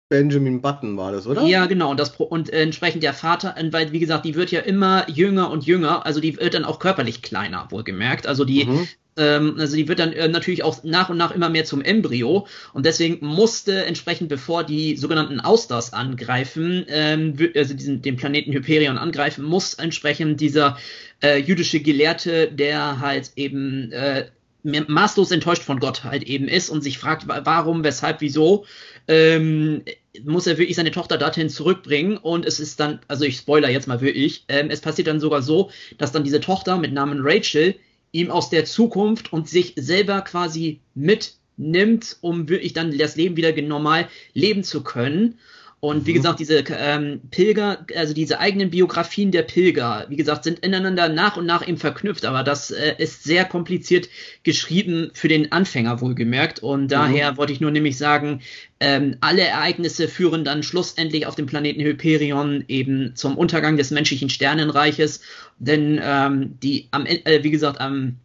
Benjamin 0.10 0.62
Button 0.62 0.98
war 0.98 1.12
das, 1.12 1.28
oder? 1.28 1.44
Ja, 1.44 1.68
genau. 1.68 1.92
Und, 1.92 2.00
das, 2.00 2.16
und 2.16 2.52
äh, 2.52 2.62
entsprechend 2.62 3.04
der 3.04 3.14
Vater, 3.14 3.56
weil, 3.72 3.92
wie 3.92 4.00
gesagt, 4.00 4.26
die 4.26 4.36
wird 4.36 4.52
ja 4.52 4.62
immer 4.62 5.08
jünger 5.08 5.52
und 5.52 5.66
jünger, 5.66 6.06
also 6.06 6.20
die 6.20 6.38
wird 6.38 6.56
dann 6.56 6.66
auch 6.66 6.80
körperlich 6.80 7.22
kleiner, 7.22 7.68
wohlgemerkt. 7.70 8.26
Also 8.26 8.44
die, 8.44 8.66
mhm. 8.66 8.88
ähm, 9.18 9.56
also 9.60 9.76
die 9.76 9.88
wird 9.88 10.00
dann 10.00 10.12
äh, 10.14 10.28
natürlich 10.28 10.64
auch 10.64 10.84
nach 10.84 11.10
und 11.10 11.18
nach 11.18 11.30
immer 11.30 11.50
mehr 11.50 11.66
zum 11.66 11.84
Embryo. 11.84 12.48
Und 12.74 12.88
deswegen 12.88 13.24
musste 13.24 13.86
entsprechend, 13.86 14.30
bevor 14.30 14.64
die 14.64 14.98
sogenannten 14.98 15.40
Austers 15.40 15.94
angreifen, 15.94 16.86
ähm, 16.88 17.36
also 17.56 17.76
diesen, 17.76 18.02
den 18.02 18.16
Planeten 18.16 18.52
Hyperion 18.52 18.98
angreifen, 18.98 19.44
muss 19.44 19.76
entsprechend 19.76 20.42
dieser 20.42 20.80
äh, 21.22 21.38
jüdische 21.38 21.82
Gelehrte, 21.82 22.52
der 22.52 23.00
halt 23.00 23.32
eben 23.36 23.92
äh, 23.92 24.26
maßlos 24.64 25.32
enttäuscht 25.32 25.64
von 25.64 25.80
Gott 25.80 26.04
halt 26.04 26.24
eben 26.24 26.48
ist 26.48 26.70
und 26.70 26.82
sich 26.82 26.98
fragt, 26.98 27.28
warum, 27.28 27.84
weshalb, 27.84 28.22
wieso, 28.22 28.66
ähm, 29.08 29.84
muss 30.24 30.48
er 30.48 30.58
wirklich 30.58 30.76
seine 30.76 30.92
Tochter 30.92 31.18
dorthin 31.18 31.50
zurückbringen 31.50 32.18
und 32.18 32.46
es 32.46 32.60
ist 32.60 32.80
dann, 32.80 33.00
also 33.08 33.24
ich 33.26 33.38
spoiler 33.38 33.70
jetzt 33.70 33.88
mal 33.88 34.02
wirklich, 34.02 34.44
ähm, 34.50 34.70
es 34.70 34.82
passiert 34.82 35.08
dann 35.08 35.20
sogar 35.20 35.42
so, 35.42 35.72
dass 35.98 36.12
dann 36.12 36.24
diese 36.24 36.42
Tochter 36.42 36.78
mit 36.78 36.94
Namen 36.94 37.20
Rachel 37.22 37.76
ihm 38.12 38.32
aus 38.32 38.50
der 38.50 38.66
Zukunft 38.66 39.32
und 39.32 39.48
sich 39.48 39.74
selber 39.76 40.22
quasi 40.22 40.82
mitnimmt, 40.96 42.18
um 42.22 42.50
wirklich 42.50 42.74
dann 42.74 42.98
das 42.98 43.16
Leben 43.16 43.38
wieder 43.38 43.54
normal 43.62 44.10
leben 44.34 44.64
zu 44.64 44.84
können. 44.84 45.40
Und 45.82 46.06
wie 46.06 46.12
mhm. 46.12 46.16
gesagt, 46.16 46.40
diese 46.40 46.64
ähm, 46.78 47.22
Pilger, 47.32 47.86
also 47.96 48.14
diese 48.14 48.40
eigenen 48.40 48.70
Biografien 48.70 49.32
der 49.32 49.44
Pilger, 49.44 50.06
wie 50.10 50.18
gesagt, 50.18 50.44
sind 50.44 50.60
ineinander 50.60 51.08
nach 51.08 51.38
und 51.38 51.46
nach 51.46 51.66
eben 51.66 51.78
verknüpft, 51.78 52.26
aber 52.26 52.44
das 52.44 52.72
äh, 52.72 52.96
ist 52.98 53.24
sehr 53.24 53.46
kompliziert 53.46 54.10
geschrieben 54.44 55.12
für 55.14 55.30
den 55.30 55.54
Anfänger 55.54 56.02
wohlgemerkt. 56.02 56.60
Und 56.60 56.84
mhm. 56.84 56.88
daher 56.90 57.32
mhm. 57.32 57.38
wollte 57.38 57.54
ich 57.54 57.62
nur 57.62 57.72
nämlich 57.72 57.98
sagen, 57.98 58.42
ähm, 58.82 59.16
alle 59.22 59.44
Ereignisse 59.44 60.10
führen 60.10 60.44
dann 60.44 60.64
schlussendlich 60.64 61.26
auf 61.28 61.36
dem 61.36 61.46
Planeten 61.46 61.82
Hyperion 61.82 62.66
eben 62.68 63.16
zum 63.16 63.38
Untergang 63.38 63.78
des 63.78 63.92
menschlichen 63.92 64.30
Sternenreiches. 64.30 65.22
Denn 65.60 66.00
ähm, 66.04 66.58
die 66.62 66.90
am 66.92 67.06
äh, 67.06 67.42
wie 67.42 67.52
gesagt, 67.52 67.80
am 67.80 68.18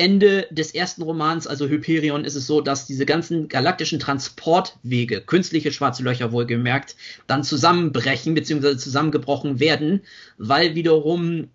Ende 0.00 0.46
des 0.50 0.74
ersten 0.74 1.02
Romans, 1.02 1.46
also 1.46 1.68
Hyperion, 1.68 2.24
ist 2.24 2.34
es 2.34 2.46
so, 2.46 2.62
dass 2.62 2.86
diese 2.86 3.04
ganzen 3.04 3.48
galaktischen 3.48 3.98
Transportwege, 3.98 5.20
künstliche 5.20 5.72
schwarze 5.72 6.02
Löcher 6.02 6.32
wohlgemerkt, 6.32 6.96
dann 7.26 7.44
zusammenbrechen 7.44 8.32
bzw. 8.32 8.78
zusammengebrochen 8.78 9.60
werden, 9.60 10.00
weil 10.38 10.74
wiederum 10.74 11.48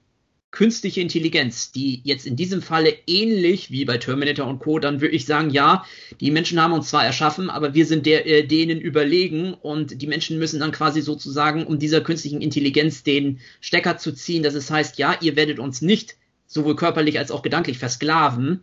künstliche 0.51 1.01
Intelligenz, 1.01 1.71
die 1.71 2.01
jetzt 2.03 2.27
in 2.27 2.35
diesem 2.35 2.61
Falle 2.61 2.93
ähnlich 3.07 3.71
wie 3.71 3.83
bei 3.83 3.97
Terminator 3.97 4.45
und 4.45 4.59
Co. 4.59 4.77
dann 4.77 5.01
würde 5.01 5.15
ich 5.15 5.25
sagen, 5.25 5.49
ja, 5.49 5.83
die 6.21 6.29
Menschen 6.29 6.61
haben 6.61 6.73
uns 6.73 6.91
zwar 6.91 7.03
erschaffen, 7.03 7.49
aber 7.49 7.73
wir 7.73 7.87
sind 7.87 8.05
der, 8.05 8.27
äh, 8.27 8.45
denen 8.45 8.79
überlegen 8.79 9.55
und 9.55 10.03
die 10.03 10.07
Menschen 10.07 10.37
müssen 10.37 10.59
dann 10.59 10.71
quasi 10.71 11.01
sozusagen, 11.01 11.65
um 11.65 11.79
dieser 11.79 12.01
künstlichen 12.01 12.41
Intelligenz 12.41 13.01
den 13.01 13.39
Stecker 13.59 13.97
zu 13.97 14.11
ziehen, 14.11 14.43
dass 14.43 14.53
es 14.53 14.69
heißt, 14.69 14.99
ja, 14.99 15.17
ihr 15.19 15.35
werdet 15.35 15.57
uns 15.57 15.81
nicht 15.81 16.15
sowohl 16.47 16.75
körperlich 16.75 17.19
als 17.19 17.31
auch 17.31 17.41
gedanklich 17.41 17.77
versklaven, 17.77 18.61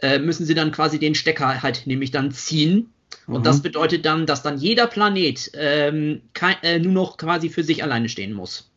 äh, 0.00 0.18
müssen 0.18 0.46
sie 0.46 0.54
dann 0.54 0.72
quasi 0.72 0.98
den 0.98 1.14
Stecker 1.14 1.62
halt 1.62 1.86
nämlich 1.86 2.10
dann 2.10 2.30
ziehen. 2.32 2.92
Und 3.26 3.40
mhm. 3.40 3.44
das 3.44 3.62
bedeutet 3.62 4.04
dann, 4.04 4.26
dass 4.26 4.42
dann 4.42 4.58
jeder 4.58 4.86
Planet 4.86 5.50
ähm, 5.54 6.22
kein, 6.34 6.56
äh, 6.62 6.78
nur 6.78 6.92
noch 6.92 7.16
quasi 7.16 7.48
für 7.48 7.62
sich 7.62 7.82
alleine 7.82 8.08
stehen 8.08 8.32
muss. 8.32 8.70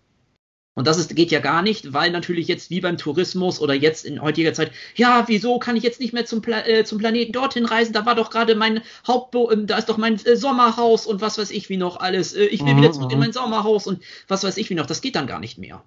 Und 0.74 0.88
das 0.88 0.98
ist, 0.98 1.14
geht 1.16 1.32
ja 1.32 1.42
gar 1.42 1.62
nicht, 1.62 1.92
weil 1.92 2.12
natürlich 2.12 2.48
jetzt 2.48 2.70
wie 2.70 2.80
beim 2.80 2.98
Tourismus 2.98 3.60
oder 3.60 3.74
jetzt 3.74 4.06
in 4.06 4.22
heutiger 4.22 4.54
Zeit, 4.54 4.72
ja, 4.96 5.26
wieso 5.28 5.60
kann 5.60 5.76
ich 5.76 5.84
jetzt 5.84 6.00
nicht 6.00 6.14
mehr 6.14 6.26
zum, 6.26 6.42
Pla 6.42 6.66
äh, 6.66 6.86
zum 6.86 6.98
Planeten 6.98 7.34
dorthin 7.34 7.66
reisen? 7.66 7.92
Da 7.92 8.06
war 8.06 8.16
doch 8.16 8.30
gerade 8.30 8.56
mein 8.56 8.82
Hauptbo, 9.06 9.52
äh, 9.52 9.66
da 9.66 9.78
ist 9.78 9.90
doch 9.90 9.98
mein 9.98 10.24
äh, 10.26 10.38
Sommerhaus 10.38 11.06
und 11.06 11.20
was 11.20 11.38
weiß 11.38 11.52
ich 11.52 11.68
wie 11.68 11.76
noch 11.76 12.00
alles. 12.00 12.34
Äh, 12.34 12.46
ich 12.46 12.64
will 12.66 12.78
wieder 12.78 12.92
zurück 12.94 13.12
in 13.12 13.18
mhm. 13.18 13.26
mein 13.26 13.34
Sommerhaus 13.34 13.86
und 13.86 14.02
was 14.30 14.46
weiß 14.46 14.56
ich 14.56 14.70
wie 14.70 14.76
noch. 14.76 14.86
Das 14.86 15.02
geht 15.02 15.18
dann 15.18 15.28
gar 15.28 15.40
nicht 15.40 15.58
mehr. 15.58 15.84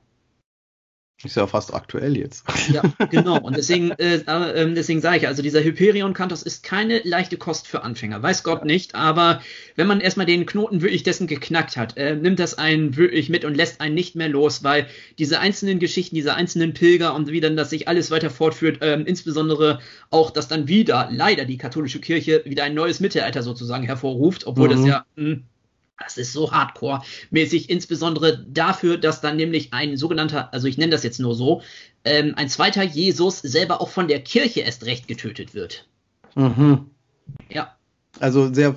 Ist 1.24 1.36
ja 1.36 1.46
fast 1.46 1.72
aktuell 1.72 2.16
jetzt. 2.16 2.44
Ja, 2.70 2.82
genau. 3.10 3.38
Und 3.40 3.56
deswegen, 3.56 3.90
äh, 3.92 4.16
äh, 4.16 4.74
deswegen 4.74 5.00
sage 5.00 5.18
ich, 5.18 5.26
also 5.26 5.42
dieser 5.42 5.62
Hyperion-Kantos 5.62 6.42
ist 6.42 6.62
keine 6.62 7.00
leichte 7.04 7.36
Kost 7.36 7.66
für 7.66 7.82
Anfänger. 7.82 8.22
Weiß 8.22 8.42
Gott 8.42 8.64
nicht, 8.64 8.94
aber 8.94 9.40
wenn 9.76 9.86
man 9.86 10.00
erstmal 10.00 10.26
den 10.26 10.46
Knoten 10.46 10.82
wirklich 10.82 11.02
dessen 11.02 11.26
geknackt 11.26 11.76
hat, 11.76 11.96
äh, 11.96 12.14
nimmt 12.14 12.38
das 12.38 12.58
einen 12.58 12.96
wirklich 12.96 13.28
mit 13.28 13.44
und 13.44 13.54
lässt 13.54 13.80
einen 13.80 13.94
nicht 13.94 14.16
mehr 14.16 14.28
los, 14.28 14.62
weil 14.62 14.86
diese 15.18 15.40
einzelnen 15.40 15.78
Geschichten, 15.78 16.14
diese 16.14 16.34
einzelnen 16.34 16.74
Pilger 16.74 17.14
und 17.14 17.30
wie 17.30 17.40
dann 17.40 17.56
das 17.56 17.70
sich 17.70 17.88
alles 17.88 18.10
weiter 18.10 18.30
fortführt, 18.30 18.82
äh, 18.82 19.00
insbesondere 19.00 19.80
auch, 20.10 20.30
dass 20.30 20.48
dann 20.48 20.68
wieder 20.68 21.08
leider 21.10 21.44
die 21.44 21.58
katholische 21.58 22.00
Kirche 22.00 22.42
wieder 22.44 22.64
ein 22.64 22.74
neues 22.74 23.00
Mittelalter 23.00 23.42
sozusagen 23.42 23.84
hervorruft, 23.84 24.46
obwohl 24.46 24.68
mhm. 24.68 24.72
das 24.72 24.86
ja 24.86 25.04
mh, 25.16 25.24
hm, 25.24 25.44
das 25.98 26.18
ist 26.18 26.32
so 26.32 26.50
hardcore-mäßig, 26.50 27.70
insbesondere 27.70 28.44
dafür, 28.48 28.98
dass 28.98 29.20
dann 29.20 29.36
nämlich 29.36 29.72
ein 29.72 29.96
sogenannter, 29.96 30.52
also 30.52 30.66
ich 30.66 30.78
nenne 30.78 30.92
das 30.92 31.02
jetzt 31.02 31.20
nur 31.20 31.34
so, 31.34 31.62
ähm, 32.04 32.34
ein 32.36 32.48
zweiter 32.48 32.82
Jesus 32.82 33.38
selber 33.38 33.80
auch 33.80 33.88
von 33.88 34.08
der 34.08 34.20
Kirche 34.20 34.60
erst 34.60 34.84
recht 34.86 35.08
getötet 35.08 35.54
wird. 35.54 35.86
Mhm. 36.34 36.90
Ja. 37.48 37.76
Also 38.20 38.52
sehr 38.52 38.74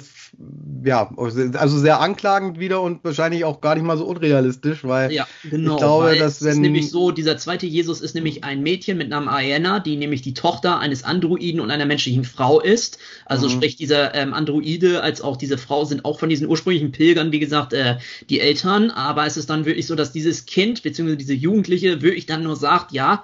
ja, 0.84 1.10
also 1.18 1.80
sehr 1.80 2.00
anklagend 2.00 2.60
wieder 2.60 2.82
und 2.82 3.04
wahrscheinlich 3.04 3.44
auch 3.44 3.60
gar 3.62 3.76
nicht 3.76 3.84
mal 3.84 3.98
so 3.98 4.06
unrealistisch, 4.06 4.84
weil 4.84 5.12
ja, 5.12 5.28
genau, 5.50 5.74
ich 5.74 5.78
glaube, 5.80 6.18
dass 6.18 6.42
wenn. 6.42 6.50
Es 6.50 6.56
ist 6.56 6.62
nämlich 6.62 6.90
so, 6.92 7.12
dieser 7.12 7.38
zweite 7.38 7.66
Jesus 7.66 8.02
ist 8.02 8.14
nämlich 8.14 8.44
ein 8.44 8.62
Mädchen 8.62 8.98
mit 8.98 9.10
Namen 9.10 9.28
Aena, 9.28 9.80
die 9.80 9.96
nämlich 9.96 10.22
die 10.22 10.34
Tochter 10.34 10.80
eines 10.80 11.04
Androiden 11.04 11.60
und 11.60 11.72
einer 11.72 11.86
menschlichen 11.86 12.24
Frau 12.24 12.60
ist. 12.60 13.00
Also 13.26 13.48
mhm. 13.48 13.54
sprich, 13.54 13.76
dieser 13.78 14.14
ähm, 14.16 14.34
Androide 14.34 15.02
als 15.02 15.22
auch 15.22 15.38
diese 15.38 15.58
Frau 15.58 15.86
sind 15.86 16.06
auch 16.06 16.20
von 16.20 16.30
diesen 16.30 16.48
ursprünglichen 16.48 16.92
Pilgern, 16.92 17.32
wie 17.32 17.40
gesagt, 17.40 17.74
äh, 17.74 17.98
die 18.30 18.40
Eltern. 18.40 18.92
Aber 18.92 19.26
es 19.26 19.38
ist 19.38 19.50
dann 19.50 19.66
wirklich 19.66 19.88
so, 19.88 19.96
dass 19.96 20.12
dieses 20.12 20.46
Kind, 20.46 20.84
beziehungsweise 20.84 21.18
diese 21.18 21.34
Jugendliche, 21.34 22.02
wirklich 22.02 22.28
dann 22.28 22.44
nur 22.44 22.56
sagt, 22.56 22.92
ja, 22.92 23.24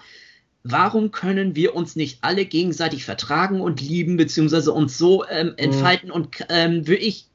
warum 0.64 1.12
können 1.12 1.56
wir 1.56 1.76
uns 1.76 1.96
nicht 1.96 2.20
alle 2.22 2.46
gegenseitig 2.46 3.06
vertragen 3.06 3.62
und 3.62 3.82
lieben, 3.82 4.18
beziehungsweise 4.18 4.72
uns 4.72 4.98
so 4.98 5.26
ähm, 5.28 5.48
mhm. 5.48 5.54
entfalten 5.58 6.10
mhm. 6.10 6.16
und 6.16 6.46
ähm, 6.50 6.88
wirklich 6.88 7.28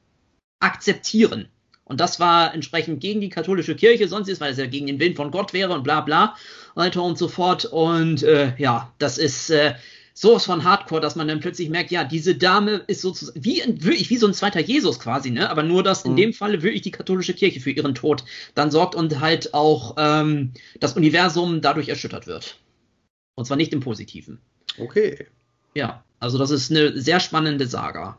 akzeptieren? 0.59 1.47
Und 1.85 1.99
das 1.99 2.19
war 2.19 2.53
entsprechend 2.53 3.01
gegen 3.01 3.19
die 3.19 3.29
katholische 3.29 3.75
Kirche, 3.75 4.07
sonst 4.07 4.29
ist, 4.29 4.41
weil 4.41 4.51
es 4.51 4.59
ja 4.59 4.67
gegen 4.67 4.85
den 4.85 4.99
Willen 4.99 5.15
von 5.15 5.31
Gott 5.31 5.53
wäre 5.53 5.73
und 5.73 5.83
bla 5.83 6.01
bla, 6.01 6.35
weiter 6.75 7.01
und 7.01 7.17
so 7.17 7.27
fort. 7.27 7.65
Und 7.65 8.21
äh, 8.21 8.53
ja, 8.59 8.93
das 8.99 9.17
ist 9.17 9.49
äh, 9.49 9.73
sowas 10.13 10.45
von 10.45 10.63
Hardcore, 10.63 11.01
dass 11.01 11.15
man 11.15 11.27
dann 11.27 11.39
plötzlich 11.39 11.69
merkt, 11.69 11.89
ja, 11.89 12.03
diese 12.03 12.35
Dame 12.35 12.83
ist 12.85 13.01
sozusagen 13.01 13.43
wie 13.43 13.63
wirklich 13.65 14.11
wie 14.11 14.17
so 14.17 14.27
ein 14.27 14.35
zweiter 14.35 14.59
Jesus 14.59 14.99
quasi, 14.99 15.31
ne? 15.31 15.49
Aber 15.49 15.63
nur, 15.63 15.81
dass 15.81 16.05
in 16.05 16.11
mhm. 16.11 16.17
dem 16.17 16.33
Falle 16.33 16.61
wirklich 16.61 16.83
die 16.83 16.91
katholische 16.91 17.33
Kirche 17.33 17.59
für 17.59 17.71
ihren 17.71 17.95
Tod 17.95 18.23
dann 18.53 18.69
sorgt 18.69 18.93
und 18.93 19.19
halt 19.19 19.55
auch 19.55 19.95
ähm, 19.97 20.51
das 20.79 20.93
Universum 20.93 21.61
dadurch 21.61 21.89
erschüttert 21.89 22.27
wird. 22.27 22.57
Und 23.39 23.45
zwar 23.45 23.55
nicht 23.55 23.71
im 23.71 23.79
Positiven. 23.79 24.41
Okay. 24.77 25.27
Ja, 25.73 26.03
also 26.19 26.37
das 26.37 26.51
ist 26.51 26.71
eine 26.71 26.99
sehr 26.99 27.21
spannende 27.21 27.67
Saga. 27.67 28.17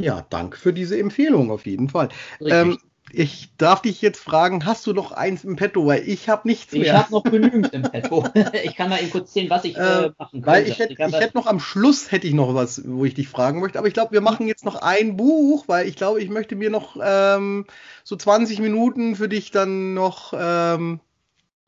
Ja, 0.00 0.26
danke 0.30 0.58
für 0.58 0.72
diese 0.72 0.98
Empfehlung 0.98 1.52
auf 1.52 1.64
jeden 1.64 1.88
Fall. 1.88 2.08
Ähm, 2.40 2.80
ich 3.12 3.50
darf 3.56 3.82
dich 3.82 4.02
jetzt 4.02 4.18
fragen, 4.18 4.66
hast 4.66 4.84
du 4.84 4.92
noch 4.92 5.12
eins 5.12 5.44
im 5.44 5.54
Petto? 5.54 5.86
Weil 5.86 6.08
ich 6.08 6.28
habe 6.28 6.48
nichts 6.48 6.72
mehr. 6.72 6.82
Ich 6.82 6.92
habe 6.92 7.12
noch 7.12 7.22
genügend 7.22 7.72
im 7.72 7.82
Petto. 7.82 8.26
ich 8.64 8.74
kann 8.74 8.90
mal 8.90 9.00
eben 9.00 9.10
kurz 9.10 9.32
sehen, 9.32 9.48
was 9.48 9.64
ich 9.64 9.76
äh, 9.76 10.06
äh 10.06 10.10
machen 10.18 10.42
kann. 10.42 10.46
Weil 10.52 10.66
ich 10.66 10.80
hätte, 10.80 10.96
hätte 10.96 11.36
noch 11.36 11.46
am 11.46 11.60
Schluss 11.60 12.10
hätte 12.10 12.26
ich 12.26 12.34
noch 12.34 12.56
was, 12.56 12.82
wo 12.84 13.04
ich 13.04 13.14
dich 13.14 13.28
fragen 13.28 13.60
möchte. 13.60 13.78
Aber 13.78 13.86
ich 13.86 13.94
glaube, 13.94 14.10
wir 14.10 14.22
machen 14.22 14.48
jetzt 14.48 14.64
noch 14.64 14.74
ein 14.74 15.16
Buch, 15.16 15.68
weil 15.68 15.86
ich 15.86 15.94
glaube, 15.94 16.20
ich 16.20 16.30
möchte 16.30 16.56
mir 16.56 16.70
noch 16.70 16.96
ähm, 17.00 17.66
so 18.02 18.16
20 18.16 18.58
Minuten 18.58 19.14
für 19.14 19.28
dich 19.28 19.52
dann 19.52 19.94
noch 19.94 20.34
ähm, 20.36 20.98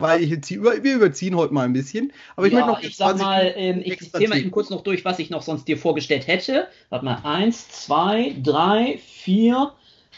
weil 0.03 0.22
ich 0.22 0.30
jetzt 0.30 0.50
über, 0.50 0.82
wir 0.82 0.96
überziehen 0.96 1.36
heute 1.36 1.55
mal 1.55 1.64
ein 1.64 1.72
bisschen. 1.72 2.12
Aber 2.36 2.46
ich 2.46 2.53
ja, 2.53 2.66
möchte 2.66 2.72
noch. 2.72 2.82
Ich 2.82 2.96
sag 2.96 3.18
mal, 3.18 3.53
ähm, 3.57 3.80
ich 3.84 4.12
zähle 4.12 4.28
mal 4.28 4.38
eben 4.38 4.50
kurz 4.50 4.70
noch 4.70 4.82
durch, 4.82 5.05
was 5.05 5.18
ich 5.18 5.30
noch 5.30 5.42
sonst 5.42 5.66
dir 5.66 5.78
vorgestellt 5.78 6.26
hätte. 6.26 6.68
Warte 6.90 7.05
mal, 7.05 7.20
eins, 7.22 7.68
zwei, 7.68 8.34
drei, 8.42 8.98
vier, 8.98 9.72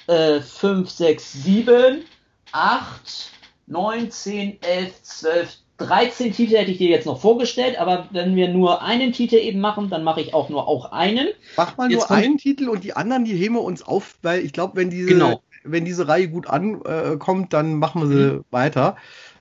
äh, 0.07 0.41
fünf, 0.41 0.91
sechs, 0.91 1.33
sieben, 1.33 2.05
acht, 2.53 3.31
neun, 3.67 4.11
zehn, 4.11 4.59
elf, 4.63 5.03
zwölf, 5.03 5.59
13 5.79 6.33
Titel 6.33 6.57
hätte 6.57 6.71
ich 6.71 6.79
dir 6.79 6.89
jetzt 6.89 7.07
noch 7.07 7.21
vorgestellt, 7.21 7.79
aber 7.81 8.09
wenn 8.13 8.37
wir 8.37 8.49
nur 8.49 8.83
einen 8.83 9.13
Titel 9.13 9.37
eben 9.37 9.61
machen, 9.61 9.91
dann 9.91 10.05
mache 10.05 10.21
ich 10.21 10.33
auch 10.33 10.49
nur 10.49 10.69
auch 10.69 10.93
einen. 10.93 11.29
Mach 11.57 11.77
mal 11.77 11.91
jetzt 11.91 12.09
nur 12.09 12.17
einen 12.17 12.39
Titel 12.39 12.69
und 12.69 12.85
die 12.85 12.95
anderen, 12.95 13.25
die 13.25 13.35
heben 13.35 13.55
wir 13.55 13.63
uns 13.63 13.83
auf, 13.83 14.17
weil 14.23 14.45
ich 14.45 14.53
glaube, 14.53 14.77
wenn 14.77 14.91
diese, 14.91 15.09
genau. 15.09 15.43
wenn 15.65 15.85
diese 15.85 16.07
Reihe 16.07 16.29
gut 16.29 16.47
ankommt, 16.47 17.53
dann 17.53 17.75
machen 17.75 18.03
wir 18.03 18.09
sie 18.09 18.33
mhm. 18.35 18.45
weiter. 18.51 18.97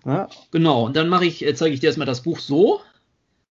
Ja. 0.05 0.29
Genau, 0.51 0.85
und 0.85 0.95
dann 0.95 1.09
mache 1.09 1.25
ich, 1.25 1.45
äh, 1.45 1.53
zeige 1.55 1.73
ich 1.73 1.79
dir 1.79 1.87
erstmal 1.87 2.07
das 2.07 2.23
Buch 2.23 2.39
so. 2.39 2.81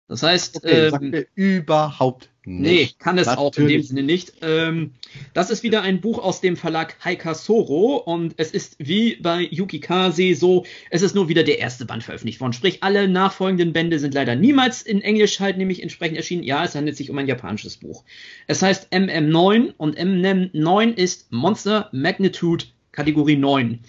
Das 0.07 0.23
heißt, 0.23 0.57
okay, 0.57 0.85
ähm, 0.85 0.89
sagt 0.89 1.03
mir 1.03 1.27
überhaupt 1.35 2.29
nicht. 2.43 2.61
Nee, 2.61 2.89
kann 2.97 3.19
es 3.19 3.27
Natürlich. 3.27 3.47
auch 3.47 3.57
in 3.57 3.67
dem 3.67 3.83
Sinne 3.83 4.01
nicht. 4.01 4.33
Ähm, 4.41 4.93
das 5.35 5.51
ist 5.51 5.61
wieder 5.61 5.83
ein 5.83 6.01
Buch 6.01 6.17
aus 6.17 6.41
dem 6.41 6.57
Verlag 6.57 6.95
Haika 7.05 7.35
Soro 7.35 7.97
und 7.97 8.33
es 8.37 8.49
ist 8.49 8.75
wie 8.79 9.17
bei 9.17 9.41
Yuki 9.51 9.79
Kase 9.79 10.33
so, 10.33 10.65
es 10.89 11.03
ist 11.03 11.13
nur 11.13 11.29
wieder 11.29 11.43
der 11.43 11.59
erste 11.59 11.85
Band 11.85 12.03
veröffentlicht 12.03 12.41
worden. 12.41 12.53
Sprich, 12.53 12.81
alle 12.81 13.07
nachfolgenden 13.07 13.71
Bände 13.71 13.99
sind 13.99 14.15
leider 14.15 14.35
niemals 14.35 14.81
in 14.81 15.01
Englisch 15.01 15.39
halt 15.39 15.57
nämlich 15.57 15.83
entsprechend 15.83 16.17
erschienen. 16.17 16.41
Ja, 16.41 16.63
es 16.65 16.73
handelt 16.73 16.97
sich 16.97 17.11
um 17.11 17.17
ein 17.19 17.27
japanisches 17.27 17.77
Buch. 17.77 18.03
Es 18.47 18.63
heißt 18.63 18.91
MM9 18.91 19.73
und 19.77 19.99
MM9 19.99 20.95
ist 20.95 21.31
Monster 21.31 21.89
Magnitude 21.91 22.65
Kategorie 22.91 23.37
9. 23.37 23.79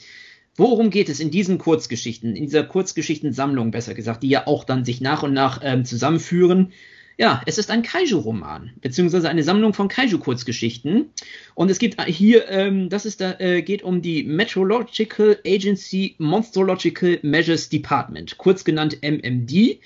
Worum 0.60 0.90
geht 0.90 1.08
es 1.08 1.20
in 1.20 1.30
diesen 1.30 1.56
Kurzgeschichten, 1.56 2.36
in 2.36 2.44
dieser 2.44 2.64
Kurzgeschichtensammlung 2.64 3.70
besser 3.70 3.94
gesagt, 3.94 4.22
die 4.22 4.28
ja 4.28 4.46
auch 4.46 4.64
dann 4.64 4.84
sich 4.84 5.00
nach 5.00 5.22
und 5.22 5.32
nach 5.32 5.60
ähm, 5.64 5.86
zusammenführen? 5.86 6.74
Ja, 7.16 7.40
es 7.46 7.56
ist 7.56 7.70
ein 7.70 7.80
Kaiju-Roman, 7.82 8.72
beziehungsweise 8.82 9.30
eine 9.30 9.42
Sammlung 9.42 9.72
von 9.72 9.88
Kaiju-Kurzgeschichten. 9.88 11.12
Und 11.54 11.70
es 11.70 11.78
gibt 11.78 11.98
hier, 12.04 12.46
ähm, 12.50 12.90
das 12.90 13.06
ist 13.06 13.22
da, 13.22 13.36
äh, 13.38 13.62
geht 13.62 13.82
um 13.82 14.02
die 14.02 14.22
Meteorological 14.22 15.38
Agency 15.46 16.16
Monsterological 16.18 17.20
Measures 17.22 17.70
Department, 17.70 18.36
kurz 18.36 18.62
genannt 18.62 18.98
MMD. 19.00 19.78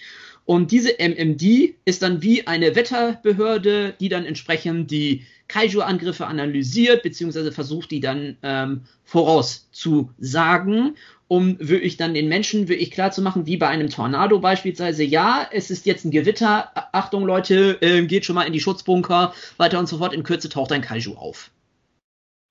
Und 0.46 0.70
diese 0.72 0.98
MMD 0.98 1.74
ist 1.84 2.02
dann 2.02 2.22
wie 2.22 2.46
eine 2.46 2.76
Wetterbehörde, 2.76 3.94
die 3.98 4.08
dann 4.08 4.26
entsprechend 4.26 4.90
die 4.90 5.24
Kaiju-Angriffe 5.48 6.26
analysiert, 6.26 7.02
beziehungsweise 7.02 7.52
versucht, 7.52 7.90
die 7.90 8.00
dann 8.00 8.36
ähm, 8.42 8.82
vorauszusagen, 9.04 10.96
um 11.28 11.56
wirklich 11.60 11.96
dann 11.96 12.14
den 12.14 12.28
Menschen 12.28 12.68
wirklich 12.68 12.90
klar 12.90 13.10
zu 13.10 13.22
machen, 13.22 13.46
wie 13.46 13.56
bei 13.56 13.68
einem 13.68 13.88
Tornado 13.88 14.38
beispielsweise, 14.38 15.04
ja, 15.04 15.48
es 15.50 15.70
ist 15.70 15.86
jetzt 15.86 16.04
ein 16.04 16.10
Gewitter, 16.10 16.70
Achtung 16.94 17.24
Leute, 17.24 17.78
äh, 17.80 18.04
geht 18.06 18.24
schon 18.24 18.34
mal 18.34 18.44
in 18.44 18.52
die 18.52 18.60
Schutzbunker, 18.60 19.34
weiter 19.56 19.78
und 19.78 19.88
so 19.88 19.98
fort, 19.98 20.12
in 20.12 20.22
Kürze 20.22 20.48
taucht 20.48 20.72
ein 20.72 20.82
Kaiju 20.82 21.14
auf. 21.14 21.50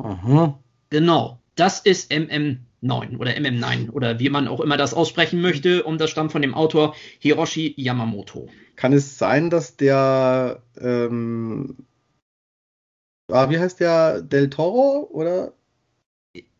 Aha. 0.04 0.60
Genau, 0.89 1.39
das 1.56 1.80
ist 1.80 2.12
MM9 2.12 3.18
oder 3.18 3.32
MM9 3.32 3.91
oder 3.91 4.20
wie 4.20 4.30
man 4.30 4.47
auch 4.47 4.60
immer 4.60 4.78
das 4.78 4.93
aussprechen 4.93 5.41
möchte 5.41 5.84
und 5.84 5.99
das 5.99 6.10
stammt 6.10 6.32
von 6.32 6.41
dem 6.41 6.54
Autor 6.54 6.95
Hiroshi 7.20 7.74
Yamamoto. 7.78 8.49
Kann 8.76 8.93
es 8.93 9.18
sein, 9.18 9.49
dass 9.49 9.78
der, 9.78 10.64
ähm, 10.80 11.78
ah, 13.32 13.49
wie 13.49 13.60
heißt 13.60 13.80
der, 13.80 14.22
Del 14.22 14.49
Toro 14.49 15.08
oder 15.12 15.54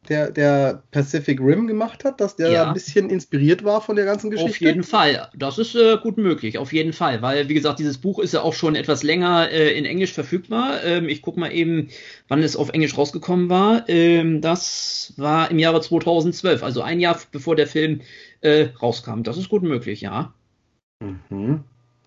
der, 0.10 0.32
der 0.32 0.84
Pacific 0.92 1.40
Rim 1.40 1.68
gemacht 1.68 2.04
hat, 2.04 2.22
dass 2.22 2.36
der 2.36 2.52
ja. 2.52 2.68
ein 2.68 2.74
bisschen 2.74 3.10
inspiriert 3.10 3.64
war 3.64 3.82
von 3.82 3.96
der 3.96 4.06
ganzen 4.06 4.30
Geschichte? 4.30 4.52
Auf 4.52 4.62
jeden 4.62 4.84
Fall. 4.84 5.30
Das 5.36 5.58
ist 5.58 5.76
äh, 5.76 5.98
gut 5.98 6.18
möglich, 6.18 6.58
auf 6.58 6.74
jeden 6.74 6.94
Fall. 6.94 7.22
Weil, 7.22 7.50
wie 7.50 7.54
gesagt, 7.54 7.80
dieses 7.80 7.98
Buch 7.98 8.20
ist 8.20 8.34
ja 8.34 8.42
auch 8.42 8.54
schon 8.54 8.76
etwas 8.76 9.04
länger 9.04 9.50
äh, 9.50 9.78
in 9.78 9.86
Englisch 9.86 10.14
verfügbar. 10.14 10.84
Ähm, 10.84 11.10
ich 11.10 11.22
gucke 11.22 11.40
mal 11.40 11.52
eben, 11.52 11.90
wann 12.28 12.44
es 12.44 12.56
auf 12.56 12.70
Englisch 12.70 12.98
rausgekommen 12.98 13.50
war. 13.50 13.88
Ähm, 13.90 14.42
das 14.42 15.14
war 15.18 15.52
im 15.52 15.60
Jahre 15.60 15.82
2012, 15.82 16.64
also 16.64 16.82
ein 16.82 17.00
Jahr 17.00 17.20
bevor 17.32 17.56
der 17.56 17.68
Film 17.68 18.02
äh, 18.42 18.68
rauskam. 18.82 19.24
Das 19.24 19.38
ist 19.38 19.50
gut 19.50 19.64
möglich, 19.64 20.02
ja. 20.02 20.34
Mhm. 21.00 21.64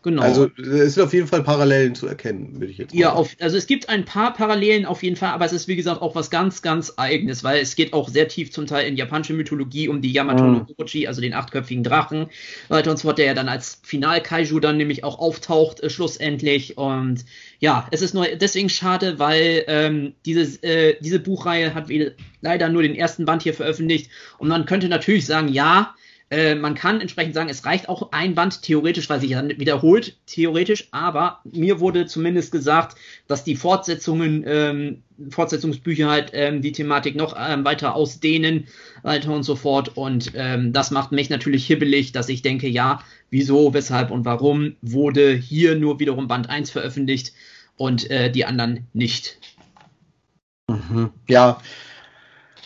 Genau. 0.07 0.23
Also 0.23 0.49
es 0.57 0.95
sind 0.95 1.03
auf 1.03 1.13
jeden 1.13 1.27
Fall 1.27 1.43
Parallelen 1.43 1.97
zu 1.97 2.07
erkennen, 2.07 2.61
würde 2.61 2.71
ich 2.71 2.79
jetzt 2.79 2.93
sagen. 2.93 3.01
Ja, 3.01 3.13
auf, 3.13 3.35
also 3.41 3.57
es 3.57 3.67
gibt 3.67 3.89
ein 3.89 4.05
paar 4.05 4.33
Parallelen 4.35 4.87
auf 4.87 5.03
jeden 5.03 5.17
Fall, 5.17 5.31
aber 5.31 5.45
es 5.45 5.53
ist 5.53 5.67
wie 5.67 5.75
gesagt 5.75 6.01
auch 6.01 6.15
was 6.15 6.31
ganz, 6.31 6.63
ganz 6.63 6.93
eigenes, 6.97 7.43
weil 7.43 7.61
es 7.61 7.75
geht 7.75 7.93
auch 7.93 8.09
sehr 8.09 8.29
tief 8.29 8.53
zum 8.53 8.69
Teil 8.69 8.87
in 8.87 8.97
japanische 8.97 9.33
Mythologie 9.33 9.89
um 9.89 10.03
die 10.03 10.13
Yamato 10.13 10.45
no 10.45 10.61
mhm. 10.61 10.67
Orochi, 10.77 11.09
also 11.09 11.21
den 11.21 11.35
achtköpfigen 11.35 11.83
Drachen, 11.83 12.29
weiter 12.69 12.93
und 12.93 12.99
so 12.99 13.09
fort, 13.09 13.19
der 13.19 13.27
ja 13.27 13.35
dann 13.35 13.49
als 13.49 13.81
Final-Kaiju 13.83 14.61
dann 14.61 14.77
nämlich 14.77 15.03
auch 15.03 15.19
auftaucht, 15.19 15.81
äh, 15.81 15.91
schlussendlich. 15.91 16.79
Und 16.79 17.25
ja, 17.59 17.89
es 17.91 18.01
ist 18.01 18.15
nur 18.15 18.27
deswegen 18.27 18.69
schade, 18.69 19.19
weil 19.19 19.65
ähm, 19.67 20.15
diese, 20.25 20.63
äh, 20.63 20.99
diese 21.01 21.19
Buchreihe 21.19 21.75
hat 21.75 21.89
leider 22.43 22.69
nur 22.69 22.83
den 22.83 22.95
ersten 22.95 23.25
Band 23.25 23.43
hier 23.43 23.55
veröffentlicht 23.55 24.09
und 24.39 24.47
man 24.47 24.67
könnte 24.67 24.89
natürlich 24.89 25.27
sagen, 25.27 25.49
ja, 25.49 25.97
äh, 26.29 26.57
man 26.57 26.75
kann 26.75 27.01
entsprechend 27.01 27.35
sagen, 27.35 27.49
es 27.49 27.65
reicht 27.65 27.89
auch 27.89 28.11
ein 28.11 28.35
Band 28.35 28.63
theoretisch, 28.63 29.09
weil 29.09 29.21
sich 29.21 29.31
dann 29.31 29.49
wiederholt, 29.49 30.17
theoretisch, 30.27 30.89
aber 30.91 31.41
mir 31.45 31.79
wurde 31.79 32.07
zumindest 32.07 32.51
gesagt, 32.51 32.97
dass 33.29 33.45
die 33.45 33.55
Fortsetzungen, 33.55 34.45
ähm, 34.45 35.03
Fortsetzungsbücher 35.31 36.11
halt 36.11 36.31
ähm, 36.35 36.63
die 36.63 36.73
Thematik 36.73 37.15
noch 37.15 37.37
ähm, 37.39 37.65
weiter 37.65 37.95
ausdehnen, 37.95 38.67
weiter 39.03 39.33
und 39.33 39.45
so 39.45 39.55
fort. 39.55 39.97
Und 39.97 40.33
ähm, 40.35 40.73
das 40.73 40.91
macht 40.91 41.13
mich 41.13 41.31
natürlich 41.31 41.65
hibbelig, 41.65 42.11
dass 42.11 42.29
ich 42.29 42.43
denke, 42.43 42.67
ja, 42.67 43.01
wieso, 43.31 43.73
weshalb 43.73 44.11
und 44.11 44.25
warum 44.25 44.75
wurde 44.83 45.33
hier 45.33 45.77
nur 45.77 46.01
wiederum 46.01 46.27
Band 46.27 46.51
1 46.51 46.73
veröffentlicht 46.73 47.33
und 47.77 48.11
äh, 48.11 48.33
die 48.33 48.45
anderen 48.45 48.89
nicht. 48.93 49.39
Mhm. 50.69 51.11
Ja, 51.29 51.61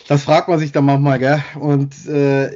das 0.07 0.23
fragt 0.23 0.47
man 0.47 0.57
sich 0.57 0.71
dann 0.71 0.85
manchmal, 0.85 1.19
gell? 1.19 1.43
Und 1.59 2.07
äh, 2.07 2.49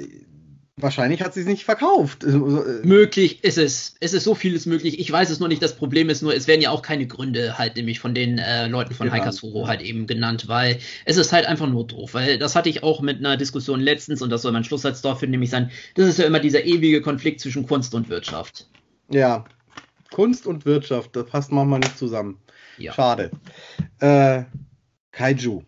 Wahrscheinlich 0.77 1.21
hat 1.21 1.33
sie 1.33 1.39
es 1.39 1.45
nicht 1.45 1.63
verkauft. 1.63 2.25
Also, 2.25 2.61
äh, 2.61 2.85
möglich 2.85 3.45
ist 3.45 3.57
es. 3.57 3.95
Es 4.01 4.11
ist 4.11 4.25
so 4.25 4.35
vieles 4.35 4.65
möglich. 4.65 4.99
Ich 4.99 5.09
weiß 5.09 5.29
es 5.29 5.39
nur 5.39 5.47
nicht. 5.47 5.61
Das 5.61 5.77
Problem 5.77 6.09
ist 6.09 6.21
nur, 6.21 6.35
es 6.35 6.47
werden 6.47 6.59
ja 6.59 6.71
auch 6.71 6.81
keine 6.81 7.07
Gründe 7.07 7.57
halt 7.57 7.77
nämlich 7.77 8.01
von 8.01 8.13
den 8.13 8.39
äh, 8.39 8.67
Leuten 8.67 8.93
von 8.93 9.07
genau. 9.07 9.17
Heikasuro 9.17 9.67
halt 9.69 9.81
eben 9.81 10.05
genannt, 10.05 10.49
weil 10.49 10.79
es 11.05 11.15
ist 11.15 11.31
halt 11.31 11.45
einfach 11.45 11.67
nur 11.67 11.87
doof. 11.87 12.13
Weil 12.13 12.37
das 12.37 12.57
hatte 12.57 12.67
ich 12.67 12.83
auch 12.83 12.99
mit 12.99 13.19
einer 13.19 13.37
Diskussion 13.37 13.79
letztens 13.79 14.21
und 14.21 14.29
das 14.29 14.41
soll 14.41 14.51
mein 14.51 14.65
Schlusssatz 14.65 15.01
dafür 15.01 15.29
nämlich 15.29 15.49
sein. 15.49 15.71
Das 15.93 16.09
ist 16.09 16.19
ja 16.19 16.25
immer 16.25 16.39
dieser 16.41 16.65
ewige 16.65 17.01
Konflikt 17.01 17.39
zwischen 17.39 17.65
Kunst 17.65 17.95
und 17.95 18.09
Wirtschaft. 18.09 18.67
Ja, 19.09 19.45
Kunst 20.11 20.45
und 20.45 20.65
Wirtschaft, 20.65 21.15
das 21.15 21.25
passt 21.25 21.53
manchmal 21.53 21.79
nicht 21.79 21.97
zusammen. 21.97 22.37
Ja. 22.77 22.91
Schade. 22.91 23.31
Äh, 23.99 24.43
Kaiju 25.11 25.63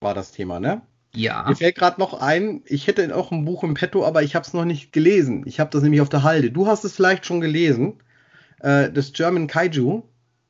war 0.00 0.12
das 0.12 0.32
Thema, 0.32 0.60
ne? 0.60 0.82
Ja. 1.14 1.44
Mir 1.48 1.56
fällt 1.56 1.76
gerade 1.76 2.00
noch 2.00 2.20
ein, 2.20 2.62
ich 2.66 2.86
hätte 2.86 3.14
auch 3.16 3.30
ein 3.30 3.44
Buch 3.44 3.62
im 3.62 3.74
Petto, 3.74 4.04
aber 4.04 4.22
ich 4.22 4.34
habe 4.34 4.44
es 4.46 4.52
noch 4.52 4.64
nicht 4.64 4.92
gelesen. 4.92 5.44
Ich 5.46 5.60
habe 5.60 5.70
das 5.70 5.82
nämlich 5.82 6.00
auf 6.00 6.08
der 6.08 6.22
Halde. 6.22 6.50
Du 6.50 6.66
hast 6.66 6.84
es 6.84 6.94
vielleicht 6.94 7.24
schon 7.26 7.40
gelesen. 7.40 7.94
Äh, 8.60 8.90
das 8.90 9.12
German 9.12 9.46
Kaiju. 9.46 10.02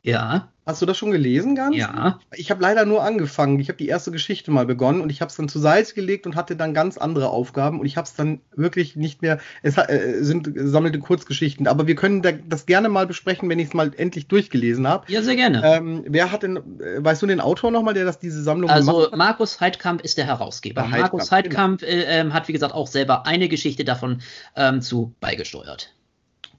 Ja. 0.05 0.49
Hast 0.67 0.81
du 0.81 0.87
das 0.87 0.97
schon 0.97 1.11
gelesen, 1.11 1.55
ganz? 1.55 1.77
Ja. 1.77 2.19
Ich 2.35 2.51
habe 2.51 2.63
leider 2.63 2.87
nur 2.87 3.03
angefangen. 3.03 3.59
Ich 3.59 3.69
habe 3.69 3.77
die 3.77 3.89
erste 3.89 4.11
Geschichte 4.11 4.51
mal 4.51 4.65
begonnen 4.65 5.03
und 5.03 5.11
ich 5.11 5.21
habe 5.21 5.29
es 5.29 5.37
dann 5.37 5.49
zur 5.49 5.61
Seite 5.61 5.95
gelegt 5.95 6.27
und 6.27 6.37
hatte 6.37 6.57
dann 6.57 6.73
ganz 6.73 6.97
andere 6.97 7.29
Aufgaben 7.29 7.81
und 7.81 7.87
ich 7.87 7.97
habe 7.97 8.07
es 8.07 8.15
dann 8.15 8.41
wirklich 8.55 8.97
nicht 8.97 9.21
mehr. 9.21 9.39
Es 9.63 9.77
äh, 9.77 10.19
sind 10.21 10.51
sammelte 10.55 10.99
Kurzgeschichten, 10.99 11.67
aber 11.67 11.87
wir 11.87 11.95
können 11.97 12.23
da, 12.23 12.33
das 12.33 12.65
gerne 12.65 12.89
mal 12.89 13.07
besprechen, 13.07 13.49
wenn 13.49 13.59
ich 13.59 13.69
es 13.69 13.75
mal 13.75 13.93
endlich 13.95 14.27
durchgelesen 14.29 14.87
habe. 14.87 15.11
Ja, 15.11 15.23
sehr 15.23 15.37
gerne. 15.37 15.63
Ähm, 15.65 16.05
wer 16.07 16.33
hat 16.33 16.43
denn, 16.43 16.57
äh, 16.57 17.03
weißt 17.05 17.23
du 17.23 17.27
den 17.27 17.41
Autor 17.41 17.71
nochmal, 17.71 17.95
der 17.95 18.05
das 18.05 18.19
diese 18.19 18.43
Sammlung 18.43 18.71
also, 18.71 18.93
gemacht 18.93 19.07
hat? 19.07 19.13
Also 19.13 19.17
Markus 19.19 19.61
Heidkamp 19.61 20.03
ist 20.03 20.17
der 20.17 20.27
Herausgeber. 20.27 20.83
Der 20.83 21.01
Markus 21.01 21.31
Heidkamp, 21.31 21.81
genau. 21.81 21.93
äh, 21.93 22.21
ähm, 22.21 22.33
hat 22.33 22.49
wie 22.49 22.53
gesagt 22.53 22.75
auch 22.75 22.87
selber 22.87 23.27
eine 23.27 23.49
Geschichte 23.49 23.85
davon 23.85 24.23
ähm, 24.57 24.81
zu 24.81 25.15
beigesteuert. 25.21 25.94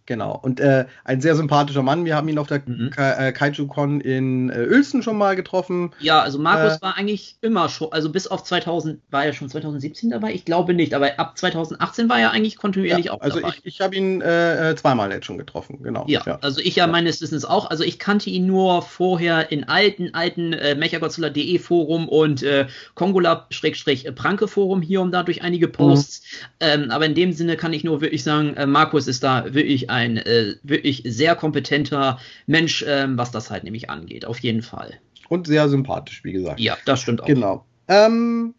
Genau. 0.06 0.40
Und 0.42 0.60
äh, 0.60 0.86
ein 1.04 1.20
sehr 1.20 1.36
sympathischer 1.36 1.82
Mann. 1.82 2.06
Wir 2.06 2.16
haben 2.16 2.28
ihn 2.28 2.38
auf 2.38 2.48
der 2.48 2.62
mhm. 2.66 2.92
Ka 2.92 3.28
äh, 3.28 3.32
Kaiju-Con 3.32 4.02
in 4.02 4.50
äh, 4.50 4.68
Uelzen 4.70 5.02
schon 5.02 5.18
mal 5.18 5.36
getroffen. 5.36 5.94
Ja, 6.00 6.22
also 6.22 6.38
Markus 6.38 6.78
äh, 6.78 6.82
war 6.82 6.98
eigentlich 6.98 7.38
immer 7.42 7.70
schon, 7.70 7.92
also 7.92 8.12
bis 8.12 8.28
auf 8.28 8.44
2000, 8.44 9.02
war 9.10 9.26
er 9.26 9.34
schon 9.34 9.50
2017 9.50 10.12
dabei? 10.12 10.34
Ich 10.34 10.46
glaube 10.46 10.76
nicht, 10.76 10.94
aber 10.94 11.20
ab 11.20 11.38
2018 11.38 12.08
war 12.08 12.20
er 12.20 12.32
eigentlich 12.32 12.58
kontinuierlich 12.58 13.06
ja, 13.08 13.14
auch 13.14 13.22
also 13.22 13.40
dabei. 13.40 13.48
Also 13.48 13.60
ich, 13.64 13.76
ich 13.76 13.82
habe 13.82 13.96
ihn 13.96 14.22
äh, 14.22 14.72
äh, 14.72 14.76
zweimal 14.76 15.12
jetzt 15.12 15.26
schon 15.26 15.40
getroffen, 15.40 15.82
genau. 15.82 16.06
Ja, 16.08 16.22
ja. 16.26 16.38
also 16.42 16.62
ich 16.62 16.76
ja, 16.76 16.86
ja, 16.86 16.92
meines 16.92 17.20
Wissens 17.22 17.44
auch. 17.44 17.70
Also 17.72 17.84
ich 17.84 17.98
kannte 17.98 18.30
ihn 18.30 18.46
nur 18.46 18.84
vorher 18.84 19.52
in 19.52 19.64
alten, 19.64 20.14
alten 20.14 20.54
äh, 20.54 20.76
mechagodzilla.de 20.76 21.58
Forum 21.58 22.08
und 22.08 22.44
äh, 22.44 22.68
Kongola-Pranke-Forum 22.94 24.82
hier 24.84 25.02
und 25.02 25.12
da 25.12 25.24
durch 25.24 25.42
einige 25.42 25.68
Posts. 25.68 26.22
Mhm. 26.22 26.46
Ähm, 26.60 26.92
aber 26.92 27.08
in 27.08 27.16
dem 27.16 27.34
Sinne 27.34 27.58
kann 27.58 27.74
ich 27.74 27.84
nur 27.84 28.02
wirklich 28.02 28.24
sagen, 28.24 28.56
äh, 28.56 28.68
Markus 28.68 29.08
ist 29.08 29.24
da 29.24 29.54
wirklich 29.54 29.90
ein 29.90 29.95
äh, 30.02 30.56
wirklich 30.64 31.04
sehr 31.06 31.36
kompetenter 31.36 32.20
Mensch, 32.48 32.84
äh, 32.84 33.08
was 33.10 33.32
das 33.32 33.50
halt 33.50 33.64
nämlich 33.64 33.90
angeht, 33.90 34.26
auf 34.26 34.40
jeden 34.40 34.62
Fall. 34.62 34.94
Und 35.30 35.48
sehr 35.48 35.70
sympathisch, 35.70 36.24
wie 36.24 36.34
gesagt. 36.34 36.60
Ja, 36.60 36.78
das 36.86 37.02
stimmt 37.02 37.22
auch. 37.22 37.26
Genau. 37.26 37.66
Ähm, 37.88 38.54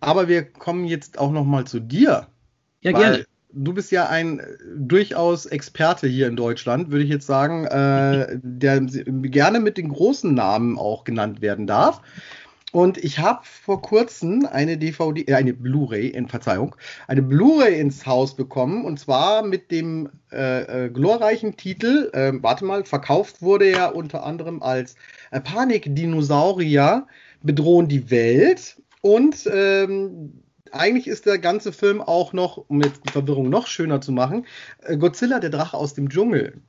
aber 0.00 0.28
wir 0.28 0.44
kommen 0.44 0.84
jetzt 0.84 1.18
auch 1.18 1.32
noch 1.32 1.44
mal 1.44 1.66
zu 1.66 1.80
dir. 1.80 2.26
Ja, 2.82 2.92
gerne. 2.92 3.24
Du 3.50 3.72
bist 3.72 3.90
ja 3.90 4.08
ein 4.08 4.42
durchaus 4.76 5.46
Experte 5.46 6.06
hier 6.06 6.28
in 6.28 6.36
Deutschland, 6.36 6.90
würde 6.90 7.04
ich 7.04 7.10
jetzt 7.10 7.26
sagen, 7.26 7.64
äh, 7.64 8.38
der 8.42 8.80
gerne 8.82 9.58
mit 9.58 9.78
den 9.78 9.88
großen 9.88 10.34
Namen 10.34 10.78
auch 10.78 11.04
genannt 11.04 11.40
werden 11.40 11.66
darf. 11.66 12.02
Und 12.72 12.98
ich 12.98 13.18
habe 13.18 13.40
vor 13.44 13.80
kurzem 13.80 14.46
eine 14.46 14.76
DVD, 14.76 15.22
äh, 15.22 15.34
eine 15.34 15.54
Blu-ray, 15.54 16.08
in 16.08 16.28
Verzeihung, 16.28 16.76
eine 17.06 17.22
Blu-ray 17.22 17.80
ins 17.80 18.04
Haus 18.04 18.36
bekommen 18.36 18.84
und 18.84 19.00
zwar 19.00 19.42
mit 19.42 19.70
dem 19.70 20.10
äh, 20.30 20.86
äh, 20.86 20.90
glorreichen 20.90 21.56
Titel, 21.56 22.10
äh, 22.12 22.32
warte 22.42 22.64
mal, 22.64 22.84
verkauft 22.84 23.40
wurde 23.40 23.66
er 23.66 23.94
unter 23.94 24.24
anderem 24.24 24.62
als 24.62 24.96
äh, 25.30 25.40
Panik-Dinosaurier 25.40 27.06
bedrohen 27.42 27.88
die 27.88 28.10
Welt 28.10 28.76
und 29.00 29.48
ähm, 29.50 30.42
eigentlich 30.72 31.06
ist 31.06 31.24
der 31.24 31.38
ganze 31.38 31.72
Film 31.72 32.02
auch 32.02 32.34
noch, 32.34 32.64
um 32.68 32.82
jetzt 32.82 33.00
die 33.06 33.12
Verwirrung 33.12 33.48
noch 33.48 33.66
schöner 33.66 34.02
zu 34.02 34.12
machen, 34.12 34.46
äh, 34.82 34.98
Godzilla, 34.98 35.38
der 35.38 35.50
Drache 35.50 35.76
aus 35.76 35.94
dem 35.94 36.10
Dschungel. 36.10 36.60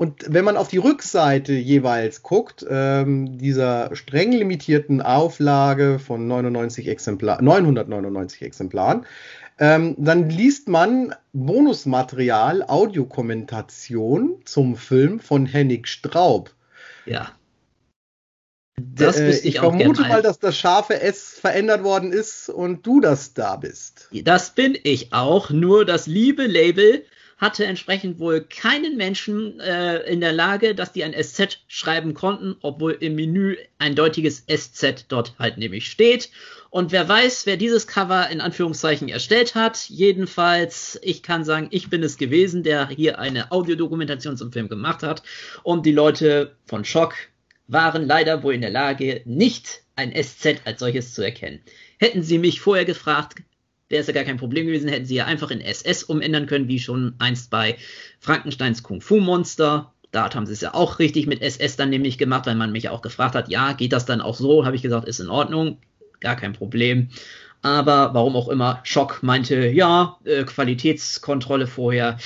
Und 0.00 0.24
wenn 0.28 0.46
man 0.46 0.56
auf 0.56 0.68
die 0.68 0.78
Rückseite 0.78 1.52
jeweils 1.52 2.22
guckt, 2.22 2.64
ähm, 2.66 3.36
dieser 3.36 3.94
streng 3.94 4.32
limitierten 4.32 5.02
Auflage 5.02 5.98
von 5.98 6.26
99 6.26 6.88
Exemplar, 6.88 7.42
999 7.42 8.40
Exemplaren, 8.40 9.04
ähm, 9.58 9.96
dann 9.98 10.30
liest 10.30 10.70
man 10.70 11.14
Bonusmaterial, 11.34 12.62
Audiokommentation 12.62 14.40
zum 14.46 14.76
Film 14.76 15.20
von 15.20 15.44
Hennig 15.44 15.86
Straub. 15.86 16.54
Ja. 17.04 17.32
Das 18.80 19.20
äh, 19.20 19.28
ich, 19.28 19.44
ich 19.44 19.58
vermute 19.58 20.00
mal, 20.00 20.22
dass 20.22 20.38
das 20.38 20.56
scharfe 20.56 20.98
S 20.98 21.38
verändert 21.38 21.84
worden 21.84 22.10
ist 22.10 22.48
und 22.48 22.86
du 22.86 23.02
das 23.02 23.34
da 23.34 23.56
bist. 23.56 24.08
Das 24.24 24.54
bin 24.54 24.78
ich 24.82 25.12
auch, 25.12 25.50
nur 25.50 25.84
das 25.84 26.06
liebe 26.06 26.46
Label 26.46 27.04
hatte 27.40 27.64
entsprechend 27.64 28.18
wohl 28.18 28.42
keinen 28.42 28.98
Menschen 28.98 29.58
äh, 29.60 30.00
in 30.00 30.20
der 30.20 30.32
Lage, 30.32 30.74
dass 30.74 30.92
die 30.92 31.02
ein 31.04 31.14
SZ 31.14 31.60
schreiben 31.68 32.12
konnten, 32.12 32.56
obwohl 32.60 32.92
im 33.00 33.14
Menü 33.14 33.56
ein 33.78 33.94
deutiges 33.94 34.44
SZ 34.46 35.06
dort 35.08 35.34
halt 35.38 35.56
nämlich 35.56 35.90
steht. 35.90 36.30
Und 36.68 36.92
wer 36.92 37.08
weiß, 37.08 37.46
wer 37.46 37.56
dieses 37.56 37.86
Cover 37.86 38.28
in 38.28 38.42
Anführungszeichen 38.42 39.08
erstellt 39.08 39.54
hat. 39.54 39.88
Jedenfalls, 39.88 41.00
ich 41.02 41.22
kann 41.22 41.44
sagen, 41.44 41.68
ich 41.70 41.88
bin 41.88 42.02
es 42.02 42.18
gewesen, 42.18 42.62
der 42.62 42.88
hier 42.88 43.18
eine 43.18 43.50
Audiodokumentation 43.50 44.36
zum 44.36 44.52
Film 44.52 44.68
gemacht 44.68 45.02
hat. 45.02 45.22
Und 45.62 45.86
die 45.86 45.92
Leute 45.92 46.54
von 46.66 46.84
Schock 46.84 47.14
waren 47.66 48.06
leider 48.06 48.42
wohl 48.42 48.54
in 48.54 48.60
der 48.60 48.70
Lage, 48.70 49.22
nicht 49.24 49.82
ein 49.96 50.12
SZ 50.12 50.60
als 50.64 50.80
solches 50.80 51.14
zu 51.14 51.22
erkennen. 51.22 51.60
Hätten 51.98 52.22
sie 52.22 52.38
mich 52.38 52.60
vorher 52.60 52.84
gefragt, 52.84 53.42
wäre 53.90 54.00
es 54.00 54.06
ja 54.06 54.14
gar 54.14 54.24
kein 54.24 54.38
Problem 54.38 54.66
gewesen, 54.66 54.88
hätten 54.88 55.04
sie 55.04 55.16
ja 55.16 55.26
einfach 55.26 55.50
in 55.50 55.60
SS 55.60 56.04
umändern 56.04 56.46
können, 56.46 56.68
wie 56.68 56.78
schon 56.78 57.14
einst 57.18 57.50
bei 57.50 57.76
Frankensteins 58.20 58.82
Kung 58.82 59.00
Fu 59.00 59.20
Monster. 59.20 59.92
Da 60.12 60.32
haben 60.32 60.46
sie 60.46 60.52
es 60.52 60.60
ja 60.60 60.74
auch 60.74 60.98
richtig 60.98 61.26
mit 61.26 61.42
SS 61.42 61.76
dann 61.76 61.90
nämlich 61.90 62.16
gemacht, 62.16 62.46
weil 62.46 62.54
man 62.54 62.72
mich 62.72 62.88
auch 62.88 63.02
gefragt 63.02 63.34
hat, 63.34 63.48
ja, 63.48 63.72
geht 63.74 63.92
das 63.92 64.06
dann 64.06 64.20
auch 64.20 64.36
so? 64.36 64.64
Habe 64.64 64.76
ich 64.76 64.82
gesagt, 64.82 65.06
ist 65.06 65.20
in 65.20 65.28
Ordnung. 65.28 65.78
gar 66.20 66.36
kein 66.36 66.52
Problem. 66.52 67.08
Aber 67.62 68.14
warum 68.14 68.36
auch 68.36 68.48
immer, 68.48 68.80
Schock 68.84 69.22
meinte, 69.22 69.66
ja, 69.68 70.18
äh, 70.24 70.44
Qualitätskontrolle 70.44 71.66
vorher 71.66 72.18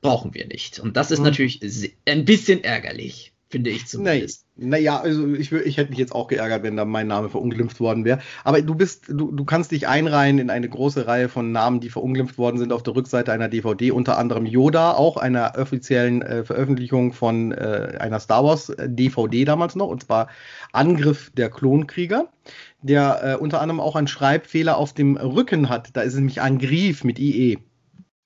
brauchen 0.00 0.34
wir 0.34 0.46
nicht. 0.46 0.80
Und 0.80 0.96
das 0.96 1.10
ist 1.10 1.20
mhm. 1.20 1.26
natürlich 1.26 1.60
ein 2.06 2.24
bisschen 2.24 2.64
ärgerlich 2.64 3.32
finde 3.56 3.70
ich 3.70 3.86
zumindest. 3.86 4.44
Naja, 4.56 5.00
also 5.00 5.34
ich, 5.34 5.50
ich 5.50 5.76
hätte 5.78 5.90
mich 5.90 5.98
jetzt 5.98 6.14
auch 6.14 6.28
geärgert, 6.28 6.62
wenn 6.62 6.76
da 6.76 6.84
mein 6.84 7.06
Name 7.06 7.30
verunglimpft 7.30 7.80
worden 7.80 8.04
wäre. 8.04 8.18
Aber 8.44 8.60
du 8.60 8.74
bist, 8.74 9.08
du, 9.08 9.32
du 9.32 9.44
kannst 9.44 9.70
dich 9.70 9.88
einreihen 9.88 10.38
in 10.38 10.50
eine 10.50 10.68
große 10.68 11.06
Reihe 11.06 11.30
von 11.30 11.52
Namen, 11.52 11.80
die 11.80 11.88
verunglimpft 11.88 12.36
worden 12.36 12.58
sind 12.58 12.72
auf 12.72 12.82
der 12.82 12.94
Rückseite 12.94 13.32
einer 13.32 13.48
DVD, 13.48 13.92
unter 13.92 14.18
anderem 14.18 14.44
Yoda, 14.44 14.92
auch 14.92 15.16
einer 15.16 15.54
offiziellen 15.56 16.20
äh, 16.20 16.44
Veröffentlichung 16.44 17.14
von 17.14 17.52
äh, 17.52 17.96
einer 17.98 18.20
Star 18.20 18.44
Wars 18.44 18.72
DVD 18.78 19.44
damals 19.46 19.74
noch, 19.74 19.88
und 19.88 20.04
zwar 20.04 20.28
Angriff 20.72 21.30
der 21.34 21.48
Klonkrieger, 21.48 22.28
der 22.82 23.20
äh, 23.22 23.36
unter 23.36 23.62
anderem 23.62 23.80
auch 23.80 23.96
einen 23.96 24.08
Schreibfehler 24.08 24.76
auf 24.76 24.92
dem 24.92 25.16
Rücken 25.16 25.70
hat. 25.70 25.90
Da 25.94 26.02
ist 26.02 26.12
es 26.12 26.18
nämlich 26.18 26.42
Angriff 26.42 27.04
mit 27.04 27.18
IE. 27.18 27.58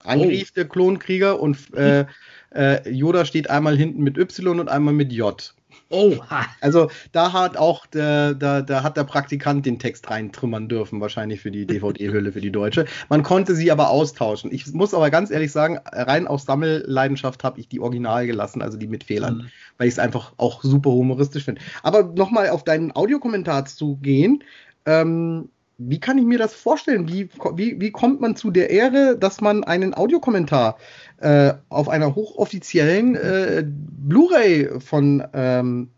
Angriff 0.02 0.48
oh. 0.50 0.54
der 0.56 0.64
Klonkrieger 0.66 1.40
und 1.40 1.72
äh, 1.74 2.06
äh, 2.54 2.88
Yoda 2.90 3.24
steht 3.24 3.50
einmal 3.50 3.76
hinten 3.76 4.02
mit 4.02 4.18
Y 4.18 4.60
und 4.60 4.68
einmal 4.68 4.94
mit 4.94 5.12
J. 5.12 5.54
Oh. 5.92 6.14
Also 6.60 6.88
da 7.10 7.32
hat 7.32 7.56
auch 7.56 7.84
der, 7.86 8.34
da, 8.34 8.62
da 8.62 8.84
hat 8.84 8.96
der 8.96 9.02
Praktikant 9.04 9.66
den 9.66 9.80
Text 9.80 10.08
reintrümmern 10.08 10.68
dürfen, 10.68 11.00
wahrscheinlich 11.00 11.40
für 11.40 11.50
die 11.50 11.66
DVD-Hülle, 11.66 12.32
für 12.32 12.40
die 12.40 12.52
deutsche. 12.52 12.86
Man 13.08 13.24
konnte 13.24 13.56
sie 13.56 13.72
aber 13.72 13.90
austauschen. 13.90 14.52
Ich 14.52 14.72
muss 14.72 14.94
aber 14.94 15.10
ganz 15.10 15.32
ehrlich 15.32 15.50
sagen, 15.50 15.80
rein 15.84 16.28
aus 16.28 16.44
Sammelleidenschaft 16.44 17.42
habe 17.42 17.58
ich 17.58 17.68
die 17.68 17.80
Original 17.80 18.26
gelassen, 18.26 18.62
also 18.62 18.78
die 18.78 18.86
mit 18.86 19.02
Fehlern, 19.02 19.36
mhm. 19.38 19.50
weil 19.78 19.88
ich 19.88 19.94
es 19.94 19.98
einfach 19.98 20.32
auch 20.36 20.62
super 20.62 20.90
humoristisch 20.90 21.44
finde. 21.44 21.60
Aber 21.82 22.04
nochmal 22.04 22.50
auf 22.50 22.62
deinen 22.62 22.94
Audiokommentar 22.94 23.64
zu 23.64 23.96
gehen, 23.96 24.44
ähm, 24.86 25.48
wie 25.82 25.98
kann 25.98 26.18
ich 26.18 26.26
mir 26.26 26.38
das 26.38 26.52
vorstellen? 26.52 27.08
Wie, 27.08 27.30
wie, 27.54 27.80
wie 27.80 27.90
kommt 27.90 28.20
man 28.20 28.36
zu 28.36 28.50
der 28.50 28.68
Ehre, 28.68 29.16
dass 29.18 29.40
man 29.40 29.64
einen 29.64 29.94
Audiokommentar 29.94 30.76
äh, 31.18 31.54
auf 31.70 31.88
einer 31.88 32.14
hochoffiziellen 32.14 33.16
äh, 33.16 33.64
Blu-ray 33.66 34.78
von 34.80 35.24
ähm, 35.32 35.90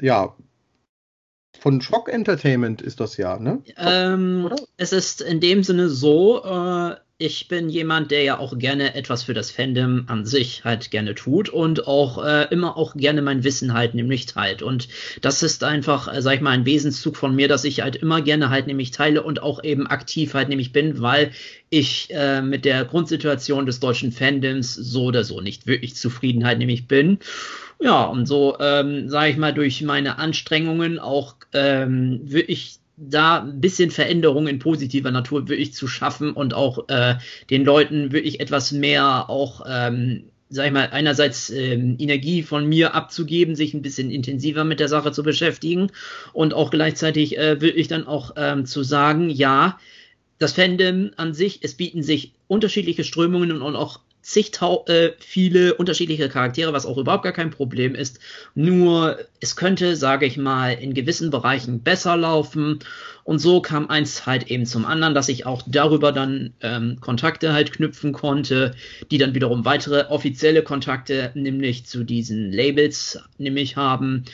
ja 0.00 0.34
von 1.58 1.80
Shock 1.80 2.08
Entertainment 2.12 2.82
ist 2.82 3.00
das 3.00 3.16
ja, 3.16 3.38
ne? 3.38 3.62
Ähm, 3.78 4.50
es 4.76 4.92
ist 4.92 5.20
in 5.20 5.40
dem 5.40 5.64
Sinne 5.64 5.88
so, 5.88 6.44
äh, 6.44 6.96
ich 7.18 7.46
bin 7.46 7.68
jemand, 7.68 8.10
der 8.10 8.22
ja 8.24 8.38
auch 8.38 8.58
gerne 8.58 8.96
etwas 8.96 9.22
für 9.22 9.34
das 9.34 9.52
Fandom 9.52 10.04
an 10.08 10.26
sich 10.26 10.64
halt 10.64 10.90
gerne 10.90 11.14
tut 11.14 11.48
und 11.48 11.86
auch 11.86 12.24
äh, 12.24 12.48
immer 12.50 12.76
auch 12.76 12.94
gerne 12.96 13.22
mein 13.22 13.44
Wissen 13.44 13.72
halt 13.72 13.94
nämlich 13.94 14.26
teilt. 14.26 14.62
Und 14.62 14.88
das 15.20 15.44
ist 15.44 15.62
einfach, 15.62 16.12
äh, 16.12 16.20
sag 16.22 16.34
ich 16.34 16.40
mal, 16.40 16.50
ein 16.50 16.66
Wesenszug 16.66 17.16
von 17.16 17.36
mir, 17.36 17.46
dass 17.46 17.62
ich 17.62 17.82
halt 17.82 17.94
immer 17.94 18.20
gerne 18.20 18.50
halt 18.50 18.66
nämlich 18.66 18.90
teile 18.90 19.22
und 19.22 19.40
auch 19.42 19.62
eben 19.62 19.86
aktiv 19.86 20.34
halt 20.34 20.48
nämlich 20.48 20.72
bin, 20.72 21.00
weil 21.00 21.30
ich 21.70 22.08
äh, 22.10 22.42
mit 22.42 22.64
der 22.64 22.84
Grundsituation 22.84 23.64
des 23.66 23.78
deutschen 23.78 24.10
Fandoms 24.10 24.74
so 24.74 25.04
oder 25.04 25.22
so 25.22 25.40
nicht 25.40 25.68
wirklich 25.68 25.94
zufrieden 25.94 26.44
halt 26.44 26.58
nämlich 26.58 26.88
bin. 26.88 27.20
Ja, 27.80 28.04
und 28.04 28.26
so, 28.26 28.56
ähm, 28.58 29.08
sage 29.08 29.30
ich 29.30 29.36
mal, 29.36 29.54
durch 29.54 29.82
meine 29.82 30.18
Anstrengungen 30.18 30.98
auch 30.98 31.36
ähm, 31.52 32.20
wirklich 32.24 32.78
da 32.96 33.42
ein 33.42 33.60
bisschen 33.60 33.90
Veränderung 33.90 34.46
in 34.46 34.58
positiver 34.58 35.10
Natur 35.10 35.48
wirklich 35.48 35.74
zu 35.74 35.88
schaffen 35.88 36.32
und 36.32 36.54
auch 36.54 36.88
äh, 36.88 37.16
den 37.50 37.64
Leuten 37.64 38.12
wirklich 38.12 38.40
etwas 38.40 38.72
mehr 38.72 39.28
auch, 39.28 39.64
ähm, 39.68 40.24
sag 40.48 40.66
ich 40.66 40.72
mal, 40.72 40.88
einerseits 40.92 41.50
ähm, 41.50 41.96
Energie 41.98 42.42
von 42.42 42.66
mir 42.66 42.94
abzugeben, 42.94 43.56
sich 43.56 43.74
ein 43.74 43.82
bisschen 43.82 44.10
intensiver 44.10 44.64
mit 44.64 44.78
der 44.80 44.88
Sache 44.88 45.10
zu 45.12 45.22
beschäftigen 45.22 45.90
und 46.32 46.54
auch 46.54 46.70
gleichzeitig 46.70 47.36
äh, 47.36 47.60
wirklich 47.60 47.88
dann 47.88 48.06
auch 48.06 48.32
ähm, 48.36 48.64
zu 48.66 48.82
sagen, 48.82 49.28
ja, 49.30 49.78
das 50.38 50.52
Fandom 50.52 51.10
an 51.16 51.32
sich, 51.34 51.60
es 51.62 51.74
bieten 51.74 52.02
sich 52.02 52.32
unterschiedliche 52.48 53.04
Strömungen 53.04 53.62
und 53.62 53.76
auch 53.76 54.00
zigtau 54.24 54.84
äh, 54.86 55.12
viele 55.18 55.74
unterschiedliche 55.74 56.28
Charaktere, 56.28 56.72
was 56.72 56.86
auch 56.86 56.96
überhaupt 56.96 57.24
gar 57.24 57.32
kein 57.32 57.50
Problem 57.50 57.94
ist. 57.94 58.20
Nur 58.54 59.18
es 59.40 59.54
könnte, 59.54 59.96
sage 59.96 60.24
ich 60.24 60.38
mal, 60.38 60.70
in 60.70 60.94
gewissen 60.94 61.30
Bereichen 61.30 61.82
besser 61.82 62.16
laufen. 62.16 62.78
Und 63.22 63.38
so 63.38 63.60
kam 63.60 63.88
eins 63.90 64.26
halt 64.26 64.50
eben 64.50 64.64
zum 64.64 64.86
anderen, 64.86 65.14
dass 65.14 65.28
ich 65.28 65.44
auch 65.46 65.62
darüber 65.66 66.10
dann 66.10 66.54
ähm, 66.60 66.98
Kontakte 67.00 67.52
halt 67.52 67.72
knüpfen 67.72 68.12
konnte, 68.12 68.74
die 69.10 69.18
dann 69.18 69.34
wiederum 69.34 69.64
weitere 69.66 70.06
offizielle 70.08 70.62
Kontakte, 70.62 71.30
nämlich 71.34 71.84
zu 71.84 72.02
diesen 72.02 72.50
Labels, 72.50 73.20
nämlich 73.36 73.76
haben 73.76 74.24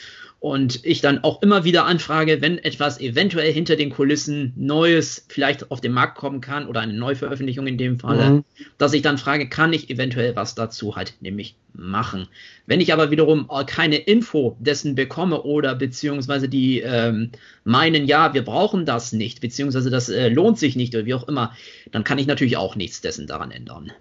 und 0.40 0.86
ich 0.86 1.02
dann 1.02 1.22
auch 1.22 1.42
immer 1.42 1.64
wieder 1.64 1.84
anfrage, 1.84 2.40
wenn 2.40 2.56
etwas 2.56 2.98
eventuell 2.98 3.52
hinter 3.52 3.76
den 3.76 3.90
Kulissen 3.90 4.54
Neues 4.56 5.26
vielleicht 5.28 5.70
auf 5.70 5.82
den 5.82 5.92
Markt 5.92 6.16
kommen 6.16 6.40
kann 6.40 6.66
oder 6.66 6.80
eine 6.80 6.94
Neuveröffentlichung 6.94 7.66
in 7.66 7.76
dem 7.76 8.00
Falle, 8.00 8.30
mhm. 8.30 8.44
dass 8.78 8.94
ich 8.94 9.02
dann 9.02 9.18
frage, 9.18 9.50
kann 9.50 9.74
ich 9.74 9.90
eventuell 9.90 10.34
was 10.36 10.54
dazu 10.54 10.96
halt 10.96 11.14
nämlich 11.20 11.56
machen. 11.74 12.26
Wenn 12.66 12.80
ich 12.80 12.94
aber 12.94 13.10
wiederum 13.10 13.50
keine 13.66 13.96
Info 13.96 14.56
dessen 14.60 14.94
bekomme 14.94 15.42
oder 15.42 15.74
beziehungsweise 15.74 16.48
die 16.48 16.80
ähm, 16.80 17.32
meinen, 17.64 18.06
ja, 18.06 18.32
wir 18.32 18.42
brauchen 18.42 18.86
das 18.86 19.12
nicht, 19.12 19.42
beziehungsweise 19.42 19.90
das 19.90 20.08
äh, 20.08 20.30
lohnt 20.30 20.58
sich 20.58 20.74
nicht 20.74 20.94
oder 20.94 21.04
wie 21.04 21.14
auch 21.14 21.28
immer, 21.28 21.54
dann 21.92 22.02
kann 22.02 22.18
ich 22.18 22.26
natürlich 22.26 22.56
auch 22.56 22.76
nichts 22.76 23.02
dessen 23.02 23.26
daran 23.26 23.50
ändern. 23.50 23.92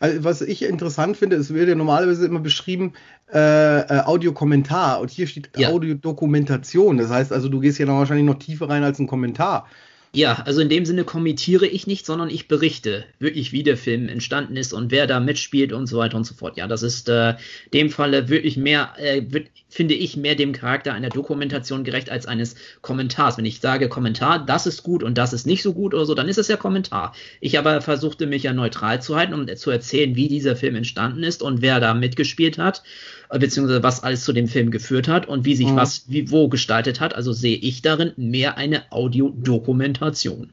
Also, 0.00 0.24
was 0.24 0.40
ich 0.40 0.62
interessant 0.64 1.18
finde, 1.18 1.36
es 1.36 1.52
wird 1.52 1.68
ja 1.68 1.74
normalerweise 1.74 2.26
immer 2.26 2.40
beschrieben, 2.40 2.94
äh, 3.32 3.80
äh, 3.80 4.00
Audiokommentar 4.00 4.98
und 5.00 5.10
hier 5.10 5.26
steht 5.26 5.50
ja. 5.56 5.68
Audiodokumentation. 5.68 6.96
Das 6.96 7.10
heißt 7.10 7.32
also, 7.32 7.48
du 7.48 7.60
gehst 7.60 7.78
ja 7.78 7.86
noch 7.86 7.98
wahrscheinlich 7.98 8.26
noch 8.26 8.38
tiefer 8.38 8.68
rein 8.68 8.82
als 8.82 8.98
ein 8.98 9.06
Kommentar. 9.06 9.68
Ja, 10.12 10.42
also 10.44 10.60
in 10.60 10.68
dem 10.68 10.84
Sinne 10.86 11.04
kommentiere 11.04 11.68
ich 11.68 11.86
nicht, 11.86 12.04
sondern 12.04 12.30
ich 12.30 12.48
berichte 12.48 13.04
wirklich, 13.20 13.52
wie 13.52 13.62
der 13.62 13.76
Film 13.76 14.08
entstanden 14.08 14.56
ist 14.56 14.72
und 14.72 14.90
wer 14.90 15.06
da 15.06 15.20
mitspielt 15.20 15.72
und 15.72 15.86
so 15.86 15.98
weiter 15.98 16.16
und 16.16 16.24
so 16.24 16.34
fort. 16.34 16.56
Ja, 16.56 16.66
das 16.66 16.82
ist 16.82 17.08
äh, 17.08 17.36
dem 17.72 17.90
Falle 17.90 18.28
wirklich 18.28 18.56
mehr, 18.56 18.92
äh, 18.96 19.22
wird, 19.28 19.46
finde 19.68 19.94
ich, 19.94 20.16
mehr 20.16 20.34
dem 20.34 20.50
Charakter 20.50 20.94
einer 20.94 21.10
Dokumentation 21.10 21.84
gerecht 21.84 22.10
als 22.10 22.26
eines 22.26 22.56
Kommentars. 22.80 23.38
Wenn 23.38 23.44
ich 23.44 23.60
sage 23.60 23.88
Kommentar, 23.88 24.44
das 24.44 24.66
ist 24.66 24.82
gut 24.82 25.04
und 25.04 25.16
das 25.16 25.32
ist 25.32 25.46
nicht 25.46 25.62
so 25.62 25.74
gut 25.74 25.94
oder 25.94 26.06
so, 26.06 26.16
dann 26.16 26.28
ist 26.28 26.38
es 26.38 26.48
ja 26.48 26.56
Kommentar. 26.56 27.14
Ich 27.40 27.56
aber 27.56 27.80
versuchte 27.80 28.26
mich 28.26 28.42
ja 28.42 28.52
neutral 28.52 29.00
zu 29.00 29.14
halten, 29.14 29.32
um 29.32 29.46
zu 29.56 29.70
erzählen, 29.70 30.16
wie 30.16 30.26
dieser 30.26 30.56
Film 30.56 30.74
entstanden 30.74 31.22
ist 31.22 31.40
und 31.40 31.62
wer 31.62 31.78
da 31.78 31.94
mitgespielt 31.94 32.58
hat 32.58 32.82
beziehungsweise 33.38 33.82
was 33.82 34.02
alles 34.02 34.24
zu 34.24 34.32
dem 34.32 34.48
Film 34.48 34.70
geführt 34.70 35.08
hat 35.08 35.26
und 35.26 35.44
wie 35.44 35.54
sich 35.54 35.68
mhm. 35.68 35.76
was 35.76 36.04
wie 36.08 36.30
wo 36.30 36.48
gestaltet 36.48 37.00
hat. 37.00 37.14
Also 37.14 37.32
sehe 37.32 37.56
ich 37.56 37.82
darin 37.82 38.12
mehr 38.16 38.56
eine 38.56 38.90
Audiodokumentation. 38.90 40.50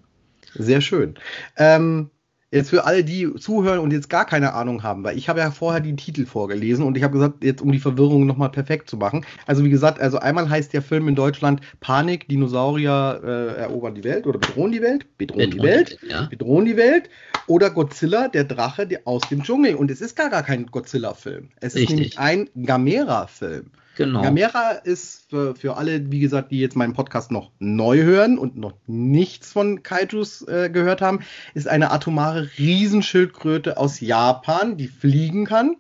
Sehr 0.54 0.82
schön. 0.82 1.16
Ähm, 1.56 2.10
Jetzt 2.58 2.70
für 2.70 2.86
alle, 2.86 3.04
die 3.04 3.34
zuhören 3.36 3.80
und 3.80 3.94
jetzt 3.94 4.10
gar 4.10 4.26
keine 4.26 4.54
Ahnung 4.54 4.84
haben, 4.84 5.04
weil 5.04 5.18
ich 5.18 5.30
habe 5.30 5.40
ja 5.40 5.52
vorher 5.52 5.80
den 5.80 5.98
Titel 5.98 6.26
vorgelesen 6.26 6.84
und 6.86 6.98
ich 6.98 7.04
habe 7.04 7.14
gesagt, 7.14 7.44
jetzt 7.44 7.62
um 7.62 7.72
die 7.72 7.80
Verwirrung 7.80 8.26
nochmal 8.26 8.50
perfekt 8.50 8.90
zu 8.90 8.98
machen. 8.98 9.26
Also 9.46 9.64
wie 9.64 9.70
gesagt, 9.70 10.00
also 10.00 10.18
einmal 10.20 10.50
heißt 10.50 10.74
der 10.74 10.82
Film 10.82 11.08
in 11.08 11.16
Deutschland 11.16 11.62
Panik, 11.80 12.28
Dinosaurier 12.28 13.22
äh, 13.24 13.60
erobern 13.62 13.96
die 13.96 14.04
Welt 14.04 14.28
oder 14.28 14.40
bedrohen 14.40 14.72
die 14.72 14.82
Welt, 14.82 15.06
bedrohen, 15.18 15.50
bedrohen 15.50 15.52
die 15.52 15.68
Welt, 15.68 16.00
ja. 16.10 16.26
bedrohen 16.26 16.66
die 16.66 16.78
Welt 16.78 17.10
oder 17.48 17.70
Godzilla, 17.70 18.28
der 18.28 18.44
Drache 18.44 18.88
der 18.88 19.02
aus 19.06 19.22
dem 19.30 19.44
Dschungel. 19.44 19.76
Und 19.76 19.90
es 19.90 20.02
ist 20.02 20.16
gar, 20.16 20.30
gar 20.30 20.44
kein 20.44 20.66
Godzilla-Film. 20.68 21.50
Es 21.60 21.76
Richtig. 21.76 21.84
ist 21.84 21.90
nämlich 21.90 22.20
ein 22.20 22.50
Gamera-Film. 22.56 23.72
Genau. 23.98 24.22
Gamera 24.22 24.74
ist 24.84 25.28
für, 25.28 25.56
für 25.56 25.76
alle, 25.76 26.12
wie 26.12 26.20
gesagt, 26.20 26.52
die 26.52 26.60
jetzt 26.60 26.76
meinen 26.76 26.94
Podcast 26.94 27.32
noch 27.32 27.52
neu 27.58 28.04
hören 28.04 28.38
und 28.38 28.56
noch 28.56 28.74
nichts 28.86 29.52
von 29.52 29.82
Kaijus 29.82 30.48
äh, 30.48 30.70
gehört 30.70 31.02
haben, 31.02 31.22
ist 31.56 31.68
eine 31.68 31.90
atomare 31.90 32.48
Riesenschildkröte 32.60 33.78
aus 33.78 34.00
Japan, 34.00 34.78
die 34.78 34.88
fliegen 34.88 35.48
kann, 35.48 35.78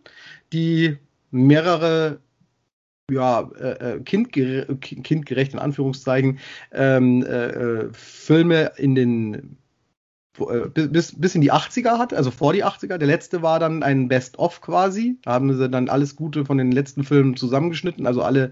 die 0.51 0.97
mehrere 1.29 2.19
ja, 3.11 3.51
äh, 3.59 3.97
äh 3.97 3.99
kindgere 4.01 4.75
kindgerecht 4.77 5.53
in 5.53 5.59
Anführungszeichen 5.59 6.39
ähm, 6.71 7.23
äh, 7.23 7.47
äh 7.49 7.89
Filme 7.93 8.71
in 8.77 8.95
den 8.95 9.57
bis, 10.73 11.19
bis 11.19 11.35
in 11.35 11.41
die 11.41 11.51
80er 11.51 11.97
hat, 11.97 12.13
also 12.13 12.31
vor 12.31 12.53
die 12.53 12.63
80er. 12.63 12.97
Der 12.97 13.07
letzte 13.07 13.41
war 13.41 13.59
dann 13.59 13.83
ein 13.83 14.07
Best-of 14.07 14.61
quasi. 14.61 15.17
Da 15.23 15.31
haben 15.33 15.53
sie 15.55 15.69
dann 15.69 15.89
alles 15.89 16.15
Gute 16.15 16.45
von 16.45 16.57
den 16.57 16.71
letzten 16.71 17.03
Filmen 17.03 17.35
zusammengeschnitten. 17.35 18.05
Also 18.05 18.21
alle, 18.21 18.51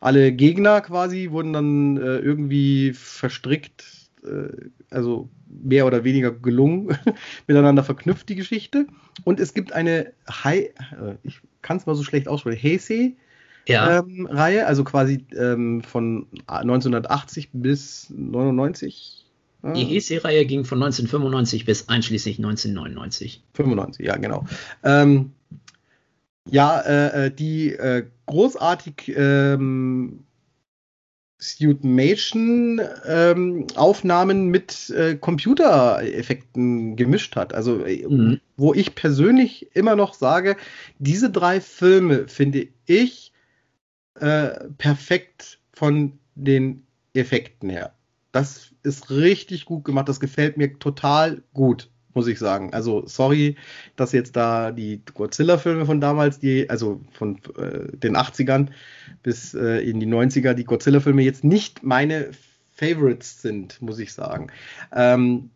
alle 0.00 0.32
Gegner 0.32 0.80
quasi 0.80 1.30
wurden 1.30 1.52
dann 1.52 1.96
äh, 1.96 2.18
irgendwie 2.18 2.92
verstrickt, 2.92 3.84
äh, 4.24 4.70
also 4.90 5.28
mehr 5.46 5.86
oder 5.86 6.04
weniger 6.04 6.32
gelungen, 6.32 6.96
miteinander 7.46 7.84
verknüpft, 7.84 8.28
die 8.28 8.36
Geschichte. 8.36 8.86
Und 9.24 9.38
es 9.38 9.54
gibt 9.54 9.72
eine 9.72 10.12
High, 10.28 10.70
äh, 10.92 11.14
ich 11.22 11.40
kann 11.62 11.76
es 11.76 11.86
mal 11.86 11.94
so 11.94 12.02
schlecht 12.02 12.28
aussprechen, 12.28 12.62
Heisei. 12.62 13.14
Ja. 13.68 14.00
Ähm, 14.00 14.26
Reihe, 14.26 14.66
also 14.66 14.82
quasi 14.82 15.24
ähm, 15.36 15.82
von 15.82 16.26
1980 16.48 17.50
bis 17.52 18.10
99, 18.10 19.24
die 19.62 19.86
Heisei-Reihe 19.86 20.44
ging 20.44 20.64
von 20.64 20.82
1995 20.82 21.64
bis 21.64 21.88
einschließlich 21.88 22.38
1999. 22.38 23.44
95, 23.54 24.04
ja, 24.04 24.16
genau. 24.16 24.44
Ähm, 24.82 25.30
ja, 26.50 26.80
äh, 26.80 27.26
äh, 27.26 27.30
die 27.30 27.72
äh, 27.72 28.04
großartig 28.26 29.12
ähm, 29.16 30.24
Suitmation-Aufnahmen 31.38 34.38
ähm, 34.38 34.48
mit 34.48 34.90
äh, 34.90 35.14
Computereffekten 35.16 36.96
gemischt 36.96 37.36
hat. 37.36 37.54
Also, 37.54 37.84
äh, 37.84 38.04
mhm. 38.08 38.40
wo 38.56 38.74
ich 38.74 38.96
persönlich 38.96 39.70
immer 39.74 39.96
noch 39.96 40.14
sage, 40.14 40.56
diese 40.98 41.30
drei 41.30 41.60
Filme 41.60 42.26
finde 42.26 42.66
ich 42.86 43.32
äh, 44.18 44.64
perfekt 44.78 45.60
von 45.72 46.18
den 46.34 46.84
Effekten 47.14 47.70
her. 47.70 47.94
Das 48.32 48.74
ist 48.82 49.10
richtig 49.10 49.64
gut 49.64 49.84
gemacht. 49.84 50.08
Das 50.08 50.20
gefällt 50.20 50.56
mir 50.56 50.78
total 50.78 51.42
gut 51.52 51.88
muss 52.14 52.26
ich 52.26 52.38
sagen. 52.38 52.72
Also 52.72 53.06
sorry, 53.06 53.56
dass 53.96 54.12
jetzt 54.12 54.36
da 54.36 54.70
die 54.70 55.02
Godzilla-Filme 55.14 55.86
von 55.86 56.00
damals, 56.00 56.38
die, 56.38 56.68
also 56.68 57.00
von 57.12 57.38
äh, 57.56 57.96
den 57.96 58.16
80ern 58.16 58.68
bis 59.22 59.54
äh, 59.54 59.78
in 59.78 60.00
die 60.00 60.06
90er, 60.06 60.54
die 60.54 60.64
Godzilla-Filme 60.64 61.22
jetzt 61.22 61.44
nicht 61.44 61.82
meine 61.82 62.30
Favorites 62.74 63.42
sind, 63.42 63.80
muss 63.80 63.98
ich 63.98 64.12
sagen. 64.12 64.48
Ähm, 64.94 65.50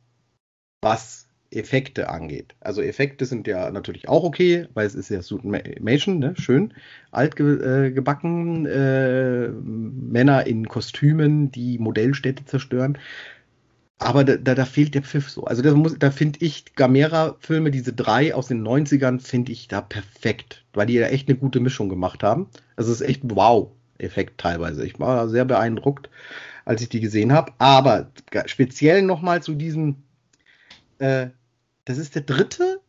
was 0.81 1.26
Effekte 1.57 2.09
angeht. 2.09 2.54
Also 2.61 2.82
Effekte 2.82 3.24
sind 3.24 3.46
ja 3.46 3.70
natürlich 3.70 4.09
auch 4.09 4.24
okay, 4.24 4.66
weil 4.74 4.86
es 4.86 4.94
ist 4.94 5.11
ja 5.11 5.22
Suitmation, 5.22 6.18
ne? 6.18 6.34
schön, 6.36 6.74
altgebacken, 7.11 8.66
äh, 8.66 9.48
Männer 9.48 10.46
in 10.46 10.68
Kostümen, 10.68 11.50
die 11.50 11.78
Modellstädte 11.78 12.44
zerstören. 12.44 12.98
Aber 13.98 14.24
da, 14.24 14.36
da, 14.36 14.54
da 14.54 14.64
fehlt 14.66 14.94
der 14.94 15.02
Pfiff 15.02 15.30
so. 15.30 15.44
Also 15.44 15.74
muss, 15.74 15.98
da 15.98 16.11
finde 16.11 16.40
ich 16.42 16.74
Gamera-Filme, 16.74 17.70
diese 17.70 17.94
drei 17.94 18.34
aus 18.34 18.48
den 18.48 18.66
90ern, 18.66 19.20
finde 19.20 19.52
ich 19.52 19.68
da 19.68 19.80
perfekt, 19.80 20.64
weil 20.74 20.86
die 20.86 20.94
ja 20.94 21.07
echt 21.07 21.28
eine 21.28 21.38
gute 21.38 21.61
Mischung 21.61 21.88
gemacht 21.88 22.22
haben. 22.22 22.48
Also 22.76 22.92
es 22.92 23.00
ist 23.00 23.09
echt 23.09 23.22
Wow-Effekt 23.24 24.38
teilweise. 24.38 24.84
Ich 24.84 25.00
war 25.00 25.28
sehr 25.28 25.46
beeindruckt, 25.46 26.11
als 26.66 26.82
ich 26.82 26.90
die 26.90 27.00
gesehen 27.00 27.32
habe. 27.32 27.52
Aber 27.59 28.11
speziell 28.44 29.00
nochmal 29.00 29.42
zu 29.42 29.54
diesem, 29.54 29.96
äh, 30.98 31.28
das 31.87 31.97
ist 31.97 32.14
der 32.14 32.22
dritte 32.22 32.80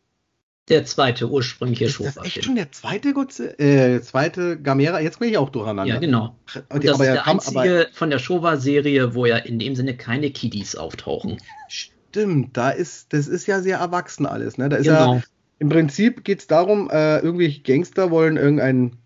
der 0.68 0.84
zweite 0.84 1.30
ursprüngliche 1.30 1.86
ist 1.86 2.00
Das 2.00 2.16
echt 2.18 2.44
schon 2.44 2.56
der 2.56 2.70
zweite 2.72 3.14
Gotze, 3.14 3.58
äh, 3.58 4.00
zweite 4.02 4.60
Gamera. 4.60 5.00
Jetzt 5.00 5.18
bin 5.18 5.30
ich 5.30 5.38
auch 5.38 5.48
durcheinander. 5.48 5.94
Ja, 5.94 6.00
genau. 6.00 6.36
Und 6.68 6.84
das 6.84 6.94
aber 6.94 7.04
ist 7.04 7.14
der 7.14 7.22
kam, 7.22 7.38
einzige 7.38 7.88
von 7.92 8.10
der 8.10 8.18
Showa-Serie, 8.18 9.14
wo 9.14 9.24
ja 9.24 9.36
in 9.36 9.58
dem 9.58 9.74
Sinne 9.74 9.96
keine 9.96 10.30
Kiddies 10.30 10.76
auftauchen. 10.76 11.38
Stimmt, 11.68 12.56
da 12.56 12.70
ist, 12.70 13.12
das 13.12 13.28
ist 13.28 13.46
ja 13.46 13.60
sehr 13.60 13.78
erwachsen 13.78 14.26
alles. 14.26 14.58
Ne? 14.58 14.68
Da 14.68 14.76
ist 14.76 14.84
genau. 14.84 15.14
ja, 15.14 15.22
im 15.58 15.68
Prinzip 15.70 16.24
geht 16.24 16.40
es 16.40 16.46
darum, 16.46 16.90
äh, 16.90 17.18
irgendwelche 17.18 17.62
Gangster 17.62 18.10
wollen 18.10 18.36
irgendeinen 18.36 18.98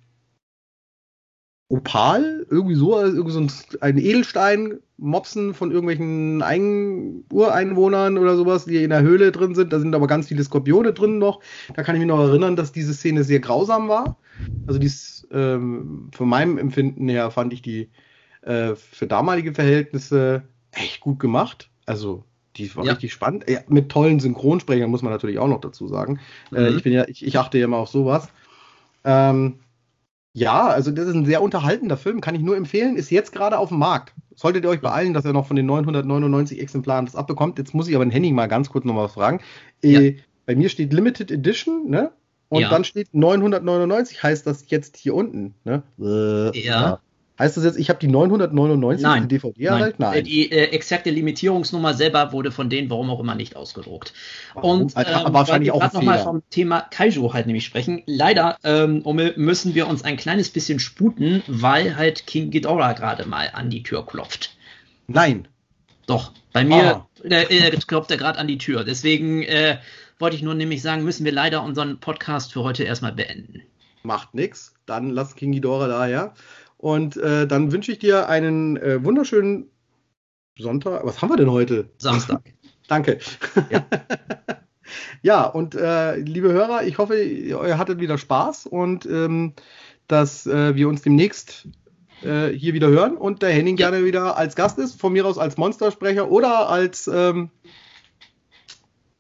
Opal, 1.73 2.47
irgendwie 2.51 2.75
so, 2.75 2.97
also 2.97 3.17
irgendwie 3.17 3.33
so 3.33 3.41
ein, 3.41 3.51
ein 3.81 3.97
Edelstein 3.97 4.81
mopsen 4.99 5.55
von 5.55 5.71
irgendwelchen 5.71 6.43
Ein 6.43 7.25
Ureinwohnern 7.33 8.19
oder 8.19 8.37
sowas, 8.37 8.67
die 8.67 8.85
in 8.85 8.91
der 8.91 9.01
Höhle 9.01 9.33
drin 9.33 9.55
sind. 9.55 9.73
Da 9.73 9.81
sind 9.81 9.95
aber 9.95 10.07
ganz 10.07 10.29
viele 10.29 10.45
Skorpione 10.45 10.93
drin 10.93 11.17
noch. 11.17 11.41
Da 11.75 11.83
kann 11.83 11.95
ich 11.95 12.01
mich 12.01 12.09
noch 12.09 12.21
erinnern, 12.21 12.57
dass 12.57 12.73
diese 12.73 12.93
Szene 12.93 13.25
sehr 13.25 13.41
grausam 13.41 13.89
war. 13.89 14.19
Also 14.67 14.79
dies, 14.79 15.27
ähm, 15.33 16.11
von 16.13 16.29
meinem 16.29 16.59
Empfinden 16.59 17.09
her 17.09 17.31
fand 17.31 17.55
ich 17.55 17.63
die 17.63 17.89
äh, 18.43 18.75
für 18.75 19.07
damalige 19.07 19.55
Verhältnisse 19.55 20.43
echt 20.73 21.01
gut 21.01 21.21
gemacht. 21.21 21.71
Also 21.87 22.23
die 22.57 22.77
war 22.77 22.85
ja. 22.85 22.93
richtig 22.93 23.15
spannend. 23.15 23.49
Ja, 23.49 23.61
mit 23.69 23.89
tollen 23.89 24.21
Synchronsprechern 24.21 24.91
muss 24.91 25.01
man 25.01 25.11
natürlich 25.11 25.39
auch 25.39 25.49
noch 25.49 25.63
dazu 25.63 25.89
sagen. 25.89 26.21
Äh, 26.53 26.61
mhm. 26.61 26.67
Äh, 26.67 26.71
ich 26.77 26.83
bin 26.83 26.93
ja, 26.93 27.09
ich, 27.09 27.25
ich 27.25 27.39
achte 27.39 27.57
ja 27.57 27.65
immer 27.65 27.79
auf 27.79 27.89
sowas. 27.89 28.29
Ähm, 29.05 29.55
ja, 30.35 30.67
also 30.67 30.91
das 30.91 31.09
ist 31.09 31.15
ein 31.15 31.27
sehr 31.27 31.43
unterhaltender 31.43 31.97
Film, 31.97 32.21
kann 32.21 32.35
ich 32.35 32.41
nur 32.41 32.57
empfehlen. 32.57 32.97
Ist 32.97 33.11
jetzt 33.11 33.33
gerade 33.33 33.59
auf 33.59 33.69
dem 33.69 33.79
Markt. 33.79 34.15
Solltet 34.35 34.65
ihr 34.65 34.71
euch 34.71 34.81
beeilen, 34.81 35.13
dass 35.13 35.25
er 35.25 35.33
noch 35.33 35.47
von 35.47 35.57
den 35.57 35.67
999 35.67 36.61
Exemplaren 36.61 37.05
das 37.05 37.17
abbekommt. 37.17 37.59
Jetzt 37.59 37.75
muss 37.75 37.89
ich 37.89 37.95
aber 37.95 38.05
den 38.05 38.11
Henning 38.11 38.35
mal 38.35 38.47
ganz 38.47 38.71
kurz 38.71 38.85
nochmal 38.85 39.09
fragen. 39.09 39.41
Ja. 39.85 40.01
Äh, 40.01 40.17
bei 40.47 40.57
mir 40.57 40.69
steht 40.69 40.93
Limited 40.93 41.31
Edition, 41.31 41.89
ne? 41.89 42.13
Und 42.49 42.63
ja. 42.63 42.71
dann 42.71 42.85
steht 42.85 43.15
999, 43.15 44.23
heißt 44.23 44.47
das 44.47 44.69
jetzt 44.69 44.97
hier 44.97 45.15
unten, 45.15 45.55
ne? 45.65 45.83
Äh, 45.99 46.59
ja. 46.59 46.81
ja. 46.83 47.01
Heißt 47.43 47.57
das 47.57 47.65
jetzt, 47.65 47.77
ich 47.77 47.89
habe 47.89 47.99
die 47.99 48.07
999 48.07 49.03
Nein. 49.03 49.27
DVD 49.27 49.65
Nein. 49.65 49.73
erhalten? 49.73 49.97
Nein. 49.99 50.23
Die 50.23 50.53
äh, 50.53 50.67
exakte 50.67 51.11
Limitierungsnummer 51.11 51.93
selber 51.93 52.31
wurde 52.31 52.53
von 52.53 52.71
denen, 52.71 52.89
warum 52.89 53.11
auch 53.11 53.19
immer, 53.19 53.35
nicht 53.35 53.57
ausgedruckt. 53.57 54.13
Und 54.55 54.95
ähm, 54.97 55.05
wahrscheinlich 55.35 55.73
auch 55.73 55.93
nochmal 55.93 56.21
vom 56.21 56.45
Thema 56.51 56.83
Kaiju 56.83 57.33
halt 57.33 57.47
nämlich 57.47 57.65
sprechen. 57.65 58.05
Leider 58.07 58.59
ähm, 58.63 59.03
müssen 59.35 59.75
wir 59.75 59.89
uns 59.89 60.05
ein 60.05 60.17
kleines 60.17 60.51
bisschen 60.51 60.79
sputen, 60.79 61.43
weil 61.49 61.97
halt 61.97 62.29
King 62.29 62.53
Ghidorah 62.53 62.93
gerade 62.93 63.27
mal 63.27 63.51
an 63.53 63.71
die 63.71 63.83
Tür 63.83 64.07
klopft. 64.07 64.57
Nein. 65.09 65.49
Doch, 66.07 66.31
bei 66.53 66.63
mir 66.63 67.05
ah. 67.25 67.29
äh, 67.29 67.77
klopft 67.89 68.13
er 68.13 68.19
gerade 68.19 68.39
an 68.39 68.47
die 68.47 68.59
Tür. 68.59 68.85
Deswegen 68.85 69.43
äh, 69.43 69.79
wollte 70.21 70.37
ich 70.37 70.43
nur 70.43 70.55
nämlich 70.55 70.81
sagen, 70.81 71.03
müssen 71.03 71.25
wir 71.25 71.33
leider 71.33 71.65
unseren 71.65 71.99
Podcast 71.99 72.53
für 72.53 72.63
heute 72.63 72.85
erstmal 72.85 73.13
beenden. 73.13 73.63
Macht 74.05 74.33
nix. 74.33 74.75
Dann 74.87 75.11
lass 75.11 75.35
King 75.35 75.53
Ghidorah 75.53 75.89
daher. 75.89 76.35
Und 76.83 77.17
äh, 77.17 77.47
dann 77.47 77.71
wünsche 77.71 77.93
ich 77.93 78.01
dir 78.01 78.29
einen 78.29 78.77
äh, 78.77 79.05
wunderschönen 79.05 79.71
Sonntag. 80.59 81.07
Was 81.07 81.23
haben 81.23 81.31
wir 81.31 81.37
denn 81.37 81.53
heute? 81.53 81.89
Samstag. 81.99 82.43
Danke. 82.89 83.21
Ja. 83.71 83.87
ja, 85.23 85.45
und 85.45 85.77
äh, 85.77 86.17
liebe 86.17 86.53
Hörer, 86.53 86.83
ich 86.83 86.99
hoffe, 86.99 87.23
ihr 87.23 87.79
hattet 87.79 88.01
wieder 88.01 88.19
Spaß 88.19 88.67
und 88.67 89.07
ähm, 89.07 89.53
dass 90.09 90.45
äh, 90.49 90.75
wir 90.75 90.89
uns 90.89 91.03
demnächst 91.03 91.69
äh, 92.25 92.49
hier 92.49 92.75
wieder 92.75 92.89
hören 92.89 93.17
und 93.17 93.43
der 93.43 93.51
Henning 93.51 93.77
ja. 93.77 93.89
gerne 93.89 94.05
wieder 94.05 94.37
als 94.37 94.57
Gast 94.57 94.77
ist, 94.79 95.01
von 95.01 95.13
mir 95.13 95.25
aus 95.25 95.39
als 95.39 95.57
Monstersprecher 95.57 96.33
oder 96.33 96.69
als 96.69 97.07
ähm, 97.07 97.51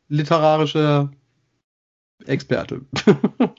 literarischer 0.09 1.13
Experte. 2.27 2.81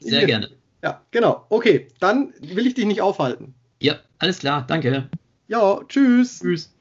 Sehr 0.02 0.26
gerne. 0.26 0.50
Ja, 0.84 1.02
genau. 1.12 1.46
Okay, 1.48 1.88
dann 2.02 2.34
will 2.42 2.68
ich 2.68 2.74
dich 2.74 2.86
nicht 2.86 3.00
aufhalten. 3.00 3.56
Ja, 3.84 3.96
alles 4.18 4.40
klar, 4.40 4.66
danke. 4.66 5.10
Ja, 5.50 5.82
tschüss. 5.90 6.40
Tschüss. 6.40 6.73